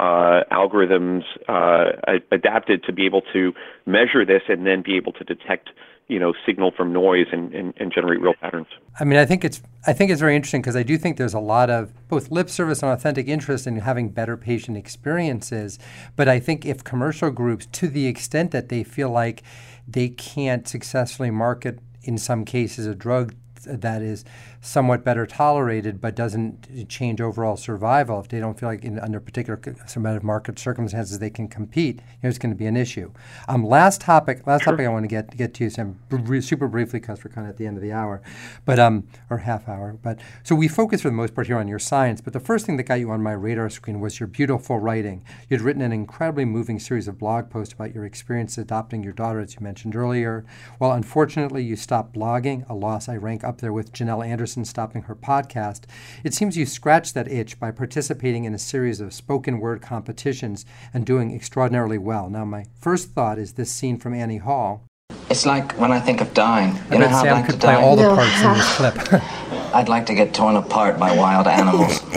algorithms 0.00 1.22
uh, 1.48 1.92
adapted 2.30 2.84
to 2.84 2.92
be 2.92 3.06
able 3.06 3.22
to 3.32 3.52
measure 3.86 4.24
this 4.24 4.42
and 4.48 4.66
then 4.66 4.82
be 4.82 4.96
able 4.96 5.12
to 5.12 5.24
detect 5.24 5.70
you 6.08 6.20
know 6.20 6.34
signal 6.44 6.70
from 6.70 6.92
noise 6.92 7.26
and, 7.32 7.52
and, 7.52 7.74
and, 7.78 7.92
generate 7.92 8.20
real 8.20 8.34
patterns. 8.34 8.68
I 9.00 9.04
mean, 9.04 9.18
I 9.18 9.26
think 9.26 9.44
it's 9.44 9.60
I 9.86 9.92
think 9.92 10.10
it's 10.10 10.20
very 10.20 10.36
interesting 10.36 10.62
because 10.62 10.76
I 10.76 10.82
do 10.82 10.96
think 10.98 11.16
there's 11.16 11.34
a 11.34 11.40
lot 11.40 11.68
of 11.68 11.92
both 12.08 12.30
lip 12.30 12.48
service 12.48 12.82
and 12.82 12.92
authentic 12.92 13.26
interest 13.26 13.66
in 13.66 13.78
having 13.78 14.10
better 14.10 14.36
patient 14.36 14.76
experiences. 14.76 15.78
But 16.14 16.28
I 16.28 16.38
think 16.38 16.64
if 16.64 16.84
commercial 16.84 17.30
groups, 17.30 17.66
to 17.72 17.88
the 17.88 18.06
extent 18.06 18.52
that 18.52 18.68
they 18.68 18.84
feel 18.84 19.10
like 19.10 19.42
they 19.88 20.08
can't 20.08 20.68
successfully 20.68 21.30
market 21.30 21.80
in 22.02 22.18
some 22.18 22.44
cases 22.44 22.86
a 22.86 22.94
drug 22.94 23.34
that 23.66 24.00
is 24.00 24.24
somewhat 24.66 25.04
better 25.04 25.26
tolerated 25.26 26.00
but 26.00 26.16
doesn't 26.16 26.88
change 26.88 27.20
overall 27.20 27.56
survival, 27.56 28.20
if 28.20 28.28
they 28.28 28.40
don't 28.40 28.58
feel 28.58 28.68
like 28.68 28.84
in, 28.84 28.98
under 28.98 29.20
particular 29.20 29.60
of 29.96 30.24
market 30.24 30.58
circumstances 30.58 31.18
they 31.18 31.30
can 31.30 31.46
compete, 31.46 32.00
it's 32.22 32.38
going 32.38 32.50
to 32.50 32.56
be 32.56 32.66
an 32.66 32.76
issue. 32.76 33.12
Um, 33.48 33.64
last 33.64 34.00
topic, 34.00 34.46
last 34.46 34.64
sure. 34.64 34.72
topic 34.72 34.86
I 34.86 34.88
want 34.88 35.04
to 35.04 35.08
get 35.08 35.36
get 35.36 35.54
to 35.54 35.70
some 35.70 35.98
super 36.40 36.68
briefly 36.68 36.98
because 37.00 37.24
we're 37.24 37.30
kind 37.30 37.46
of 37.46 37.52
at 37.52 37.56
the 37.58 37.66
end 37.66 37.76
of 37.76 37.82
the 37.82 37.92
hour, 37.92 38.20
but 38.64 38.78
um, 38.78 39.06
or 39.30 39.38
half 39.38 39.68
hour. 39.68 39.96
But 40.02 40.18
so 40.42 40.54
we 40.54 40.68
focus 40.68 41.02
for 41.02 41.08
the 41.08 41.14
most 41.14 41.34
part 41.34 41.46
here 41.46 41.58
on 41.58 41.68
your 41.68 41.78
science. 41.78 42.20
But 42.20 42.32
the 42.32 42.40
first 42.40 42.66
thing 42.66 42.76
that 42.78 42.84
got 42.84 42.98
you 43.00 43.10
on 43.10 43.22
my 43.22 43.32
radar 43.32 43.70
screen 43.70 44.00
was 44.00 44.18
your 44.18 44.26
beautiful 44.26 44.78
writing. 44.78 45.24
You'd 45.48 45.60
written 45.60 45.82
an 45.82 45.92
incredibly 45.92 46.44
moving 46.44 46.80
series 46.80 47.06
of 47.06 47.18
blog 47.18 47.50
posts 47.50 47.74
about 47.74 47.94
your 47.94 48.04
experience 48.04 48.58
adopting 48.58 49.04
your 49.04 49.12
daughter, 49.12 49.40
as 49.40 49.54
you 49.54 49.60
mentioned 49.60 49.94
earlier. 49.94 50.44
Well, 50.80 50.92
unfortunately, 50.92 51.62
you 51.62 51.76
stopped 51.76 52.14
blogging, 52.14 52.68
a 52.68 52.74
loss 52.74 53.08
I 53.08 53.16
rank 53.16 53.44
up 53.44 53.60
there 53.60 53.72
with 53.72 53.92
Janelle 53.92 54.26
Anderson 54.26 54.55
stopping 54.64 55.02
her 55.02 55.14
podcast, 55.14 55.82
it 56.24 56.34
seems 56.34 56.56
you 56.56 56.66
scratched 56.66 57.14
that 57.14 57.30
itch 57.30 57.58
by 57.58 57.70
participating 57.70 58.44
in 58.44 58.54
a 58.54 58.58
series 58.58 59.00
of 59.00 59.12
spoken 59.12 59.58
word 59.60 59.82
competitions 59.82 60.64
and 60.94 61.04
doing 61.04 61.34
extraordinarily 61.34 61.98
well. 61.98 62.30
Now, 62.30 62.44
my 62.44 62.64
first 62.80 63.10
thought 63.10 63.38
is 63.38 63.52
this 63.54 63.70
scene 63.70 63.98
from 63.98 64.14
Annie 64.14 64.38
Hall. 64.38 64.86
It's 65.28 65.44
like 65.44 65.72
when 65.72 65.92
I 65.92 66.00
think 66.00 66.20
of 66.20 66.32
dying. 66.34 66.74
You 66.90 66.96
I 66.96 66.98
know 66.98 67.08
how 67.08 67.22
Sam 67.22 67.34
I'd 67.34 67.40
like 67.40 67.46
could 67.46 67.54
to 67.54 67.60
play 67.60 67.74
die? 67.74 67.82
all 67.82 67.96
the 67.96 68.02
no. 68.02 68.14
parts 68.14 68.42
in 68.42 68.52
this 68.54 68.76
clip. 68.76 69.22
I'd 69.74 69.88
like 69.88 70.06
to 70.06 70.14
get 70.14 70.32
torn 70.32 70.56
apart 70.56 70.98
by 70.98 71.14
wild 71.16 71.46
animals. 71.46 71.98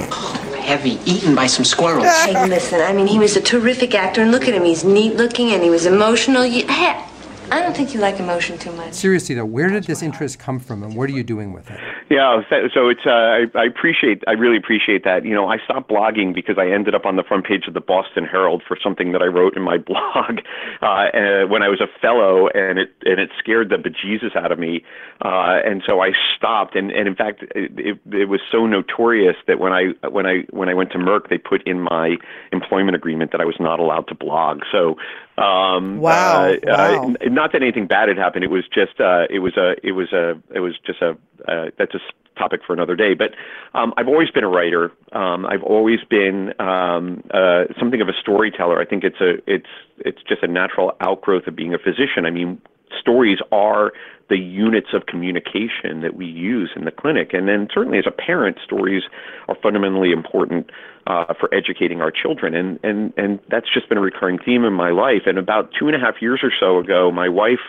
Heavy, 0.60 1.00
eaten 1.06 1.34
by 1.34 1.48
some 1.48 1.66
squirrels. 1.66 2.06
Hey, 2.06 2.48
listen, 2.48 2.80
I 2.80 2.94
mean, 2.94 3.08
he 3.08 3.18
was 3.18 3.36
a 3.36 3.42
terrific 3.42 3.96
actor, 3.96 4.22
and 4.22 4.32
look 4.32 4.48
at 4.48 4.54
him. 4.54 4.64
He's 4.64 4.84
neat 4.84 5.16
looking, 5.16 5.52
and 5.52 5.64
he 5.64 5.70
was 5.72 5.88
emotional. 5.88 6.46
You, 6.46 6.68
hey, 6.68 7.04
I 7.52 7.62
don't 7.62 7.76
think 7.76 7.94
you 7.94 8.00
like 8.00 8.20
emotion 8.20 8.58
too 8.58 8.72
much. 8.74 8.94
Seriously, 8.94 9.34
though, 9.34 9.46
where 9.46 9.70
did 9.70 9.86
this 9.86 10.04
interest 10.04 10.38
come 10.38 10.60
from, 10.60 10.84
and 10.84 10.96
what 10.96 11.10
are 11.10 11.14
you 11.14 11.24
doing 11.24 11.52
with 11.52 11.70
it? 11.72 11.80
Yeah, 12.10 12.42
so 12.50 12.90
it's 12.90 13.06
uh, 13.06 13.10
I, 13.10 13.46
I 13.56 13.66
appreciate 13.66 14.24
I 14.28 14.32
really 14.32 14.58
appreciate 14.58 15.04
that. 15.04 15.26
You 15.26 15.34
know, 15.34 15.48
I 15.48 15.58
stopped 15.64 15.90
blogging 15.90 16.34
because 16.34 16.58
I 16.58 16.68
ended 16.70 16.96
up 16.96 17.06
on 17.06 17.16
the 17.16 17.24
front 17.24 17.46
page 17.46 17.66
of 17.68 17.74
the 17.74 17.82
Boston 17.82 18.26
Herald 18.26 18.64
for 18.68 18.78
something 18.82 19.12
that 19.12 19.22
I 19.22 19.26
wrote 19.26 19.56
in 19.56 19.64
my 19.64 19.78
blog 19.90 20.40
uh, 20.82 21.48
when 21.48 21.64
I 21.64 21.70
was 21.70 21.82
a 21.82 21.88
fellow, 22.00 22.48
and 22.50 22.80
it 22.80 22.94
and 23.04 23.20
it 23.20 23.30
scared 23.38 23.70
the 23.70 23.78
bejesus 23.78 24.36
out 24.36 24.52
of 24.52 24.60
me, 24.60 24.84
uh, 25.24 25.60
and 25.66 25.84
so 25.88 26.02
I 26.02 26.12
stopped. 26.36 26.76
And, 26.76 26.92
and 26.92 27.08
in 27.08 27.16
fact, 27.16 27.44
it, 27.56 27.72
it, 27.78 28.00
it 28.14 28.26
was 28.26 28.42
so 28.52 28.66
notorious 28.66 29.36
that 29.48 29.60
when 29.60 29.74
I 29.74 29.94
when 30.10 30.26
I 30.26 30.46
when 30.52 30.70
I 30.70 30.74
went 30.74 30.92
to 30.92 30.98
Merck, 30.98 31.30
they 31.30 31.38
put 31.38 31.66
in 31.68 31.82
my 31.82 32.18
employment 32.52 32.96
agreement 32.96 33.32
that 33.32 33.42
I 33.42 33.46
was 33.46 33.58
not 33.60 33.80
allowed 33.80 34.08
to 34.08 34.16
blog. 34.16 34.62
So 34.72 34.96
um, 35.40 36.00
wow, 36.00 36.50
uh, 36.52 36.58
wow. 36.64 37.16
Uh, 37.22 37.30
not 37.30 37.52
that 37.54 37.62
anything 37.62 37.88
bad 37.88 38.10
had 38.10 38.18
happened. 38.18 38.44
It 38.44 38.52
was 38.52 38.66
just 38.68 39.00
uh, 39.00 39.26
it 39.30 39.40
was 39.40 39.56
a 39.58 39.76
it 39.84 39.94
was 39.94 40.12
a 40.12 40.42
it 40.54 40.60
was 40.60 40.78
just 40.86 41.02
a 41.02 41.18
uh, 41.48 41.72
that's 41.78 41.96
a 41.96 42.00
topic 42.38 42.62
for 42.66 42.74
another 42.74 42.96
day. 42.96 43.14
But 43.14 43.32
um, 43.74 43.94
I've 43.98 44.08
always 44.08 44.30
been 44.32 44.44
a 44.44 44.50
writer. 44.50 44.92
Um, 45.12 45.46
I've 45.46 45.64
always 45.64 46.00
been 46.10 46.54
um, 46.60 47.24
uh, 47.32 47.66
something 47.80 48.02
of 48.02 48.10
a 48.10 48.14
storyteller. 48.20 48.80
I 48.80 48.86
think 48.86 49.04
it's 49.04 49.22
a 49.22 49.38
it's 49.46 49.70
it's 50.00 50.22
just 50.28 50.44
a 50.44 50.48
natural 50.48 50.96
outgrowth 51.02 51.48
of 51.48 51.56
being 51.56 51.74
a 51.74 51.80
physician. 51.80 52.26
I 52.26 52.32
mean, 52.32 52.62
stories 53.00 53.40
are 53.52 53.92
the 54.30 54.38
units 54.38 54.90
of 54.94 55.08
communication 55.08 56.02
that 56.02 56.16
we 56.16 56.26
use 56.26 56.72
in 56.76 56.86
the 56.86 56.92
clinic. 56.92 57.34
And 57.34 57.48
then 57.48 57.68
certainly 57.74 57.98
as 57.98 58.06
a 58.08 58.12
parent, 58.12 58.58
stories 58.64 59.04
are 59.48 59.56
fundamentally 59.62 60.12
important 60.12 60.70
uh, 61.08 61.34
for 61.40 61.54
educating 61.54 62.02
our 62.02 62.12
children. 62.12 62.54
And, 62.54 62.80
and, 62.84 63.12
and 63.18 63.40
that's 63.50 63.66
just 63.74 63.90
been 63.90 63.98
a 63.98 64.02
recurring 64.02 64.38
theme 64.38 64.64
in 64.66 64.74
my 64.74 64.92
life. 64.92 65.24
And 65.26 65.38
about 65.38 65.72
two 65.78 65.88
and 65.88 65.96
a 65.96 66.00
half 66.00 66.22
years 66.22 66.42
or 66.44 66.52
so 66.58 66.78
ago, 66.78 67.12
my 67.12 67.28
wife 67.28 67.60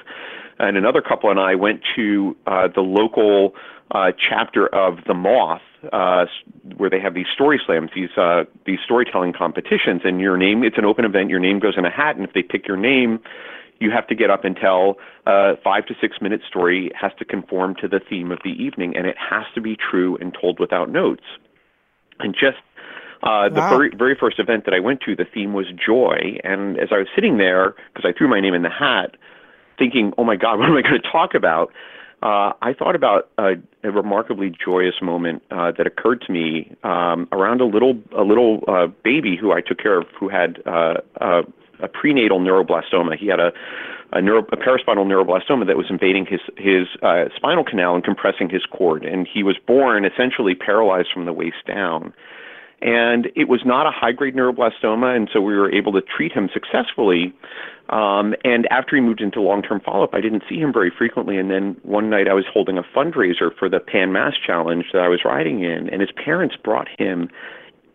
and 0.58 0.76
another 0.76 1.00
couple 1.00 1.30
and 1.30 1.40
I 1.40 1.54
went 1.54 1.80
to 1.96 2.36
uh, 2.46 2.68
the 2.68 2.82
local 2.82 3.54
uh, 3.92 4.12
chapter 4.12 4.66
of 4.68 4.98
The 5.06 5.14
Moth, 5.14 5.62
uh, 5.92 6.26
where 6.76 6.90
they 6.90 7.00
have 7.00 7.14
these 7.14 7.26
story 7.32 7.60
slams, 7.64 7.90
these 7.94 8.10
uh, 8.16 8.44
these 8.66 8.78
storytelling 8.84 9.32
competitions, 9.32 10.02
and 10.04 10.20
your 10.20 10.36
name. 10.36 10.62
It's 10.62 10.78
an 10.78 10.84
open 10.84 11.04
event. 11.04 11.30
Your 11.30 11.40
name 11.40 11.58
goes 11.58 11.74
in 11.76 11.84
a 11.84 11.90
hat, 11.90 12.16
and 12.16 12.24
if 12.24 12.34
they 12.34 12.42
pick 12.42 12.68
your 12.68 12.76
name, 12.76 13.18
you 13.80 13.90
have 13.90 14.06
to 14.08 14.14
get 14.14 14.30
up 14.30 14.44
and 14.44 14.54
tell 14.54 14.96
a 15.26 15.56
five 15.64 15.86
to 15.86 15.94
six 16.00 16.18
minute 16.20 16.42
story. 16.46 16.88
It 16.88 16.96
has 16.96 17.12
to 17.18 17.24
conform 17.24 17.74
to 17.76 17.88
the 17.88 17.98
theme 17.98 18.30
of 18.30 18.38
the 18.44 18.50
evening, 18.50 18.96
and 18.96 19.06
it 19.06 19.16
has 19.18 19.44
to 19.54 19.60
be 19.60 19.76
true 19.76 20.16
and 20.20 20.36
told 20.38 20.60
without 20.60 20.90
notes. 20.90 21.24
And 22.20 22.34
just 22.34 22.58
uh, 23.22 23.48
the 23.48 23.60
wow. 23.60 23.70
very, 23.70 23.90
very 23.94 24.14
first 24.14 24.38
event 24.38 24.64
that 24.64 24.74
I 24.74 24.80
went 24.80 25.00
to, 25.02 25.16
the 25.16 25.24
theme 25.24 25.52
was 25.52 25.66
joy. 25.72 26.38
And 26.44 26.78
as 26.78 26.88
I 26.92 26.98
was 26.98 27.08
sitting 27.14 27.38
there, 27.38 27.74
because 27.92 28.08
I 28.08 28.16
threw 28.16 28.28
my 28.28 28.40
name 28.40 28.54
in 28.54 28.62
the 28.62 28.70
hat, 28.70 29.16
thinking, 29.78 30.12
oh 30.16 30.24
my 30.24 30.36
God, 30.36 30.58
what 30.60 30.68
am 30.68 30.76
I 30.76 30.82
going 30.82 31.00
to 31.00 31.10
talk 31.10 31.34
about? 31.34 31.72
Uh, 32.22 32.52
I 32.60 32.74
thought 32.74 32.94
about 32.94 33.30
a, 33.38 33.54
a 33.82 33.90
remarkably 33.90 34.52
joyous 34.62 34.96
moment 35.00 35.42
uh, 35.50 35.72
that 35.78 35.86
occurred 35.86 36.20
to 36.26 36.32
me 36.32 36.76
um, 36.84 37.26
around 37.32 37.62
a 37.62 37.64
little 37.64 37.98
a 38.14 38.24
little 38.24 38.62
uh, 38.68 38.88
baby 39.02 39.38
who 39.40 39.52
I 39.52 39.62
took 39.62 39.78
care 39.78 39.98
of 39.98 40.06
who 40.18 40.28
had 40.28 40.62
uh, 40.66 40.96
uh, 41.18 41.42
a 41.82 41.88
prenatal 41.88 42.40
neuroblastoma. 42.40 43.16
He 43.18 43.26
had 43.26 43.40
a 43.40 43.52
a, 44.12 44.20
neuro, 44.20 44.40
a 44.40 44.56
paraspinal 44.56 45.06
neuroblastoma 45.06 45.66
that 45.66 45.76
was 45.76 45.86
invading 45.88 46.26
his 46.26 46.40
his 46.56 46.88
uh, 47.02 47.26
spinal 47.36 47.64
canal 47.64 47.94
and 47.94 48.04
compressing 48.04 48.48
his 48.48 48.62
cord, 48.66 49.04
and 49.04 49.28
he 49.32 49.42
was 49.42 49.56
born 49.66 50.04
essentially 50.04 50.54
paralyzed 50.54 51.08
from 51.12 51.24
the 51.24 51.32
waist 51.32 51.66
down. 51.66 52.12
And 52.82 53.28
it 53.36 53.46
was 53.46 53.60
not 53.64 53.86
a 53.86 53.90
high 53.90 54.12
grade 54.12 54.34
neuroblastoma, 54.34 55.14
and 55.14 55.28
so 55.30 55.40
we 55.40 55.54
were 55.54 55.70
able 55.70 55.92
to 55.92 56.00
treat 56.00 56.32
him 56.32 56.48
successfully. 56.52 57.34
Um, 57.90 58.34
and 58.42 58.66
after 58.70 58.96
he 58.96 59.02
moved 59.02 59.20
into 59.20 59.40
long 59.40 59.62
term 59.62 59.80
follow 59.80 60.04
up, 60.04 60.14
I 60.14 60.20
didn't 60.20 60.44
see 60.48 60.56
him 60.56 60.72
very 60.72 60.90
frequently. 60.96 61.36
And 61.36 61.50
then 61.50 61.76
one 61.82 62.08
night 62.08 62.26
I 62.26 62.32
was 62.32 62.46
holding 62.50 62.78
a 62.78 62.82
fundraiser 62.82 63.50
for 63.58 63.68
the 63.68 63.80
Pan 63.80 64.12
Mass 64.12 64.32
Challenge 64.44 64.86
that 64.92 65.02
I 65.02 65.08
was 65.08 65.20
riding 65.24 65.62
in, 65.62 65.90
and 65.90 66.00
his 66.00 66.10
parents 66.12 66.56
brought 66.56 66.88
him, 66.98 67.28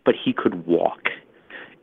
but 0.04 0.14
he 0.14 0.32
could 0.32 0.66
walk 0.66 1.08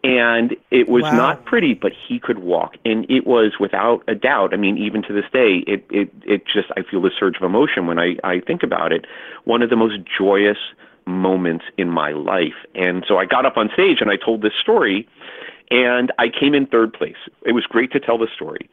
and 0.03 0.55
it 0.69 0.89
was 0.89 1.03
wow. 1.03 1.15
not 1.15 1.45
pretty 1.45 1.73
but 1.73 1.91
he 2.07 2.19
could 2.19 2.39
walk 2.39 2.75
and 2.83 3.05
it 3.09 3.25
was 3.25 3.53
without 3.59 4.03
a 4.07 4.15
doubt 4.15 4.53
i 4.53 4.57
mean 4.57 4.77
even 4.77 5.01
to 5.01 5.13
this 5.13 5.25
day 5.31 5.63
it 5.65 5.85
it 5.89 6.13
it 6.25 6.43
just 6.45 6.67
i 6.77 6.81
feel 6.83 7.01
this 7.01 7.13
surge 7.17 7.37
of 7.37 7.43
emotion 7.43 7.87
when 7.87 7.97
i 7.97 8.15
i 8.23 8.39
think 8.39 8.63
about 8.63 8.91
it 8.91 9.05
one 9.45 9.61
of 9.61 9.69
the 9.69 9.75
most 9.75 9.95
joyous 10.17 10.57
moments 11.05 11.65
in 11.77 11.89
my 11.89 12.11
life 12.11 12.53
and 12.75 13.05
so 13.07 13.17
i 13.17 13.25
got 13.25 13.45
up 13.45 13.57
on 13.57 13.69
stage 13.73 13.97
and 14.01 14.11
i 14.11 14.17
told 14.17 14.41
this 14.41 14.53
story 14.59 15.07
and 15.71 16.11
i 16.19 16.27
came 16.27 16.53
in 16.53 16.65
third 16.65 16.93
place 16.93 17.15
it 17.45 17.53
was 17.53 17.65
great 17.65 17.91
to 17.91 17.99
tell 17.99 18.17
the 18.17 18.27
story 18.33 18.69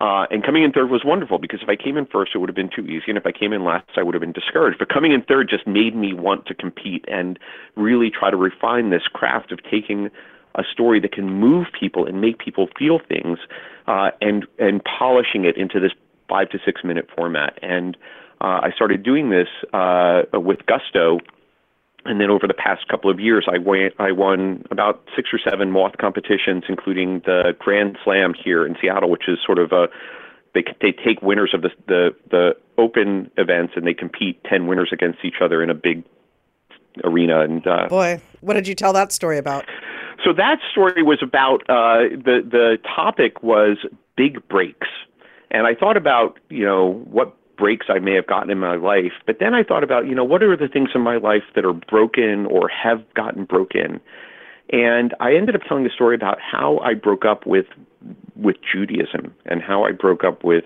uh, 0.00 0.24
and 0.30 0.42
coming 0.42 0.62
in 0.62 0.72
third 0.72 0.88
was 0.88 1.02
wonderful 1.04 1.38
because 1.38 1.60
if 1.62 1.68
I 1.68 1.76
came 1.76 1.98
in 1.98 2.06
first, 2.06 2.32
it 2.34 2.38
would 2.38 2.48
have 2.48 2.56
been 2.56 2.70
too 2.74 2.86
easy. 2.86 3.04
And 3.08 3.18
if 3.18 3.26
I 3.26 3.32
came 3.32 3.52
in 3.52 3.64
last, 3.64 3.84
I 3.96 4.02
would 4.02 4.14
have 4.14 4.22
been 4.22 4.32
discouraged. 4.32 4.78
But 4.78 4.88
coming 4.88 5.12
in 5.12 5.20
third 5.20 5.50
just 5.50 5.66
made 5.66 5.94
me 5.94 6.14
want 6.14 6.46
to 6.46 6.54
compete 6.54 7.04
and 7.06 7.38
really 7.76 8.10
try 8.10 8.30
to 8.30 8.36
refine 8.38 8.88
this 8.88 9.02
craft 9.12 9.52
of 9.52 9.58
taking 9.70 10.08
a 10.54 10.62
story 10.70 11.00
that 11.00 11.12
can 11.12 11.28
move 11.28 11.66
people 11.78 12.06
and 12.06 12.20
make 12.20 12.38
people 12.38 12.68
feel 12.78 12.98
things, 12.98 13.38
uh, 13.86 14.10
and 14.20 14.46
and 14.58 14.82
polishing 14.84 15.44
it 15.44 15.56
into 15.56 15.80
this 15.80 15.92
five 16.28 16.48
to 16.50 16.58
six 16.64 16.82
minute 16.84 17.08
format. 17.14 17.58
And 17.62 17.96
uh, 18.40 18.60
I 18.62 18.70
started 18.74 19.02
doing 19.02 19.30
this 19.30 19.48
uh, 19.72 20.22
with 20.32 20.64
gusto. 20.66 21.18
And 22.06 22.18
then 22.18 22.30
over 22.30 22.46
the 22.46 22.54
past 22.54 22.88
couple 22.88 23.10
of 23.10 23.20
years, 23.20 23.46
I 23.46 23.58
won, 23.58 23.90
I 23.98 24.10
won 24.10 24.64
about 24.70 25.04
six 25.14 25.28
or 25.34 25.38
seven 25.38 25.70
moth 25.70 25.98
competitions, 25.98 26.64
including 26.66 27.20
the 27.26 27.54
Grand 27.58 27.98
Slam 28.02 28.32
here 28.32 28.64
in 28.64 28.74
Seattle, 28.80 29.10
which 29.10 29.28
is 29.28 29.38
sort 29.44 29.58
of 29.58 29.70
a 29.72 29.88
they 30.54 30.64
they 30.80 30.92
take 30.92 31.20
winners 31.22 31.52
of 31.52 31.62
the 31.62 31.70
the 31.86 32.16
the 32.30 32.56
open 32.78 33.30
events 33.36 33.74
and 33.76 33.86
they 33.86 33.94
compete 33.94 34.42
ten 34.44 34.66
winners 34.66 34.90
against 34.92 35.18
each 35.24 35.42
other 35.42 35.62
in 35.62 35.70
a 35.70 35.74
big 35.74 36.02
arena. 37.04 37.40
And 37.40 37.66
uh, 37.66 37.88
boy, 37.88 38.20
what 38.40 38.54
did 38.54 38.66
you 38.66 38.74
tell 38.74 38.92
that 38.94 39.12
story 39.12 39.38
about? 39.38 39.64
So 40.24 40.32
that 40.34 40.58
story 40.70 41.02
was 41.02 41.18
about 41.22 41.62
uh, 41.68 42.10
the 42.10 42.42
the 42.48 42.78
topic 42.84 43.42
was 43.42 43.78
big 44.16 44.46
breaks, 44.48 44.88
and 45.50 45.66
I 45.66 45.74
thought 45.74 45.96
about 45.96 46.38
you 46.48 46.64
know 46.64 47.04
what 47.10 47.36
breaks 47.56 47.86
I 47.88 47.98
may 47.98 48.14
have 48.14 48.26
gotten 48.26 48.50
in 48.50 48.58
my 48.58 48.76
life, 48.76 49.12
but 49.26 49.36
then 49.38 49.54
I 49.54 49.62
thought 49.62 49.84
about 49.84 50.06
you 50.06 50.14
know 50.14 50.24
what 50.24 50.42
are 50.42 50.56
the 50.56 50.68
things 50.68 50.90
in 50.94 51.00
my 51.00 51.16
life 51.16 51.44
that 51.54 51.64
are 51.64 51.72
broken 51.72 52.46
or 52.46 52.68
have 52.68 53.02
gotten 53.14 53.44
broken, 53.44 54.00
and 54.70 55.14
I 55.20 55.34
ended 55.34 55.54
up 55.54 55.62
telling 55.66 55.84
the 55.84 55.90
story 55.90 56.14
about 56.14 56.38
how 56.40 56.78
I 56.78 56.94
broke 56.94 57.24
up 57.24 57.46
with 57.46 57.66
with 58.36 58.56
Judaism 58.60 59.34
and 59.46 59.62
how 59.62 59.84
I 59.84 59.92
broke 59.92 60.24
up 60.24 60.44
with 60.44 60.64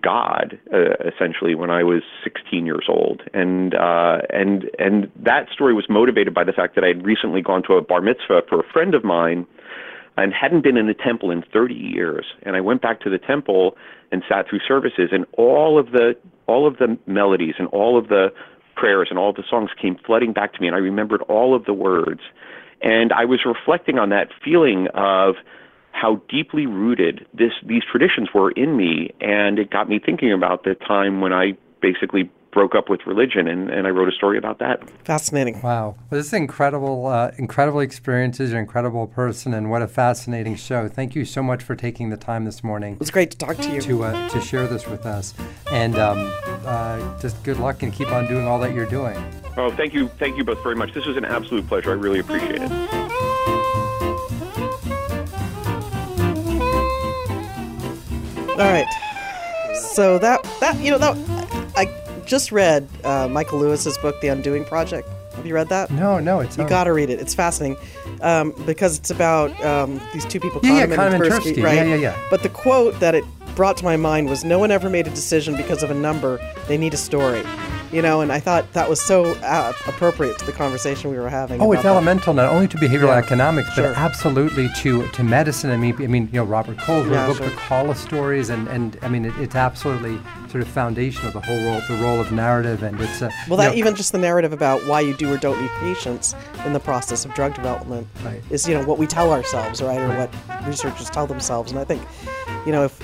God, 0.00 0.58
uh, 0.72 0.94
essentially, 1.06 1.54
when 1.54 1.70
I 1.70 1.82
was 1.82 2.02
16 2.24 2.64
years 2.64 2.86
old, 2.88 3.22
and 3.34 3.74
uh, 3.74 4.22
and 4.30 4.70
and 4.78 5.10
that 5.16 5.48
story 5.52 5.74
was 5.74 5.84
motivated 5.88 6.32
by 6.32 6.44
the 6.44 6.52
fact 6.52 6.74
that 6.76 6.84
I 6.84 6.88
had 6.88 7.04
recently 7.04 7.42
gone 7.42 7.62
to 7.64 7.74
a 7.74 7.82
bar 7.82 8.00
mitzvah 8.00 8.42
for 8.48 8.60
a 8.60 8.72
friend 8.72 8.94
of 8.94 9.04
mine, 9.04 9.46
and 10.16 10.32
hadn't 10.32 10.62
been 10.62 10.78
in 10.78 10.86
the 10.86 10.94
temple 10.94 11.30
in 11.30 11.42
30 11.52 11.74
years. 11.74 12.24
And 12.42 12.56
I 12.56 12.60
went 12.60 12.80
back 12.80 13.00
to 13.02 13.10
the 13.10 13.18
temple 13.18 13.76
and 14.10 14.22
sat 14.28 14.48
through 14.48 14.60
services, 14.66 15.10
and 15.12 15.26
all 15.36 15.78
of 15.78 15.92
the 15.92 16.16
all 16.46 16.66
of 16.66 16.78
the 16.78 16.98
melodies 17.06 17.54
and 17.58 17.68
all 17.68 17.98
of 17.98 18.08
the 18.08 18.32
prayers 18.74 19.08
and 19.10 19.18
all 19.18 19.30
of 19.30 19.36
the 19.36 19.44
songs 19.48 19.70
came 19.80 19.96
flooding 20.06 20.32
back 20.32 20.54
to 20.54 20.60
me, 20.60 20.66
and 20.68 20.76
I 20.76 20.80
remembered 20.80 21.20
all 21.22 21.54
of 21.54 21.66
the 21.66 21.74
words, 21.74 22.20
and 22.80 23.12
I 23.12 23.26
was 23.26 23.40
reflecting 23.44 23.98
on 23.98 24.08
that 24.08 24.28
feeling 24.42 24.88
of 24.94 25.36
how 25.92 26.20
deeply 26.28 26.66
rooted 26.66 27.26
this 27.32 27.52
these 27.64 27.82
traditions 27.90 28.28
were 28.34 28.50
in 28.52 28.76
me, 28.76 29.10
and 29.20 29.58
it 29.58 29.70
got 29.70 29.88
me 29.88 30.00
thinking 30.04 30.32
about 30.32 30.64
the 30.64 30.74
time 30.74 31.20
when 31.20 31.32
I 31.32 31.56
basically 31.80 32.30
broke 32.52 32.74
up 32.74 32.90
with 32.90 33.00
religion, 33.06 33.48
and, 33.48 33.70
and 33.70 33.86
I 33.86 33.90
wrote 33.90 34.08
a 34.08 34.12
story 34.12 34.36
about 34.36 34.58
that. 34.58 34.88
Fascinating. 35.04 35.62
Wow, 35.62 35.96
well, 36.10 36.18
this 36.18 36.26
is 36.26 36.32
incredible, 36.34 37.06
uh, 37.06 37.30
incredible 37.38 37.80
experiences. 37.80 38.50
You're 38.50 38.58
an 38.58 38.64
incredible 38.64 39.06
person, 39.06 39.54
and 39.54 39.70
what 39.70 39.80
a 39.80 39.88
fascinating 39.88 40.56
show. 40.56 40.88
Thank 40.88 41.14
you 41.14 41.24
so 41.24 41.42
much 41.42 41.62
for 41.62 41.74
taking 41.74 42.10
the 42.10 42.16
time 42.16 42.44
this 42.44 42.62
morning. 42.62 42.94
It 42.94 43.00
was 43.00 43.10
great 43.10 43.30
to 43.30 43.38
talk 43.38 43.56
to 43.56 43.70
you. 43.70 43.80
To 43.80 44.04
uh, 44.04 44.28
to 44.28 44.40
share 44.40 44.66
this 44.66 44.86
with 44.86 45.06
us, 45.06 45.34
and 45.70 45.98
um, 45.98 46.32
uh, 46.66 47.20
just 47.20 47.42
good 47.42 47.58
luck 47.58 47.82
and 47.82 47.92
keep 47.92 48.08
on 48.12 48.26
doing 48.26 48.46
all 48.46 48.58
that 48.60 48.74
you're 48.74 48.86
doing. 48.86 49.16
Oh, 49.56 49.70
thank 49.70 49.92
you, 49.92 50.08
thank 50.18 50.36
you 50.36 50.44
both 50.44 50.62
very 50.62 50.76
much. 50.76 50.92
This 50.94 51.06
was 51.06 51.16
an 51.16 51.24
absolute 51.24 51.66
pleasure. 51.66 51.90
I 51.90 51.94
really 51.94 52.20
appreciate 52.20 52.62
it. 52.62 53.01
All 58.62 58.72
right. 58.72 58.86
So 59.74 60.18
that 60.18 60.42
that 60.60 60.78
you 60.80 60.90
know 60.90 60.98
that 60.98 61.16
I 61.76 61.86
just 62.24 62.52
read 62.52 62.88
uh, 63.04 63.26
Michael 63.28 63.58
Lewis's 63.58 63.98
book, 63.98 64.20
The 64.20 64.28
Undoing 64.28 64.64
Project. 64.64 65.08
Have 65.34 65.46
you 65.46 65.54
read 65.54 65.68
that? 65.70 65.90
No, 65.90 66.20
no, 66.20 66.40
it's 66.40 66.56
You 66.58 66.68
got 66.68 66.84
to 66.84 66.92
read 66.92 67.08
it. 67.10 67.18
It's 67.18 67.34
fascinating 67.34 67.76
um, 68.20 68.52
because 68.66 68.98
it's 68.98 69.10
about 69.10 69.50
um, 69.64 69.98
these 70.12 70.26
two 70.26 70.38
people, 70.38 70.60
Yeah, 70.62 70.80
yeah, 70.80 70.86
Kahneman 70.86 71.14
and 71.14 71.24
Tversky, 71.24 71.54
Tversky. 71.54 71.64
right? 71.64 71.74
Yeah, 71.76 71.84
yeah, 71.84 71.94
yeah. 71.96 72.18
But 72.30 72.42
the 72.42 72.50
quote 72.50 73.00
that 73.00 73.14
it 73.14 73.24
brought 73.56 73.78
to 73.78 73.84
my 73.84 73.96
mind 73.96 74.28
was, 74.28 74.44
"No 74.44 74.58
one 74.58 74.70
ever 74.70 74.88
made 74.90 75.06
a 75.06 75.10
decision 75.10 75.56
because 75.56 75.82
of 75.82 75.90
a 75.90 75.94
number. 75.94 76.38
They 76.68 76.78
need 76.78 76.94
a 76.94 76.98
story." 76.98 77.42
You 77.92 78.00
know, 78.00 78.22
and 78.22 78.32
I 78.32 78.40
thought 78.40 78.72
that 78.72 78.88
was 78.88 79.04
so 79.04 79.32
uh, 79.42 79.72
appropriate 79.86 80.38
to 80.38 80.46
the 80.46 80.52
conversation 80.52 81.10
we 81.10 81.18
were 81.18 81.28
having. 81.28 81.60
Oh, 81.60 81.72
it's 81.72 81.82
that. 81.82 81.88
elemental 81.90 82.32
not 82.32 82.50
only 82.50 82.66
to 82.68 82.78
behavioral 82.78 83.08
Yeah, 83.08 83.18
economics, 83.18 83.68
but 83.76 83.94
absolutely 83.98 84.70
to 84.78 85.06
to 85.08 85.22
medicine. 85.22 85.70
I 85.70 85.76
mean, 85.76 85.94
I 86.02 86.06
mean, 86.06 86.28
you 86.32 86.38
know, 86.40 86.44
Robert 86.44 86.78
Coles 86.78 87.06
wrote 87.06 87.12
Yeah, 87.14 87.26
book, 87.26 87.36
sure. 87.36 87.50
The 87.50 87.56
Call 87.56 87.90
of 87.90 87.98
Stories, 87.98 88.48
and 88.48 88.66
and 88.68 88.98
I 89.02 89.08
mean, 89.08 89.26
it, 89.26 89.34
it's 89.38 89.54
absolutely 89.54 90.18
sort 90.48 90.62
of 90.62 90.68
foundation 90.68 91.26
of 91.26 91.34
the 91.34 91.40
whole 91.40 91.62
role, 91.66 91.82
the 91.86 91.96
role 92.02 92.18
of 92.18 92.32
narrative, 92.32 92.82
and 92.82 92.98
it's 92.98 93.20
a 93.20 93.30
Well, 93.46 93.58
that 93.58 93.72
know, 93.72 93.76
even 93.76 93.94
just 93.94 94.12
the 94.12 94.18
narrative 94.18 94.54
about 94.54 94.86
why 94.86 95.00
you 95.00 95.12
do 95.14 95.30
or 95.30 95.36
don't 95.36 95.60
need 95.60 95.70
patients 95.80 96.34
in 96.64 96.72
the 96.72 96.80
process 96.80 97.26
of 97.26 97.34
drug 97.34 97.54
development 97.54 98.06
Right. 98.24 98.42
is, 98.50 98.66
you 98.66 98.74
know, 98.74 98.84
what 98.86 98.96
we 98.98 99.06
tell 99.06 99.32
ourselves, 99.32 99.82
right, 99.82 100.00
or 100.00 100.08
what 100.16 100.34
researchers 100.66 101.10
tell 101.10 101.26
themselves. 101.26 101.70
And 101.72 101.78
I 101.80 101.84
think, 101.84 102.02
you 102.64 102.72
know, 102.72 102.84
if 102.84 102.98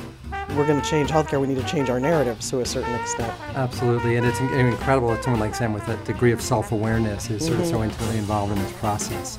we're 0.56 0.66
going 0.66 0.80
to 0.80 0.86
change 0.88 1.10
healthcare, 1.10 1.40
we 1.40 1.46
need 1.46 1.58
to 1.58 1.66
change 1.66 1.90
our 1.90 2.00
narratives 2.00 2.50
to 2.50 2.60
a 2.60 2.66
certain 2.66 2.94
extent. 2.94 3.32
Absolutely, 3.54 4.16
and 4.16 4.26
it's 4.26 4.40
incredible 4.40 5.08
that 5.08 5.22
someone 5.22 5.40
like 5.40 5.54
Sam 5.54 5.72
with 5.72 5.86
that 5.86 6.04
degree 6.04 6.32
of 6.32 6.40
self-awareness 6.40 7.30
is 7.30 7.44
sort 7.46 7.58
of 7.58 7.64
Mm-hmm. 7.66 7.70
so 7.70 7.82
intimately 7.84 8.18
involved 8.18 8.52
in 8.52 8.58
this 8.58 8.72
process. 8.72 9.38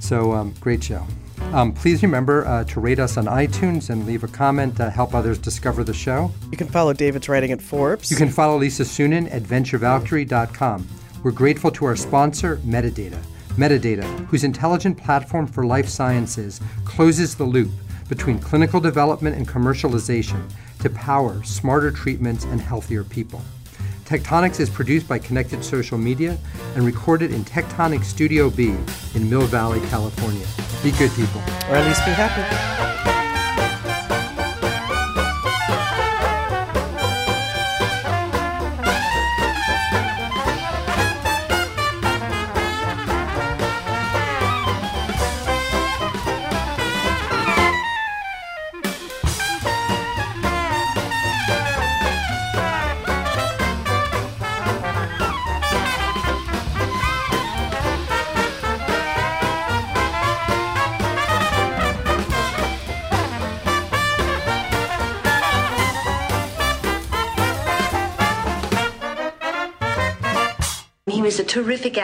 So, 0.00 0.32
um, 0.32 0.54
great 0.60 0.82
show. 0.82 1.06
Um, 1.52 1.72
please 1.72 2.02
remember 2.02 2.46
uh, 2.46 2.64
to 2.64 2.80
rate 2.80 2.98
us 2.98 3.16
on 3.16 3.26
iTunes 3.26 3.90
and 3.90 4.06
leave 4.06 4.24
a 4.24 4.28
comment 4.28 4.76
to 4.78 4.90
help 4.90 5.14
others 5.14 5.38
discover 5.38 5.84
the 5.84 5.94
show. 5.94 6.32
You 6.50 6.56
can 6.58 6.66
follow 6.68 6.92
David's 6.92 7.28
writing 7.28 7.52
at 7.52 7.60
Forbes. 7.62 8.10
You 8.10 8.16
can 8.16 8.28
follow 8.30 8.56
Lisa 8.58 8.82
Suennen 8.82 9.32
at 9.32 9.42
venturevalkyrie.com. 9.42 10.86
We're 11.22 11.30
grateful 11.30 11.70
to 11.72 11.84
our 11.86 11.96
sponsor, 11.96 12.56
Medidata. 12.58 13.18
Medidata, 13.56 14.04
whose 14.26 14.42
intelligent 14.44 14.96
platform 14.98 15.46
for 15.46 15.64
life 15.64 15.88
sciences 15.88 16.60
closes 16.84 17.34
the 17.36 17.44
loop 17.44 17.70
between 18.08 18.38
clinical 18.38 18.80
development 18.80 19.36
and 19.36 19.48
commercialization 19.48 20.50
to 20.80 20.90
power 20.90 21.42
smarter 21.44 21.90
treatments 21.90 22.44
and 22.44 22.60
healthier 22.60 23.04
people. 23.04 23.42
Tech 24.04 24.22
Tonics 24.22 24.60
is 24.60 24.68
produced 24.68 25.08
by 25.08 25.18
Connected 25.18 25.64
Social 25.64 25.96
Media 25.96 26.36
and 26.74 26.84
recorded 26.84 27.32
in 27.32 27.42
Tectonic 27.44 28.04
Studio 28.04 28.50
B 28.50 28.76
in 29.14 29.30
Mill 29.30 29.46
Valley, 29.46 29.80
California. 29.88 30.46
Be 30.82 30.90
good 30.98 31.10
people. 31.12 31.40
or 31.70 31.76
at 31.76 31.86
least 31.86 32.04
be 32.04 32.12
happy. 32.12 33.13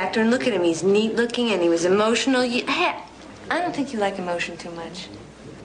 Actor, 0.01 0.23
and 0.23 0.31
look 0.31 0.47
at 0.47 0.53
him. 0.55 0.65
He's 0.65 0.83
neat 0.83 1.15
looking 1.15 1.53
and 1.53 1.61
he 1.63 1.69
was 1.69 1.85
emotional. 1.85 2.45
You, 2.45 2.65
hey, 2.67 2.97
I 3.51 3.61
don't 3.61 3.75
think 3.75 3.93
you 3.93 3.99
like 3.99 4.19
emotion 4.19 4.57
too 4.57 4.71
much. 4.71 5.09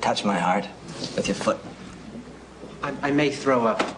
Touch 0.02 0.26
my 0.26 0.38
heart 0.38 0.68
with 1.16 1.28
your 1.28 1.36
foot. 1.36 1.58
I, 2.84 2.94
I 3.02 3.12
may 3.12 3.32
throw 3.32 3.66
up. 3.66 3.95